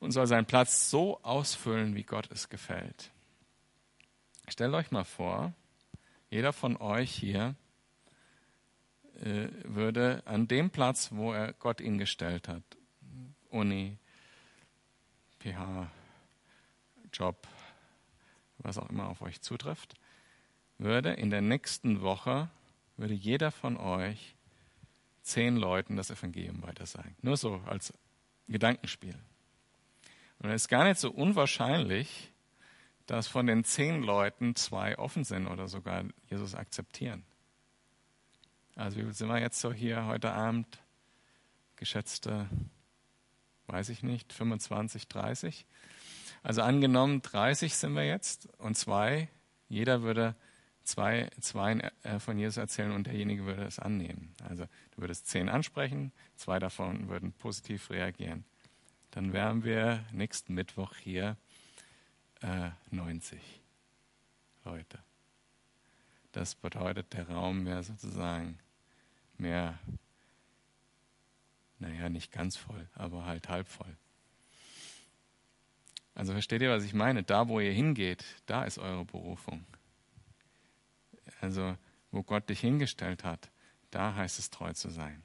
Und 0.00 0.12
soll 0.12 0.26
seinen 0.26 0.46
Platz 0.46 0.90
so 0.90 1.22
ausfüllen, 1.22 1.94
wie 1.94 2.02
Gott 2.02 2.30
es 2.30 2.48
gefällt. 2.48 3.10
Stellt 4.48 4.74
euch 4.74 4.90
mal 4.90 5.04
vor, 5.04 5.52
jeder 6.30 6.52
von 6.52 6.76
euch 6.78 7.12
hier 7.12 7.54
äh, 9.22 9.48
würde 9.64 10.22
an 10.24 10.48
dem 10.48 10.70
Platz, 10.70 11.10
wo 11.12 11.32
er 11.32 11.52
Gott 11.52 11.80
ihn 11.80 11.98
gestellt 11.98 12.48
hat, 12.48 12.62
Uni, 13.50 13.98
PH, 15.42 15.90
Job, 17.12 17.46
was 18.58 18.78
auch 18.78 18.88
immer 18.90 19.08
auf 19.08 19.22
euch 19.22 19.40
zutrifft, 19.40 19.94
würde 20.78 21.12
in 21.12 21.30
der 21.30 21.42
nächsten 21.42 22.00
Woche, 22.00 22.48
würde 22.96 23.14
jeder 23.14 23.50
von 23.50 23.76
euch 23.76 24.36
zehn 25.22 25.56
Leuten 25.56 25.96
das 25.96 26.10
Evangelium 26.10 26.62
weitersagen. 26.62 27.16
Nur 27.22 27.36
so 27.36 27.60
als 27.66 27.92
Gedankenspiel. 28.48 29.16
Und 30.38 30.50
es 30.50 30.62
ist 30.62 30.68
gar 30.68 30.84
nicht 30.84 30.98
so 30.98 31.10
unwahrscheinlich, 31.10 32.32
dass 33.06 33.28
von 33.28 33.46
den 33.46 33.64
zehn 33.64 34.02
Leuten 34.02 34.54
zwei 34.56 34.98
offen 34.98 35.24
sind 35.24 35.46
oder 35.46 35.68
sogar 35.68 36.04
Jesus 36.28 36.54
akzeptieren. 36.54 37.24
Also 38.74 38.98
wie 38.98 39.12
sind 39.12 39.28
wir 39.28 39.40
jetzt 39.40 39.60
so 39.60 39.72
hier 39.72 40.06
heute 40.06 40.32
Abend? 40.32 40.78
Geschätzte, 41.76 42.48
weiß 43.72 43.88
ich 43.88 44.02
nicht, 44.02 44.32
25, 44.32 45.08
30. 45.08 45.66
Also 46.42 46.62
angenommen, 46.62 47.22
30 47.22 47.74
sind 47.74 47.94
wir 47.94 48.06
jetzt 48.06 48.48
und 48.58 48.76
zwei, 48.76 49.28
jeder 49.68 50.02
würde 50.02 50.34
zwei, 50.84 51.30
zwei 51.40 51.90
äh, 52.02 52.18
von 52.18 52.38
Jesus 52.38 52.56
erzählen 52.56 52.92
und 52.92 53.06
derjenige 53.06 53.44
würde 53.44 53.64
es 53.64 53.78
annehmen. 53.78 54.34
Also 54.48 54.64
du 54.94 55.00
würdest 55.00 55.26
zehn 55.26 55.48
ansprechen, 55.48 56.12
zwei 56.36 56.58
davon 56.58 57.08
würden 57.08 57.32
positiv 57.32 57.90
reagieren. 57.90 58.44
Dann 59.12 59.32
wären 59.32 59.64
wir 59.64 60.04
nächsten 60.12 60.54
Mittwoch 60.54 60.94
hier 60.96 61.36
äh, 62.40 62.70
90 62.90 63.40
Leute. 64.64 64.98
Das 66.32 66.54
bedeutet, 66.54 67.12
der 67.12 67.28
Raum 67.28 67.66
wäre 67.66 67.82
sozusagen 67.82 68.58
mehr, 69.36 69.78
naja, 71.82 72.08
nicht 72.08 72.32
ganz 72.32 72.56
voll, 72.56 72.88
aber 72.94 73.26
halt 73.26 73.48
halb 73.48 73.68
voll. 73.68 73.96
Also 76.14 76.32
versteht 76.32 76.62
ihr, 76.62 76.70
was 76.70 76.84
ich 76.84 76.94
meine? 76.94 77.22
Da, 77.22 77.48
wo 77.48 77.58
ihr 77.58 77.72
hingeht, 77.72 78.24
da 78.46 78.64
ist 78.64 78.78
eure 78.78 79.04
Berufung. 79.04 79.64
Also, 81.40 81.76
wo 82.10 82.22
Gott 82.22 82.48
dich 82.48 82.60
hingestellt 82.60 83.24
hat, 83.24 83.50
da 83.90 84.14
heißt 84.14 84.38
es 84.38 84.50
treu 84.50 84.72
zu 84.74 84.90
sein. 84.90 85.22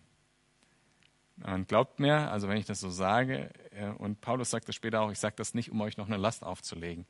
Und 1.43 1.67
glaubt 1.67 1.99
mir, 1.99 2.31
also 2.31 2.47
wenn 2.47 2.57
ich 2.57 2.65
das 2.65 2.79
so 2.79 2.89
sage, 2.89 3.51
äh, 3.71 3.89
und 3.89 4.21
Paulus 4.21 4.49
sagt 4.49 4.67
das 4.67 4.75
später 4.75 5.01
auch, 5.01 5.11
ich 5.11 5.19
sage 5.19 5.35
das 5.35 5.53
nicht, 5.53 5.69
um 5.69 5.79
euch 5.81 5.97
noch 5.97 6.07
eine 6.07 6.17
Last 6.17 6.43
aufzulegen. 6.43 7.05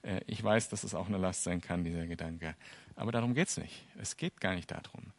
Äh, 0.00 0.22
ich 0.26 0.42
weiß, 0.42 0.70
dass 0.70 0.84
es 0.84 0.94
auch 0.94 1.08
eine 1.08 1.18
Last 1.18 1.44
sein 1.44 1.60
kann, 1.60 1.84
dieser 1.84 2.06
Gedanke. 2.06 2.56
Aber 2.94 3.12
darum 3.12 3.34
geht 3.34 3.48
es 3.48 3.58
nicht. 3.58 3.84
Es 3.98 4.16
geht 4.16 4.40
gar 4.40 4.54
nicht 4.54 4.70
darum. 4.70 5.12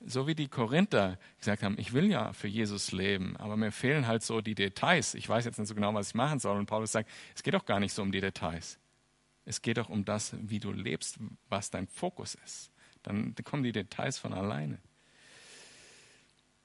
So 0.00 0.26
wie 0.26 0.34
die 0.34 0.48
Korinther 0.48 1.18
gesagt 1.38 1.62
haben, 1.62 1.76
ich 1.78 1.92
will 1.92 2.08
ja 2.10 2.32
für 2.32 2.46
Jesus 2.46 2.92
leben, 2.92 3.36
aber 3.36 3.56
mir 3.56 3.72
fehlen 3.72 4.06
halt 4.06 4.22
so 4.22 4.40
die 4.40 4.54
Details. 4.54 5.14
Ich 5.14 5.28
weiß 5.28 5.44
jetzt 5.44 5.58
nicht 5.58 5.68
so 5.68 5.74
genau, 5.74 5.92
was 5.92 6.08
ich 6.08 6.14
machen 6.14 6.38
soll. 6.38 6.56
Und 6.56 6.66
Paulus 6.66 6.92
sagt, 6.92 7.10
es 7.34 7.42
geht 7.42 7.54
doch 7.54 7.64
gar 7.64 7.80
nicht 7.80 7.92
so 7.92 8.02
um 8.02 8.12
die 8.12 8.20
Details. 8.20 8.78
Es 9.44 9.60
geht 9.60 9.78
doch 9.78 9.88
um 9.88 10.04
das, 10.04 10.36
wie 10.40 10.60
du 10.60 10.70
lebst, 10.70 11.18
was 11.48 11.70
dein 11.70 11.88
Fokus 11.88 12.36
ist. 12.44 12.70
Dann 13.02 13.34
kommen 13.44 13.62
die 13.62 13.72
Details 13.72 14.18
von 14.18 14.32
alleine. 14.32 14.78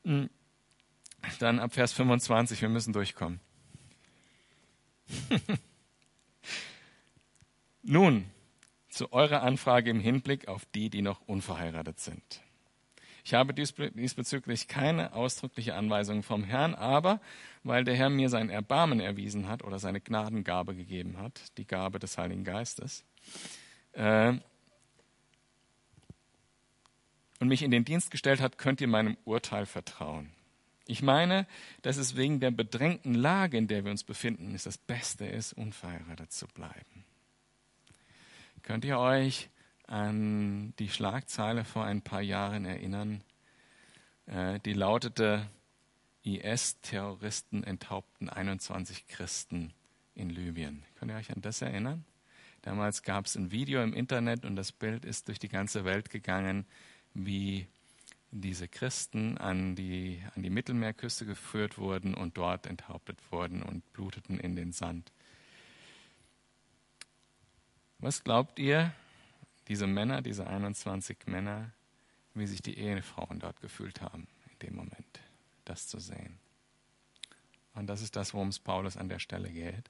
Hm. 0.03 0.29
Dann 1.39 1.59
ab 1.59 1.73
Vers 1.73 1.93
25, 1.93 2.61
wir 2.61 2.69
müssen 2.69 2.93
durchkommen. 2.93 3.39
Nun, 7.81 8.25
zu 8.89 9.11
eurer 9.11 9.41
Anfrage 9.41 9.89
im 9.89 9.99
Hinblick 9.99 10.47
auf 10.47 10.65
die, 10.65 10.89
die 10.89 11.01
noch 11.01 11.21
unverheiratet 11.21 11.99
sind. 11.99 12.41
Ich 13.26 13.34
habe 13.34 13.53
diesbezüglich 13.53 14.67
keine 14.67 15.13
ausdrückliche 15.13 15.76
Anweisung 15.76 16.24
vom 16.24 16.43
Herrn, 16.43 16.76
aber 16.76 17.21
weil 17.63 17.86
der 17.86 17.95
Herr 17.95 18.09
mir 18.09 18.28
sein 18.28 18.49
Erbarmen 18.49 18.99
erwiesen 18.99 19.47
hat 19.47 19.63
oder 19.63 19.80
seine 19.80 20.01
Gnadengabe 20.01 20.76
gegeben 20.76 21.17
hat, 21.17 21.57
die 21.57 21.65
Gabe 21.65 21.99
des 21.99 22.17
Heiligen 22.17 22.43
Geistes, 22.43 23.05
äh, 23.93 24.34
und 27.39 27.47
mich 27.47 27.61
in 27.61 27.71
den 27.71 27.86
Dienst 27.86 28.11
gestellt 28.11 28.41
hat, 28.41 28.57
könnt 28.57 28.82
ihr 28.82 28.88
meinem 28.88 29.17
Urteil 29.26 29.65
vertrauen. 29.65 30.32
Ich 30.86 31.01
meine, 31.01 31.47
dass 31.82 31.97
es 31.97 32.15
wegen 32.15 32.39
der 32.39 32.51
bedrängten 32.51 33.13
Lage, 33.13 33.57
in 33.57 33.67
der 33.67 33.86
wir 33.86 33.91
uns 33.91 34.03
befinden, 34.03 34.53
ist 34.53 34.65
das 34.65 34.78
Beste 34.78 35.26
ist, 35.26 35.53
unverheiratet 35.53 36.32
zu 36.32 36.47
bleiben. 36.47 37.05
Könnt 38.63 38.86
ihr 38.86 38.97
euch 38.97 39.49
an 39.93 40.73
die 40.79 40.89
Schlagzeile 40.89 41.63
vor 41.63 41.85
ein 41.85 42.01
paar 42.01 42.21
Jahren 42.21 42.65
erinnern? 42.65 43.23
Äh, 44.25 44.59
die 44.61 44.73
lautete, 44.73 45.47
IS-Terroristen 46.23 47.63
enthaupten 47.63 48.29
21 48.29 49.07
Christen 49.07 49.71
in 50.15 50.29
Libyen. 50.29 50.83
Könnt 50.95 51.11
ihr 51.11 51.17
euch 51.17 51.31
an 51.31 51.41
das 51.41 51.61
erinnern? 51.61 52.05
Damals 52.63 53.03
gab 53.03 53.25
es 53.25 53.35
ein 53.35 53.51
Video 53.51 53.83
im 53.83 53.93
Internet 53.93 54.45
und 54.45 54.55
das 54.55 54.71
Bild 54.71 55.05
ist 55.05 55.27
durch 55.27 55.37
die 55.37 55.49
ganze 55.49 55.85
Welt 55.85 56.09
gegangen, 56.09 56.65
wie 57.13 57.67
diese 58.31 58.67
Christen 58.67 59.37
an 59.37 59.75
die, 59.75 60.23
an 60.35 60.41
die 60.41 60.49
Mittelmeerküste 60.49 61.25
geführt 61.27 61.77
wurden 61.77 62.15
und 62.15 62.37
dort 62.37 62.65
enthauptet 62.65 63.19
wurden 63.31 63.61
und 63.61 63.93
bluteten 63.93 64.39
in 64.39 64.55
den 64.55 64.71
Sand. 64.71 65.11
Was 67.99 68.23
glaubt 68.23 68.57
ihr, 68.57 68.91
diese 69.68 69.88
Männer, 69.88 70.22
diese 70.22 70.47
21 70.47 71.26
Männer, 71.26 71.72
wie 72.34 72.47
sich 72.47 72.61
die 72.61 72.78
Ehefrauen 72.78 73.39
dort 73.39 73.61
gefühlt 73.61 74.01
haben 74.01 74.28
in 74.51 74.68
dem 74.68 74.76
Moment, 74.76 75.20
das 75.66 75.88
zu 75.88 75.99
sehen? 75.99 76.39
Und 77.76 77.88
das 77.88 78.01
ist 78.01 78.16
das, 78.16 78.34
worum 78.34 78.49
es 78.49 78.59
Paulus 78.59 78.97
an 78.97 79.09
der 79.09 79.20
Stelle 79.20 79.49
geht. 79.49 79.89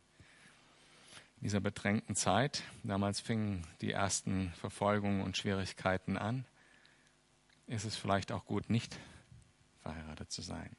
In 1.37 1.43
dieser 1.43 1.59
bedrängten 1.59 2.15
Zeit, 2.15 2.63
damals 2.83 3.19
fingen 3.19 3.67
die 3.81 3.91
ersten 3.91 4.51
Verfolgungen 4.53 5.21
und 5.21 5.35
Schwierigkeiten 5.35 6.17
an 6.17 6.45
ist 7.67 7.85
es 7.85 7.95
vielleicht 7.95 8.31
auch 8.31 8.45
gut, 8.45 8.69
nicht 8.69 8.97
verheiratet 9.81 10.31
zu 10.31 10.41
sein. 10.41 10.75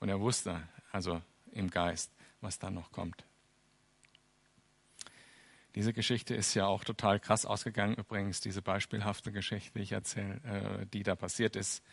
Und 0.00 0.08
er 0.08 0.20
wusste 0.20 0.62
also 0.92 1.22
im 1.52 1.70
Geist, 1.70 2.10
was 2.40 2.58
dann 2.58 2.74
noch 2.74 2.92
kommt. 2.92 3.24
Diese 5.76 5.92
Geschichte 5.92 6.34
ist 6.34 6.54
ja 6.54 6.66
auch 6.66 6.82
total 6.82 7.20
krass 7.20 7.46
ausgegangen, 7.46 7.94
übrigens, 7.94 8.40
diese 8.40 8.62
beispielhafte 8.62 9.30
Geschichte, 9.30 9.78
die 9.78 9.84
ich 9.84 9.92
erzähle, 9.92 10.40
äh, 10.42 10.86
die 10.86 11.04
da 11.04 11.14
passiert 11.14 11.54
ist 11.54 11.84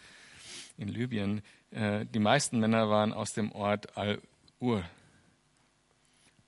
in 0.78 0.88
Libyen. 0.88 1.44
Äh, 1.70 2.08
die 2.08 2.20
meisten 2.20 2.60
Männer 2.60 2.90
waren 2.90 3.14
aus 3.14 3.34
dem 3.34 3.52
Ort 3.52 3.96
Al-Ur 3.96 4.84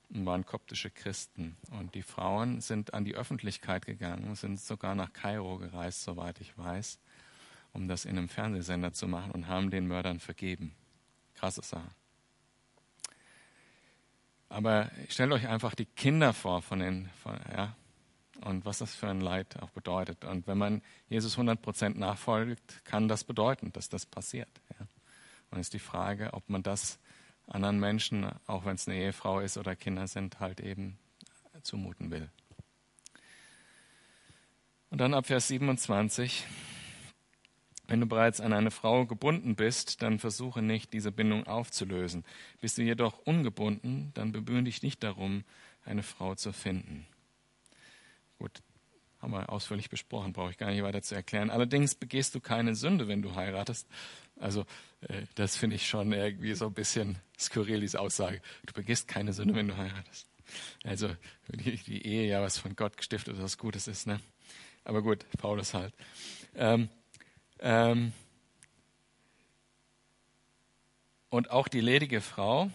und 0.09 0.25
waren 0.25 0.45
koptische 0.45 0.89
Christen. 0.89 1.57
Und 1.69 1.93
die 1.93 2.01
Frauen 2.01 2.61
sind 2.61 2.95
an 2.95 3.05
die 3.05 3.13
Öffentlichkeit 3.13 3.86
gegangen, 3.86 4.33
sind 4.33 4.59
sogar 4.59 4.95
nach 4.95 5.13
Kairo 5.13 5.59
gereist, 5.59 6.03
soweit 6.03 6.41
ich 6.41 6.57
weiß 6.57 6.97
um 7.75 7.89
das 7.89 8.05
in 8.05 8.17
einem 8.17 8.29
Fernsehsender 8.29 8.93
zu 8.93 9.07
machen 9.07 9.31
und 9.31 9.47
haben 9.47 9.69
den 9.69 9.86
Mördern 9.86 10.19
vergeben. 10.19 10.73
Krasse 11.36 11.61
Sache. 11.61 11.91
Aber 14.50 14.91
stellt 15.10 15.32
euch 15.32 15.48
einfach 15.48 15.76
die 15.76 15.86
Kinder 15.86 16.34
vor 16.34 16.62
von 16.62 16.80
den, 16.80 17.10
von, 17.22 17.38
ja, 17.56 17.76
und 18.41 18.66
was 18.66 18.80
das 18.80 18.93
für 18.93 19.08
ein 19.08 19.22
Leid 19.22 19.62
auch 19.62 19.70
bedeutet. 19.70 20.24
Und 20.26 20.48
wenn 20.48 20.58
man 20.58 20.82
Jesus 21.10 21.38
100% 21.38 21.98
nachfolgt, 21.98 22.84
kann 22.86 23.08
das 23.08 23.24
bedeuten, 23.24 23.72
dass 23.72 23.89
das 23.89 24.06
passiert. 24.06 24.50
Ja. 24.80 24.86
Und 25.52 25.60
ist 25.60 25.74
die 25.74 25.80
Frage, 25.80 26.34
ob 26.34 26.50
man 26.50 26.64
das 26.64 27.00
anderen 27.48 27.80
Menschen, 27.80 28.30
auch 28.48 28.66
wenn 28.66 28.76
es 28.76 28.88
eine 28.88 28.98
Ehefrau 28.98 29.39
ist 29.39 29.58
oder 29.58 29.76
Kinder 29.76 30.08
sind, 30.08 30.39
halt 30.39 30.60
eben 30.60 30.98
zumuten 31.62 32.12
will. 32.12 32.30
Und 34.89 35.00
dann 35.00 35.14
ab 35.14 35.26
Vers 35.28 35.48
27. 35.48 36.46
Wenn 37.88 37.99
du 37.99 38.05
bereits 38.05 38.41
an 38.41 38.53
eine 38.53 38.71
Frau 38.71 39.05
gebunden 39.05 39.55
bist, 39.55 40.01
dann 40.01 40.19
versuche 40.19 40.61
nicht, 40.61 40.93
diese 40.93 41.11
Bindung 41.11 41.45
aufzulösen. 41.47 42.23
Bist 42.61 42.77
du 42.77 42.81
jedoch 42.81 43.19
ungebunden, 43.19 44.11
dann 44.13 44.31
bemühe 44.31 44.63
dich 44.63 44.81
nicht 44.81 45.03
darum, 45.03 45.43
eine 45.86 46.03
Frau 46.03 46.36
zu 46.36 46.51
finden. 46.51 47.05
Gut, 48.39 48.61
haben 49.21 49.33
wir 49.33 49.49
ausführlich 49.49 49.89
besprochen, 49.89 50.33
brauche 50.33 50.51
ich 50.51 50.57
gar 50.57 50.71
nicht 50.71 50.83
weiter 50.83 51.01
zu 51.01 51.15
erklären. 51.15 51.49
Allerdings 51.49 51.95
begehst 51.95 52.36
du 52.36 52.39
keine 52.39 52.75
Sünde, 52.75 53.07
wenn 53.07 53.21
du 53.21 53.36
heiratest. 53.36 53.88
Also 54.39 54.65
äh, 55.01 55.23
das 55.36 55.55
finde 55.55 55.75
ich 55.75 55.88
schon 55.88 56.11
irgendwie 56.11 56.53
so 56.53 56.67
ein 56.67 56.73
bisschen 56.73 57.17
skurril, 57.39 57.81
diese 57.81 57.99
Aussage. 57.99 58.41
Du 58.65 58.73
begehst 58.73 59.07
keine 59.07 59.33
Sünde, 59.33 59.55
wenn 59.55 59.67
du 59.67 59.77
heiratest. 59.77 60.27
Also 60.83 61.09
die, 61.47 61.77
die 61.77 62.05
Ehe 62.05 62.27
ja 62.27 62.41
was 62.41 62.57
von 62.57 62.75
Gott 62.75 62.97
gestiftet, 62.97 63.36
was 63.39 63.57
Gutes 63.57 63.88
ist. 63.88 64.05
Ne? 64.07 64.19
Aber 64.83 65.01
gut, 65.01 65.25
Paulus 65.38 65.73
halt. 65.73 65.93
Ähm, 66.55 66.89
ähm, 67.60 68.14
und 71.30 71.51
auch 71.51 71.68
die 71.68 71.82
ledige 71.82 72.22
Frau 72.22 72.70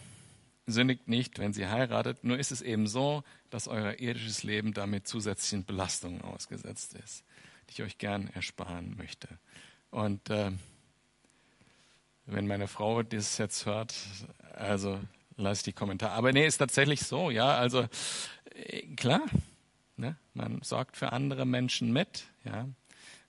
sündigt 0.66 1.08
nicht, 1.08 1.38
wenn 1.38 1.52
sie 1.52 1.66
heiratet. 1.66 2.24
Nur 2.24 2.38
ist 2.38 2.52
es 2.52 2.62
eben 2.62 2.86
so, 2.86 3.24
dass 3.50 3.68
euer 3.68 3.98
irdisches 3.98 4.42
Leben 4.42 4.72
damit 4.72 5.08
zusätzlichen 5.08 5.64
Belastungen 5.64 6.22
ausgesetzt 6.22 6.94
ist, 6.94 7.24
die 7.68 7.72
ich 7.72 7.82
euch 7.82 7.98
gern 7.98 8.28
ersparen 8.28 8.96
möchte. 8.96 9.28
Und 9.90 10.30
äh, 10.30 10.52
wenn 12.26 12.46
meine 12.46 12.68
Frau 12.68 13.02
das 13.02 13.38
jetzt 13.38 13.66
hört, 13.66 13.94
also 14.54 15.00
lasse 15.36 15.64
die 15.64 15.72
Kommentare. 15.72 16.12
Aber 16.12 16.32
nee, 16.32 16.46
ist 16.46 16.58
tatsächlich 16.58 17.00
so, 17.00 17.30
ja. 17.30 17.56
Also 17.56 17.88
äh, 18.54 18.82
klar, 18.94 19.22
ne? 19.96 20.16
man 20.34 20.62
sorgt 20.62 20.96
für 20.96 21.12
andere 21.12 21.46
Menschen 21.46 21.92
mit, 21.92 22.24
ja. 22.44 22.68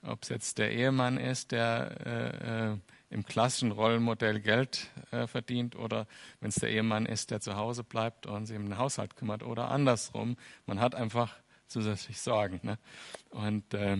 Ob 0.03 0.23
es 0.23 0.29
jetzt 0.29 0.57
der 0.57 0.71
Ehemann 0.71 1.17
ist, 1.17 1.51
der 1.51 1.95
äh, 2.05 2.71
äh, 2.71 2.77
im 3.11 3.25
klassischen 3.25 3.71
Rollenmodell 3.71 4.39
Geld 4.39 4.89
äh, 5.11 5.27
verdient 5.27 5.75
oder 5.75 6.07
wenn 6.39 6.49
es 6.49 6.55
der 6.55 6.69
Ehemann 6.69 7.05
ist, 7.05 7.29
der 7.29 7.39
zu 7.39 7.55
Hause 7.55 7.83
bleibt 7.83 8.25
und 8.25 8.47
sich 8.47 8.57
um 8.57 8.65
den 8.65 8.77
Haushalt 8.77 9.15
kümmert 9.15 9.43
oder 9.43 9.69
andersrum. 9.69 10.37
Man 10.65 10.79
hat 10.79 10.95
einfach 10.95 11.35
zusätzlich 11.67 12.19
Sorgen 12.19 12.59
ne? 12.63 12.79
und 13.29 13.73
äh, 13.73 13.97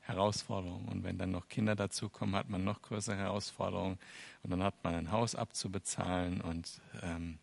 Herausforderungen. 0.00 0.88
Und 0.88 1.04
wenn 1.04 1.18
dann 1.18 1.30
noch 1.30 1.48
Kinder 1.48 1.74
dazukommen, 1.74 2.36
hat 2.36 2.48
man 2.48 2.62
noch 2.62 2.82
größere 2.82 3.16
Herausforderungen 3.16 3.98
und 4.42 4.50
dann 4.50 4.62
hat 4.62 4.84
man 4.84 4.94
ein 4.94 5.10
Haus 5.10 5.34
abzubezahlen 5.34 6.40
und, 6.40 6.80
ähm, 7.02 7.38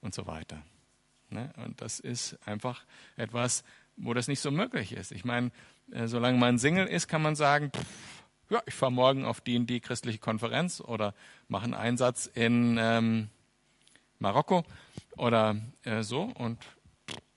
und 0.00 0.14
so 0.14 0.26
weiter. 0.26 0.62
Ne? 1.30 1.52
Und 1.64 1.80
das 1.82 2.00
ist 2.00 2.38
einfach 2.46 2.84
etwas, 3.16 3.64
wo 3.96 4.14
das 4.14 4.28
nicht 4.28 4.40
so 4.40 4.50
möglich 4.50 4.92
ist. 4.92 5.12
Ich 5.12 5.24
meine, 5.24 5.50
solange 6.06 6.38
man 6.38 6.58
Single 6.58 6.86
ist, 6.86 7.08
kann 7.08 7.22
man 7.22 7.36
sagen, 7.36 7.70
pff, 7.74 8.08
ja, 8.50 8.62
ich 8.66 8.74
fahre 8.74 8.92
morgen 8.92 9.24
auf 9.24 9.40
die 9.40 9.56
und 9.56 9.66
die 9.66 9.80
christliche 9.80 10.18
Konferenz 10.18 10.80
oder 10.80 11.14
mache 11.48 11.64
einen 11.64 11.74
Einsatz 11.74 12.26
in 12.26 12.78
ähm, 12.80 13.28
Marokko 14.18 14.64
oder 15.16 15.56
äh, 15.84 16.02
so 16.02 16.22
und 16.22 16.58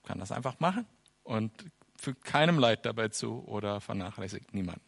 kann 0.03 0.19
das 0.19 0.31
einfach 0.31 0.59
machen 0.59 0.85
und 1.23 1.51
fügt 1.97 2.23
keinem 2.23 2.57
Leid 2.57 2.85
dabei 2.85 3.09
zu 3.09 3.43
oder 3.45 3.81
vernachlässigt 3.81 4.53
niemanden. 4.53 4.81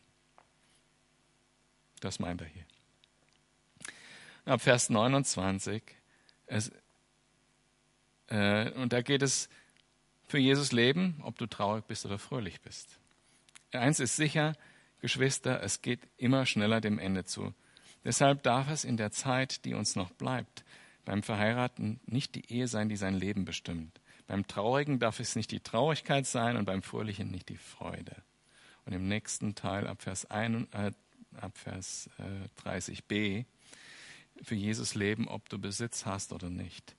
Das 2.00 2.20
meint 2.20 2.42
er 2.42 2.48
hier. 2.48 2.66
Ab 4.46 4.62
Vers 4.62 4.90
29, 4.90 5.82
es, 6.48 6.72
äh, 8.28 8.72
und 8.72 8.92
da 8.92 9.02
geht 9.02 9.22
es 9.22 9.50
für 10.28 10.38
Jesus 10.38 10.72
Leben, 10.72 11.22
ob 11.24 11.38
du 11.38 11.46
traurig 11.46 11.86
bist 11.86 12.06
oder 12.06 12.18
fröhlich 12.18 12.62
bist. 12.62 13.00
Eins 13.76 14.00
ist 14.00 14.16
sicher, 14.16 14.54
Geschwister, 15.02 15.62
es 15.62 15.82
geht 15.82 16.08
immer 16.18 16.46
schneller 16.46 16.80
dem 16.80 17.00
Ende 17.00 17.26
zu. 17.26 17.54
Deshalb 18.06 18.44
darf 18.44 18.70
es 18.70 18.84
in 18.84 18.98
der 18.98 19.12
Zeit, 19.12 19.66
die 19.66 19.74
uns 19.74 19.96
noch 19.96 20.12
bleibt, 20.12 20.64
beim 21.06 21.24
Verheiraten 21.24 22.00
nicht 22.06 22.36
die 22.36 22.52
Ehe 22.52 22.68
sein, 22.68 22.90
die 22.90 22.96
sein 22.96 23.16
Leben 23.16 23.46
bestimmt. 23.46 24.00
Beim 24.28 24.48
Traurigen 24.48 25.00
darf 25.00 25.20
es 25.20 25.36
nicht 25.36 25.52
die 25.52 25.60
Traurigkeit 25.60 26.26
sein 26.26 26.58
und 26.58 26.66
beim 26.66 26.82
Fröhlichen 26.82 27.32
nicht 27.32 27.50
die 27.50 27.58
Freude. 27.58 28.16
Und 28.86 28.94
im 28.94 29.08
nächsten 29.08 29.56
Teil 29.56 29.88
ab 29.88 30.02
Vers, 30.02 30.26
1, 30.30 30.68
äh, 30.74 30.92
ab 31.40 31.58
Vers 31.58 32.10
äh, 32.18 32.68
30b, 32.68 33.46
für 34.42 34.56
Jesus 34.56 34.96
leben, 34.96 35.28
ob 35.28 35.50
du 35.50 35.60
Besitz 35.60 36.06
hast 36.06 36.34
oder 36.34 36.50
nicht. 36.50 36.96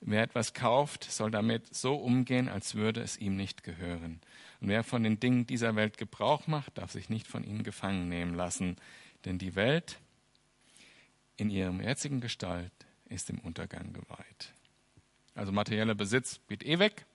Wer 0.00 0.22
etwas 0.22 0.54
kauft, 0.54 1.04
soll 1.04 1.30
damit 1.30 1.74
so 1.74 1.96
umgehen, 1.96 2.48
als 2.48 2.74
würde 2.74 3.00
es 3.00 3.16
ihm 3.16 3.36
nicht 3.36 3.64
gehören. 3.64 4.20
Und 4.60 4.68
wer 4.68 4.82
von 4.84 5.02
den 5.02 5.20
Dingen 5.20 5.46
dieser 5.46 5.76
Welt 5.76 5.98
Gebrauch 5.98 6.46
macht, 6.46 6.78
darf 6.78 6.92
sich 6.92 7.08
nicht 7.08 7.26
von 7.26 7.44
ihnen 7.44 7.62
gefangen 7.62 8.08
nehmen 8.08 8.34
lassen. 8.34 8.76
Denn 9.24 9.38
die 9.38 9.54
Welt 9.54 9.98
in 11.36 11.50
ihrem 11.50 11.80
jetzigen 11.80 12.20
Gestalt 12.20 12.72
ist 13.08 13.28
dem 13.28 13.38
Untergang 13.38 13.92
geweiht. 13.92 14.52
Also 15.34 15.52
materieller 15.52 15.94
Besitz 15.94 16.40
geht 16.48 16.64
eh 16.64 16.78
weg, 16.78 17.06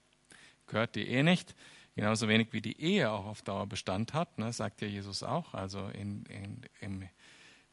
gehört 0.66 0.96
dir 0.96 1.06
eh 1.06 1.22
nicht. 1.22 1.54
Genauso 1.94 2.26
wenig 2.26 2.52
wie 2.52 2.60
die 2.62 2.80
Ehe 2.80 3.10
auch 3.10 3.26
auf 3.26 3.42
Dauer 3.42 3.66
Bestand 3.66 4.14
hat, 4.14 4.38
ne, 4.38 4.52
sagt 4.52 4.80
ja 4.80 4.88
Jesus 4.88 5.22
auch. 5.22 5.54
Also 5.54 5.88
in, 5.88 6.24
in, 6.24 6.62
im 6.80 7.08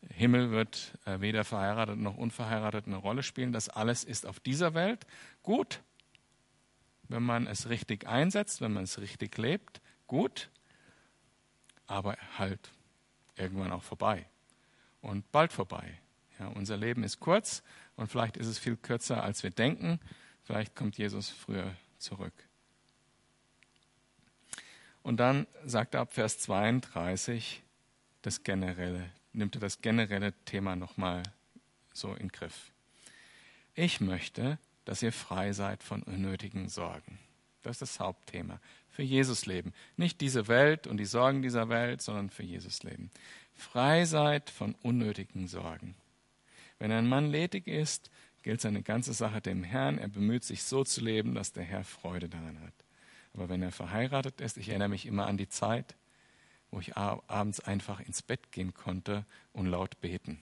Himmel 0.09 0.51
wird 0.51 0.93
äh, 1.05 1.21
weder 1.21 1.43
verheiratet 1.43 1.97
noch 1.97 2.17
unverheiratet 2.17 2.85
eine 2.85 2.97
Rolle 2.97 3.23
spielen. 3.23 3.53
Das 3.53 3.69
alles 3.69 4.03
ist 4.03 4.27
auf 4.27 4.39
dieser 4.39 4.73
Welt 4.73 5.07
gut, 5.41 5.81
wenn 7.11 7.23
man 7.23 7.47
es 7.47 7.69
richtig 7.69 8.07
einsetzt, 8.07 8.61
wenn 8.61 8.73
man 8.73 8.83
es 8.83 8.99
richtig 8.99 9.37
lebt, 9.37 9.81
gut, 10.07 10.49
aber 11.87 12.17
halt 12.37 12.71
irgendwann 13.35 13.71
auch 13.71 13.83
vorbei 13.83 14.25
und 15.01 15.29
bald 15.31 15.51
vorbei. 15.51 15.99
Ja, 16.39 16.47
unser 16.47 16.77
Leben 16.77 17.03
ist 17.03 17.19
kurz 17.19 17.63
und 17.95 18.07
vielleicht 18.07 18.37
ist 18.37 18.47
es 18.47 18.57
viel 18.57 18.77
kürzer, 18.77 19.23
als 19.23 19.43
wir 19.43 19.51
denken. 19.51 19.99
Vielleicht 20.43 20.75
kommt 20.75 20.97
Jesus 20.97 21.29
früher 21.29 21.75
zurück. 21.97 22.33
Und 25.03 25.17
dann 25.17 25.47
sagt 25.65 25.95
er 25.95 26.01
ab 26.01 26.13
Vers 26.13 26.39
32 26.39 27.61
das 28.21 28.43
generelle, 28.43 29.09
nimmt 29.33 29.55
er 29.55 29.61
das 29.61 29.81
generelle 29.81 30.33
Thema 30.45 30.75
nochmal 30.75 31.23
so 31.93 32.11
in 32.13 32.27
den 32.27 32.31
Griff. 32.31 32.71
Ich 33.73 33.99
möchte, 33.99 34.59
dass 34.91 35.01
ihr 35.01 35.13
frei 35.13 35.53
seid 35.53 35.83
von 35.83 36.03
unnötigen 36.03 36.67
Sorgen. 36.67 37.17
Das 37.61 37.75
ist 37.75 37.81
das 37.81 37.99
Hauptthema. 38.01 38.59
Für 38.89 39.03
Jesus 39.03 39.45
leben. 39.45 39.71
Nicht 39.95 40.19
diese 40.19 40.49
Welt 40.49 40.85
und 40.85 40.97
die 40.97 41.05
Sorgen 41.05 41.41
dieser 41.41 41.69
Welt, 41.69 42.01
sondern 42.01 42.29
für 42.29 42.43
Jesus 42.43 42.83
leben. 42.83 43.09
Frei 43.53 44.03
seid 44.03 44.49
von 44.49 44.75
unnötigen 44.81 45.47
Sorgen. 45.47 45.95
Wenn 46.77 46.91
ein 46.91 47.07
Mann 47.07 47.31
ledig 47.31 47.67
ist, 47.67 48.11
gilt 48.43 48.59
seine 48.59 48.83
ganze 48.83 49.13
Sache 49.13 49.39
dem 49.39 49.63
Herrn. 49.63 49.97
Er 49.97 50.09
bemüht 50.09 50.43
sich 50.43 50.63
so 50.63 50.83
zu 50.83 50.99
leben, 50.99 51.35
dass 51.35 51.53
der 51.53 51.63
Herr 51.63 51.85
Freude 51.85 52.27
daran 52.27 52.59
hat. 52.59 52.73
Aber 53.33 53.47
wenn 53.47 53.61
er 53.61 53.71
verheiratet 53.71 54.41
ist, 54.41 54.57
ich 54.57 54.67
erinnere 54.67 54.89
mich 54.89 55.05
immer 55.05 55.25
an 55.25 55.37
die 55.37 55.47
Zeit, 55.47 55.95
wo 56.69 56.81
ich 56.81 56.97
abends 56.97 57.61
einfach 57.61 58.01
ins 58.01 58.21
Bett 58.21 58.51
gehen 58.51 58.73
konnte 58.73 59.25
und 59.53 59.67
laut 59.67 60.01
beten. 60.01 60.41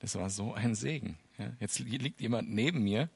Das 0.00 0.14
war 0.16 0.28
so 0.28 0.52
ein 0.52 0.74
Segen. 0.74 1.16
Jetzt 1.58 1.78
liegt 1.78 2.20
jemand 2.20 2.50
neben 2.50 2.82
mir 2.82 3.08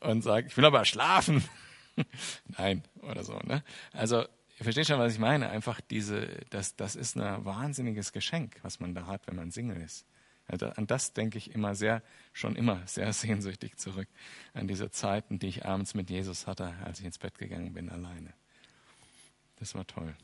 und 0.00 0.22
sagt, 0.22 0.48
ich 0.48 0.56
will 0.56 0.64
aber 0.64 0.84
schlafen. 0.84 1.44
Nein, 2.58 2.82
oder 3.02 3.24
so. 3.24 3.38
Ne? 3.44 3.62
Also, 3.92 4.20
ihr 4.20 4.64
versteht 4.64 4.86
schon, 4.86 4.98
was 4.98 5.12
ich 5.12 5.18
meine. 5.18 5.50
Einfach 5.50 5.80
diese, 5.80 6.26
das, 6.50 6.76
das 6.76 6.96
ist 6.96 7.16
ein 7.16 7.44
wahnsinniges 7.44 8.12
Geschenk, 8.12 8.56
was 8.62 8.80
man 8.80 8.94
da 8.94 9.06
hat, 9.06 9.26
wenn 9.26 9.36
man 9.36 9.50
Single 9.50 9.80
ist. 9.80 10.06
Also 10.50 10.66
an 10.66 10.88
das 10.88 11.12
denke 11.12 11.38
ich 11.38 11.54
immer 11.54 11.76
sehr, 11.76 12.02
schon 12.32 12.56
immer 12.56 12.84
sehr 12.86 13.12
sehnsüchtig 13.12 13.76
zurück. 13.76 14.08
An 14.52 14.66
diese 14.66 14.90
Zeiten, 14.90 15.38
die 15.38 15.46
ich 15.46 15.64
abends 15.64 15.94
mit 15.94 16.10
Jesus 16.10 16.46
hatte, 16.46 16.74
als 16.84 16.98
ich 16.98 17.06
ins 17.06 17.18
Bett 17.18 17.38
gegangen 17.38 17.72
bin, 17.72 17.88
alleine. 17.88 18.32
Das 19.56 19.74
war 19.74 19.86
toll. 19.86 20.14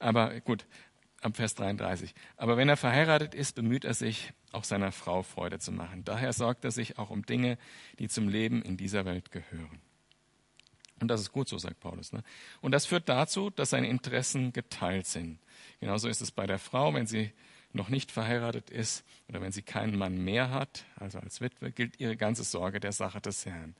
Aber 0.00 0.40
gut, 0.40 0.66
ab 1.24 1.36
Vers 1.36 1.54
33. 1.54 2.14
Aber 2.36 2.56
wenn 2.56 2.68
er 2.68 2.76
verheiratet 2.76 3.34
ist, 3.34 3.54
bemüht 3.54 3.84
er 3.84 3.94
sich, 3.94 4.32
auch 4.52 4.64
seiner 4.64 4.92
Frau 4.92 5.22
Freude 5.22 5.58
zu 5.58 5.72
machen. 5.72 6.04
Daher 6.04 6.32
sorgt 6.32 6.64
er 6.64 6.70
sich 6.70 6.98
auch 6.98 7.10
um 7.10 7.26
Dinge, 7.26 7.58
die 7.98 8.08
zum 8.08 8.28
Leben 8.28 8.62
in 8.62 8.76
dieser 8.76 9.04
Welt 9.04 9.32
gehören. 9.32 9.80
Und 11.00 11.08
das 11.08 11.20
ist 11.20 11.32
gut 11.32 11.48
so, 11.48 11.58
sagt 11.58 11.80
Paulus. 11.80 12.12
Ne? 12.12 12.22
Und 12.60 12.72
das 12.72 12.86
führt 12.86 13.08
dazu, 13.08 13.50
dass 13.50 13.70
seine 13.70 13.88
Interessen 13.88 14.52
geteilt 14.52 15.06
sind. 15.06 15.40
Genauso 15.80 16.08
ist 16.08 16.20
es 16.20 16.30
bei 16.30 16.46
der 16.46 16.58
Frau, 16.58 16.94
wenn 16.94 17.06
sie 17.06 17.32
noch 17.72 17.88
nicht 17.88 18.12
verheiratet 18.12 18.70
ist 18.70 19.04
oder 19.28 19.40
wenn 19.40 19.50
sie 19.50 19.62
keinen 19.62 19.98
Mann 19.98 20.16
mehr 20.16 20.50
hat, 20.50 20.84
also 20.96 21.18
als 21.18 21.40
Witwe, 21.40 21.72
gilt 21.72 21.98
ihre 21.98 22.16
ganze 22.16 22.44
Sorge 22.44 22.78
der 22.78 22.92
Sache 22.92 23.20
des 23.20 23.44
Herrn. 23.44 23.74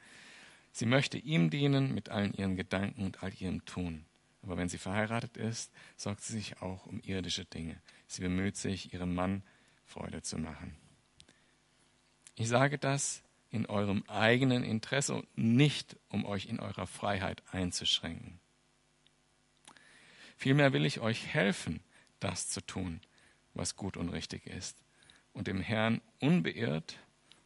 Sie 0.73 0.87
möchte 0.87 1.19
ihm 1.19 1.51
dienen 1.51 1.95
mit 1.95 2.09
allen 2.09 2.35
ihren 2.35 2.57
Gedanken 2.57 3.05
und 3.05 3.23
all 3.23 3.33
ihrem 3.39 3.65
Tun. 3.65 4.05
Aber 4.45 4.59
wenn 4.59 4.69
sie 4.69 4.79
verheiratet 4.79 5.39
ist, 5.39 5.73
sorgt 5.97 6.23
sie 6.23 6.35
sich 6.35 6.61
auch 6.61 6.85
um 6.87 7.01
irdische 7.01 7.47
Dinge. 7.47 7.81
Sie 8.07 8.21
bemüht 8.21 8.57
sich, 8.57 8.93
ihrem 8.93 9.15
Mann 9.15 9.43
Freude 9.87 10.21
zu 10.21 10.39
machen. 10.39 10.77
Ich 12.37 12.49
sage 12.49 12.79
das 12.79 13.23
in 13.51 13.67
eurem 13.67 14.05
eigenen 14.07 14.63
Interesse 14.63 15.15
und 15.15 15.39
nicht, 15.39 15.97
um 16.11 16.27
euch 16.27 16.47
in 16.47 16.61
eurer 16.61 16.87
Freiheit 16.87 17.43
einzuschränken. 17.53 18.39
Vielmehr 20.37 20.73
will 20.73 20.85
ich 20.85 21.01
euch 21.01 21.27
helfen, 21.29 21.81
das 22.21 22.49
zu 22.49 22.61
tun, 22.61 23.01
was 23.55 23.77
gut 23.77 23.97
und 23.97 24.11
richtig 24.11 24.47
ist, 24.47 24.77
und 25.33 25.47
dem 25.47 25.61
Herrn 25.61 26.03
unbeirrt 26.21 26.99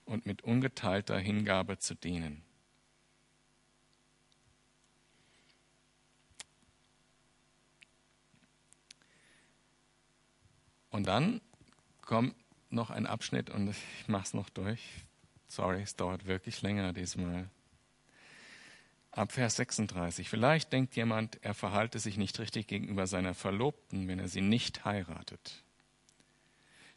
und 0.05 0.27
mit 0.27 0.43
ungeteilter 0.43 1.19
Hingabe 1.19 1.79
zu 1.79 1.95
dienen. 1.95 2.43
Und 10.91 11.07
dann 11.07 11.41
kommt 12.03 12.35
noch 12.71 12.91
ein 12.91 13.07
Abschnitt 13.07 13.51
und 13.51 13.69
ich 13.69 14.09
mache 14.09 14.25
es 14.25 14.35
noch 14.35 14.49
durch. 14.51 14.83
Sorry, 15.49 15.83
es 15.83 15.97
dauert 15.97 16.27
wirklich 16.27 16.63
länger 16.63 16.93
diesmal. 16.93 17.49
Ab 19.11 19.33
Vers 19.33 19.57
36. 19.57 20.29
Vielleicht 20.29 20.73
denkt 20.73 20.95
jemand, 20.97 21.43
er 21.43 21.55
verhalte 21.55 21.99
sich 21.99 22.17
nicht 22.19 22.39
richtig 22.39 22.67
gegenüber 22.67 23.07
seiner 23.07 23.35
Verlobten, 23.35 24.07
wenn 24.07 24.19
er 24.19 24.29
sie 24.29 24.43
nicht 24.43 24.85
heiratet. 24.85 25.65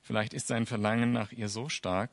Vielleicht 0.02 0.34
ist 0.34 0.48
sein 0.48 0.66
Verlangen 0.66 1.14
nach 1.14 1.32
ihr 1.32 1.48
so 1.48 1.70
stark. 1.70 2.12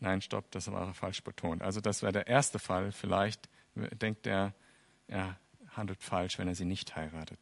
Nein, 0.00 0.22
stopp, 0.22 0.50
das 0.52 0.70
war 0.70 0.94
falsch 0.94 1.22
betont. 1.22 1.62
Also 1.62 1.80
das 1.80 2.02
wäre 2.02 2.12
der 2.12 2.26
erste 2.26 2.58
Fall. 2.58 2.92
Vielleicht 2.92 3.48
denkt 3.74 4.26
er, 4.26 4.54
er 5.08 5.38
handelt 5.72 6.02
falsch, 6.02 6.38
wenn 6.38 6.48
er 6.48 6.54
sie 6.54 6.64
nicht 6.64 6.96
heiratet. 6.96 7.38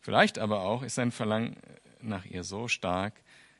Vielleicht 0.00 0.38
aber 0.38 0.60
auch 0.60 0.82
ist 0.82 0.94
sein 0.94 1.12
Verlangen 1.12 1.56
nach 2.02 2.24
ihr 2.24 2.44
so 2.44 2.68
stark, 2.68 3.14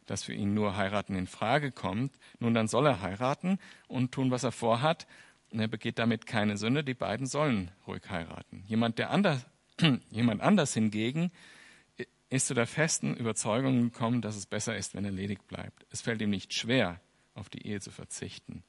dass 0.06 0.24
für 0.24 0.32
ihn 0.34 0.54
nur 0.54 0.76
heiraten 0.76 1.14
in 1.14 1.26
Frage 1.26 1.70
kommt, 1.70 2.12
nun 2.38 2.54
dann 2.54 2.68
soll 2.68 2.86
er 2.86 3.02
heiraten 3.02 3.58
und 3.86 4.12
tun, 4.12 4.30
was 4.30 4.42
er 4.42 4.52
vorhat. 4.52 5.06
Und 5.50 5.60
er 5.60 5.68
begeht 5.68 5.98
damit 5.98 6.26
keine 6.26 6.56
Sünde, 6.56 6.84
die 6.84 6.94
beiden 6.94 7.26
sollen 7.26 7.70
ruhig 7.86 8.02
heiraten. 8.08 8.62
Jemand, 8.66 8.98
der 8.98 9.10
anders, 9.10 9.46
jemand 10.10 10.40
anders 10.40 10.74
hingegen 10.74 11.30
ist 12.30 12.46
zu 12.46 12.54
der 12.54 12.66
festen 12.66 13.14
Überzeugung 13.16 13.82
gekommen, 13.82 14.22
dass 14.22 14.36
es 14.36 14.46
besser 14.46 14.76
ist, 14.76 14.94
wenn 14.94 15.04
er 15.04 15.10
ledig 15.10 15.46
bleibt. 15.48 15.84
Es 15.90 16.00
fällt 16.00 16.22
ihm 16.22 16.30
nicht 16.30 16.54
schwer, 16.54 17.00
auf 17.34 17.48
die 17.48 17.66
Ehe 17.66 17.80
zu 17.80 17.90
verzichten. 17.90 18.62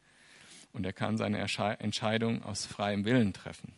Und 0.74 0.86
er 0.86 0.94
kann 0.94 1.18
seine 1.18 1.38
Entscheidung 1.38 2.44
aus 2.44 2.66
freiem 2.66 3.06
Willen 3.06 3.34
treffen. 3.34 3.74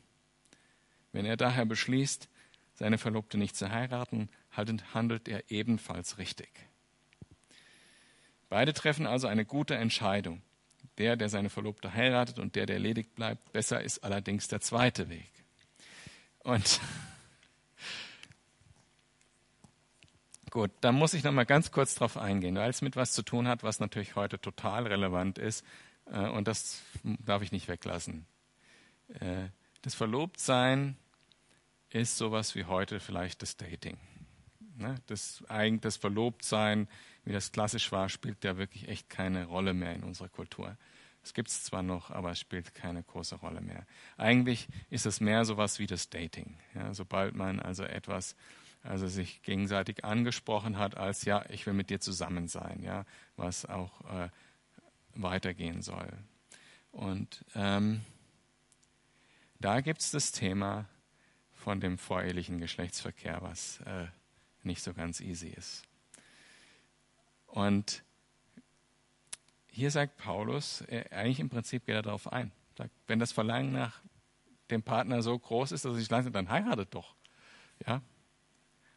Wenn 1.11 1.25
er 1.25 1.37
daher 1.37 1.65
beschließt, 1.65 2.29
seine 2.75 2.97
Verlobte 2.97 3.37
nicht 3.37 3.55
zu 3.55 3.69
heiraten, 3.69 4.29
handelt 4.55 5.27
er 5.27 5.49
ebenfalls 5.49 6.17
richtig. 6.17 6.49
Beide 8.49 8.73
treffen 8.73 9.07
also 9.07 9.27
eine 9.27 9.45
gute 9.45 9.75
Entscheidung. 9.75 10.41
Der, 10.99 11.15
der 11.15 11.29
seine 11.29 11.49
Verlobte 11.49 11.95
heiratet 11.95 12.37
und 12.37 12.55
der, 12.55 12.67
der 12.67 12.77
ledig 12.77 13.15
bleibt. 13.15 13.51
Besser 13.51 13.81
ist 13.81 14.03
allerdings 14.03 14.47
der 14.47 14.61
zweite 14.61 15.09
Weg. 15.09 15.31
Und 16.43 16.79
gut, 20.51 20.69
da 20.81 20.91
muss 20.91 21.15
ich 21.15 21.23
noch 21.23 21.31
mal 21.31 21.47
ganz 21.47 21.71
kurz 21.71 21.95
drauf 21.95 22.15
eingehen, 22.15 22.55
weil 22.55 22.69
es 22.69 22.83
mit 22.83 22.95
was 22.95 23.13
zu 23.13 23.23
tun 23.23 23.47
hat, 23.47 23.63
was 23.63 23.79
natürlich 23.79 24.15
heute 24.15 24.39
total 24.39 24.85
relevant 24.85 25.39
ist. 25.39 25.65
Äh, 26.05 26.29
und 26.29 26.47
das 26.47 26.83
darf 27.03 27.41
ich 27.41 27.51
nicht 27.51 27.67
weglassen. 27.67 28.27
Äh, 29.19 29.47
das 29.81 29.95
Verlobtsein 29.95 30.95
ist 31.89 32.17
sowas 32.17 32.53
wie 32.53 32.65
heute 32.65 32.99
vielleicht 32.99 33.41
das 33.41 33.57
Dating. 33.57 33.97
Ne? 34.77 34.95
Das, 35.07 35.43
das 35.81 35.97
Verlobtsein, 35.97 36.87
wie 37.25 37.33
das 37.33 37.51
klassisch 37.51 37.91
war, 37.91 38.09
spielt 38.09 38.43
ja 38.43 38.57
wirklich 38.57 38.87
echt 38.87 39.09
keine 39.09 39.45
Rolle 39.45 39.73
mehr 39.73 39.93
in 39.93 40.03
unserer 40.03 40.29
Kultur. 40.29 40.77
Es 41.23 41.33
gibt 41.33 41.47
es 41.49 41.63
zwar 41.63 41.83
noch, 41.83 42.11
aber 42.11 42.31
es 42.31 42.39
spielt 42.39 42.75
keine 42.75 43.01
große 43.01 43.35
Rolle 43.35 43.61
mehr. 43.61 43.85
Eigentlich 44.17 44.67
ist 44.89 45.05
es 45.05 45.21
mehr 45.21 45.45
sowas 45.45 45.79
wie 45.79 45.87
das 45.87 46.09
Dating. 46.09 46.57
Ja? 46.75 46.93
Sobald 46.93 47.33
man 47.33 47.59
also 47.61 47.83
etwas, 47.83 48.35
also 48.83 49.07
sich 49.07 49.41
gegenseitig 49.41 50.03
angesprochen 50.03 50.77
hat, 50.77 50.97
als 50.97 51.23
ja, 51.23 51.45
ich 51.49 51.65
will 51.65 51.73
mit 51.73 51.89
dir 51.89 52.01
zusammen 52.01 52.49
sein, 52.49 52.81
ja, 52.83 53.05
was 53.37 53.65
auch 53.65 54.01
äh, 54.11 54.29
weitergehen 55.15 55.81
soll. 55.81 56.11
Und 56.91 57.45
ähm, 57.55 58.01
da 59.59 59.79
gibt 59.79 60.01
es 60.01 60.11
das 60.11 60.33
Thema 60.33 60.89
von 61.53 61.79
dem 61.79 61.97
vorehelichen 61.97 62.59
Geschlechtsverkehr, 62.59 63.41
was 63.41 63.79
äh, 63.85 64.07
nicht 64.65 64.81
so 64.81 64.93
ganz 64.93 65.19
easy 65.19 65.49
ist. 65.49 65.83
Und 67.47 68.03
hier 69.67 69.91
sagt 69.91 70.17
Paulus, 70.17 70.81
äh, 70.81 71.05
eigentlich 71.11 71.39
im 71.39 71.49
Prinzip 71.49 71.85
geht 71.85 71.95
er 71.95 72.01
darauf 72.01 72.31
ein. 72.31 72.51
Sagt, 72.77 72.91
wenn 73.07 73.19
das 73.19 73.31
Verlangen 73.31 73.71
nach 73.71 74.01
dem 74.71 74.83
Partner 74.83 75.21
so 75.21 75.37
groß 75.37 75.71
ist, 75.71 75.85
dass 75.85 75.95
sich 75.95 76.09
leistet, 76.09 76.35
dann 76.35 76.49
heiratet 76.49 76.93
doch. 76.93 77.15
Ja? 77.85 78.01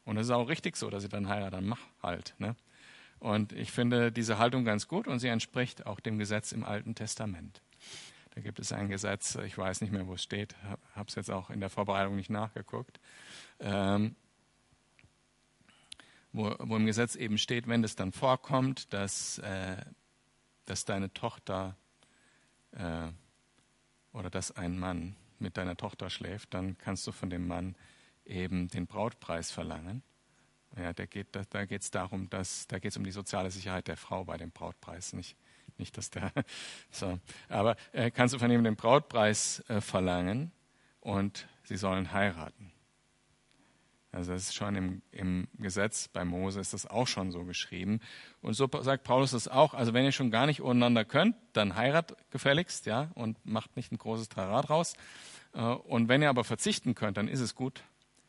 Und 0.05 0.17
es 0.17 0.27
ist 0.27 0.33
auch 0.33 0.49
richtig 0.49 0.77
so, 0.77 0.89
dass 0.91 1.03
sie 1.03 1.09
dann 1.09 1.29
heiratet, 1.29 1.55
dann 1.55 1.67
mach 1.67 1.81
halt. 2.03 2.35
Ne? 2.39 2.57
Und 3.19 3.53
ich 3.53 3.73
finde 3.73 4.13
diese 4.13 4.39
Haltung 4.39 4.65
ganz 4.65 4.89
gut 4.89 5.09
und 5.09 5.19
sie 5.19 5.29
entspricht 5.29 5.87
auch 5.87 6.01
dem 6.01 6.19
Gesetz 6.19 6.53
im 6.53 6.65
Alten 6.65 6.95
Testament. 6.95 7.63
Da 8.35 8.43
gibt 8.43 8.59
es 8.59 8.73
ein 8.73 8.89
Gesetz, 8.89 9.37
ich 9.47 9.57
weiß 9.57 9.81
nicht 9.81 9.93
mehr, 9.93 10.07
wo 10.07 10.15
es 10.15 10.23
steht, 10.23 10.55
habe 10.95 11.09
es 11.09 11.15
jetzt 11.15 11.31
auch 11.31 11.49
in 11.49 11.61
der 11.61 11.71
Vorbereitung 11.71 12.17
nicht 12.17 12.29
nachgeguckt, 12.29 13.01
ähm, 13.61 14.15
wo, 16.37 16.55
wo, 16.59 16.77
im 16.77 16.87
Gesetz 16.87 17.17
eben 17.17 17.39
steht, 17.39 17.67
wenn 17.67 17.83
es 17.85 17.97
dann 17.97 18.13
vorkommt, 18.13 18.93
dass, 18.93 19.39
äh, 19.39 19.77
dass 20.65 20.85
deine 20.85 21.13
Tochter 21.13 21.77
äh, 22.73 23.09
oder 24.13 24.31
dass 24.31 24.53
ein 24.53 24.79
Mann 24.79 25.17
mit 25.39 25.57
deiner 25.57 25.77
Tochter 25.77 26.11
schläft, 26.11 26.55
dann 26.55 26.79
kannst 26.79 27.07
du 27.07 27.13
von 27.13 27.31
dem 27.31 27.47
Mann 27.47 27.75
eben 28.25 28.69
den 28.69 28.87
Brautpreis 28.87 29.51
verlangen. 29.51 30.03
Ja, 30.77 30.93
da 30.93 31.07
geht 31.07 31.35
es 31.35 31.49
da, 31.49 31.65
da 31.65 31.79
darum, 31.93 32.29
dass 32.29 32.67
da 32.67 32.79
geht 32.79 32.91
es 32.91 32.97
um 32.97 33.05
die 33.05 33.13
soziale 33.13 33.51
Sicherheit 33.51 33.89
der 33.89 33.97
Frau 33.97 34.25
bei 34.25 34.37
dem 34.37 34.51
Brautpreis, 34.51 35.13
nicht 35.13 35.37
nicht, 35.79 35.97
dass 35.97 36.11
der. 36.11 36.33
So. 36.91 37.19
Aber 37.49 37.77
äh, 37.93 38.11
kannst 38.11 38.35
du 38.35 38.39
von 38.39 38.51
ihm 38.51 38.65
den 38.65 38.77
Brautpreis 38.77 39.63
äh, 39.69 39.81
verlangen 39.81 40.53
und 41.01 41.47
sie 41.65 41.77
sollen 41.77 42.13
heiraten. 42.13 42.73
Also 44.17 44.33
das 44.33 44.45
ist 44.45 44.55
schon 44.55 44.77
im, 44.77 45.03
im 45.13 45.47
Gesetz 45.59 46.09
bei 46.09 46.25
Mose 46.25 46.59
ist 46.59 46.73
das 46.73 46.87
auch 46.87 47.07
schon 47.07 47.33
so 47.33 47.45
geschrieben. 47.45 48.01
Und 48.41 48.55
so 48.55 48.67
sagt 48.81 49.05
Paulus 49.05 49.33
das 49.33 49.47
auch. 49.47 49.75
Also 49.75 49.93
wenn 49.93 50.07
ihr 50.07 50.13
schon 50.13 50.31
gar 50.31 50.47
nicht 50.47 50.63
untereinander 50.63 51.05
könnt, 51.05 51.37
dann 51.53 51.77
heirat 51.77 52.17
gefälligst, 52.31 52.87
ja, 52.87 53.11
und 53.15 53.37
macht 53.45 53.77
nicht 53.77 53.93
ein 53.93 53.99
großes 53.99 54.31
Tarat 54.31 54.71
raus. 54.71 54.95
Äh, 55.53 55.61
und 55.61 56.09
wenn 56.09 56.23
ihr 56.23 56.31
aber 56.31 56.45
verzichten 56.45 56.95
könnt, 56.95 57.19
dann 57.19 57.29
ist 57.29 57.41
es 57.41 57.55
gut, 57.55 57.83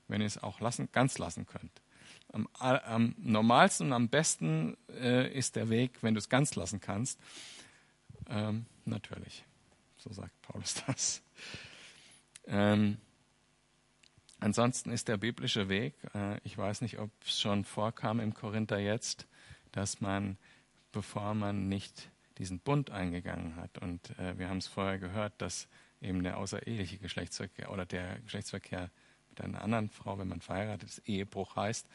wenn 0.09 0.19
ihr 0.19 0.27
es 0.27 0.43
auch 0.43 0.59
lassen, 0.59 0.89
ganz 0.91 1.19
lassen 1.19 1.45
könnt. 1.45 1.71
Am, 2.33 2.49
am 2.59 3.15
normalsten 3.17 3.87
und 3.87 3.93
am 3.93 4.09
besten 4.09 4.75
äh, 4.89 5.33
ist 5.33 5.55
der 5.55 5.69
Weg, 5.69 5.99
wenn 6.01 6.15
du 6.15 6.17
es 6.17 6.27
ganz 6.27 6.55
lassen 6.55 6.81
kannst. 6.81 7.17
Ähm, 8.29 8.65
natürlich, 8.83 9.45
so 9.95 10.11
sagt 10.11 10.33
Paulus 10.41 10.83
das. 10.85 11.21
Ähm, 12.45 12.97
ansonsten 14.39 14.91
ist 14.91 15.07
der 15.07 15.17
biblische 15.17 15.69
Weg, 15.69 15.95
äh, 16.13 16.39
ich 16.43 16.57
weiß 16.57 16.81
nicht, 16.81 16.99
ob 16.99 17.11
es 17.23 17.39
schon 17.39 17.63
vorkam 17.63 18.19
im 18.19 18.33
Korinther 18.33 18.79
jetzt, 18.79 19.27
dass 19.71 20.01
man, 20.01 20.37
bevor 20.91 21.33
man 21.33 21.69
nicht 21.69 22.09
diesen 22.37 22.59
Bund 22.59 22.91
eingegangen 22.91 23.55
hat, 23.55 23.77
und 23.79 24.17
äh, 24.19 24.37
wir 24.37 24.49
haben 24.49 24.57
es 24.57 24.67
vorher 24.67 24.99
gehört, 24.99 25.33
dass 25.37 25.67
eben 26.01 26.23
der 26.23 26.37
außereheliche 26.37 26.97
Geschlechtsverkehr 26.97 27.71
oder 27.71 27.85
der 27.85 28.19
Geschlechtsverkehr 28.19 28.89
mit 29.29 29.41
einer 29.41 29.61
anderen 29.61 29.89
Frau, 29.89 30.17
wenn 30.17 30.27
man 30.27 30.41
verheiratet 30.41 30.89
ist, 30.89 31.07
Ehebruch 31.07 31.55
heißt, 31.55 31.87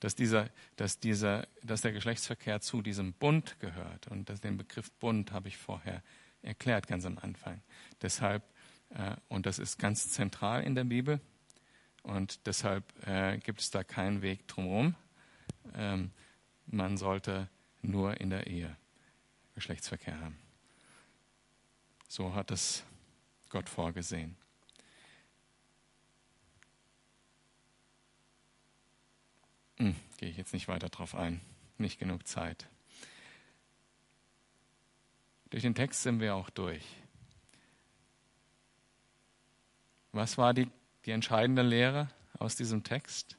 dass, 0.00 0.14
dieser, 0.14 0.50
dass, 0.76 0.98
dieser, 0.98 1.46
dass 1.62 1.80
der 1.80 1.92
Geschlechtsverkehr 1.92 2.60
zu 2.60 2.82
diesem 2.82 3.12
Bund 3.12 3.58
gehört. 3.60 4.08
Und 4.08 4.28
das, 4.28 4.40
den 4.40 4.56
Begriff 4.56 4.90
Bund 4.92 5.32
habe 5.32 5.48
ich 5.48 5.56
vorher 5.56 6.02
erklärt, 6.42 6.86
ganz 6.86 7.04
am 7.04 7.18
Anfang. 7.18 7.62
Deshalb, 8.02 8.42
äh, 8.90 9.16
und 9.28 9.46
das 9.46 9.58
ist 9.58 9.78
ganz 9.78 10.10
zentral 10.10 10.62
in 10.62 10.74
der 10.74 10.84
Bibel, 10.84 11.20
und 12.08 12.46
deshalb 12.46 12.84
äh, 13.06 13.36
gibt 13.38 13.60
es 13.60 13.70
da 13.70 13.84
keinen 13.84 14.22
Weg 14.22 14.48
drumherum. 14.48 14.94
Ähm, 15.74 16.10
man 16.66 16.96
sollte 16.96 17.48
nur 17.82 18.18
in 18.18 18.30
der 18.30 18.46
Ehe 18.46 18.74
Geschlechtsverkehr 19.54 20.18
haben. 20.18 20.38
So 22.08 22.34
hat 22.34 22.50
es 22.50 22.82
Gott 23.50 23.68
vorgesehen. 23.68 24.36
Hm, 29.76 29.94
Gehe 30.16 30.30
ich 30.30 30.38
jetzt 30.38 30.54
nicht 30.54 30.68
weiter 30.68 30.88
drauf 30.88 31.14
ein. 31.14 31.42
Nicht 31.76 31.98
genug 31.98 32.26
Zeit. 32.26 32.66
Durch 35.50 35.62
den 35.62 35.74
Text 35.74 36.02
sind 36.02 36.20
wir 36.20 36.34
auch 36.34 36.48
durch. 36.48 36.84
Was 40.12 40.38
war 40.38 40.54
die, 40.54 40.68
die 41.08 41.12
entscheidende 41.12 41.62
Lehre 41.62 42.10
aus 42.38 42.54
diesem 42.54 42.84
Text? 42.84 43.38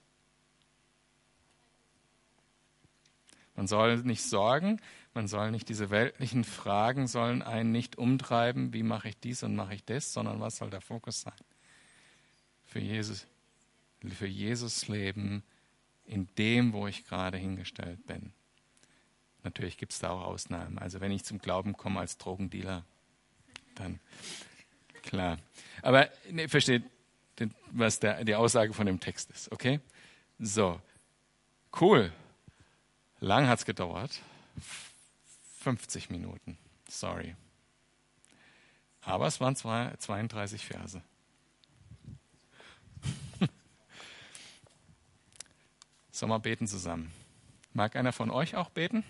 Man 3.53 3.67
soll 3.67 3.97
nicht 3.97 4.23
sorgen, 4.23 4.81
man 5.13 5.27
soll 5.27 5.51
nicht 5.51 5.69
diese 5.69 5.91
weltlichen 5.91 6.43
Fragen 6.43 7.05
sollen 7.05 7.43
einen 7.43 7.71
nicht 7.71 7.95
umtreiben, 7.95 8.73
wie 8.73 8.81
mache 8.81 9.09
ich 9.09 9.19
dies 9.19 9.43
und 9.43 9.55
mache 9.55 9.75
ich 9.75 9.85
das, 9.85 10.13
sondern 10.13 10.39
was 10.39 10.57
soll 10.57 10.71
der 10.71 10.81
Fokus 10.81 11.21
sein? 11.21 11.33
Für 12.65 12.79
Jesus, 12.79 13.27
für 14.03 14.25
Jesus 14.25 14.87
leben, 14.87 15.43
in 16.05 16.27
dem, 16.39 16.73
wo 16.73 16.87
ich 16.87 17.05
gerade 17.05 17.37
hingestellt 17.37 18.03
bin. 18.07 18.33
Natürlich 19.43 19.77
gibt 19.77 19.91
es 19.91 19.99
da 19.99 20.09
auch 20.09 20.23
Ausnahmen. 20.23 20.79
Also 20.79 21.01
wenn 21.01 21.11
ich 21.11 21.23
zum 21.23 21.37
Glauben 21.37 21.73
komme 21.73 21.99
als 21.99 22.17
Drogendealer, 22.17 22.83
dann 23.75 23.99
klar. 25.03 25.37
Aber 25.83 26.09
ne, 26.31 26.49
versteht, 26.49 26.83
was 27.71 27.99
der, 27.99 28.23
die 28.23 28.35
Aussage 28.35 28.73
von 28.73 28.85
dem 28.85 28.99
Text 28.99 29.31
ist, 29.31 29.51
okay? 29.51 29.79
So, 30.39 30.81
cool. 31.79 32.11
Lang 33.19 33.47
hat 33.47 33.59
es 33.59 33.65
gedauert. 33.65 34.21
50 35.59 36.09
Minuten. 36.09 36.57
Sorry. 36.87 37.35
Aber 39.01 39.27
es 39.27 39.39
waren 39.41 39.55
zwei, 39.55 39.93
32 39.97 40.65
Verse. 40.65 41.01
Sollen 46.11 46.31
wir 46.31 46.39
beten 46.39 46.67
zusammen? 46.67 47.11
Mag 47.73 47.95
einer 47.95 48.11
von 48.13 48.29
euch 48.29 48.55
auch 48.55 48.69
beten? 48.69 49.03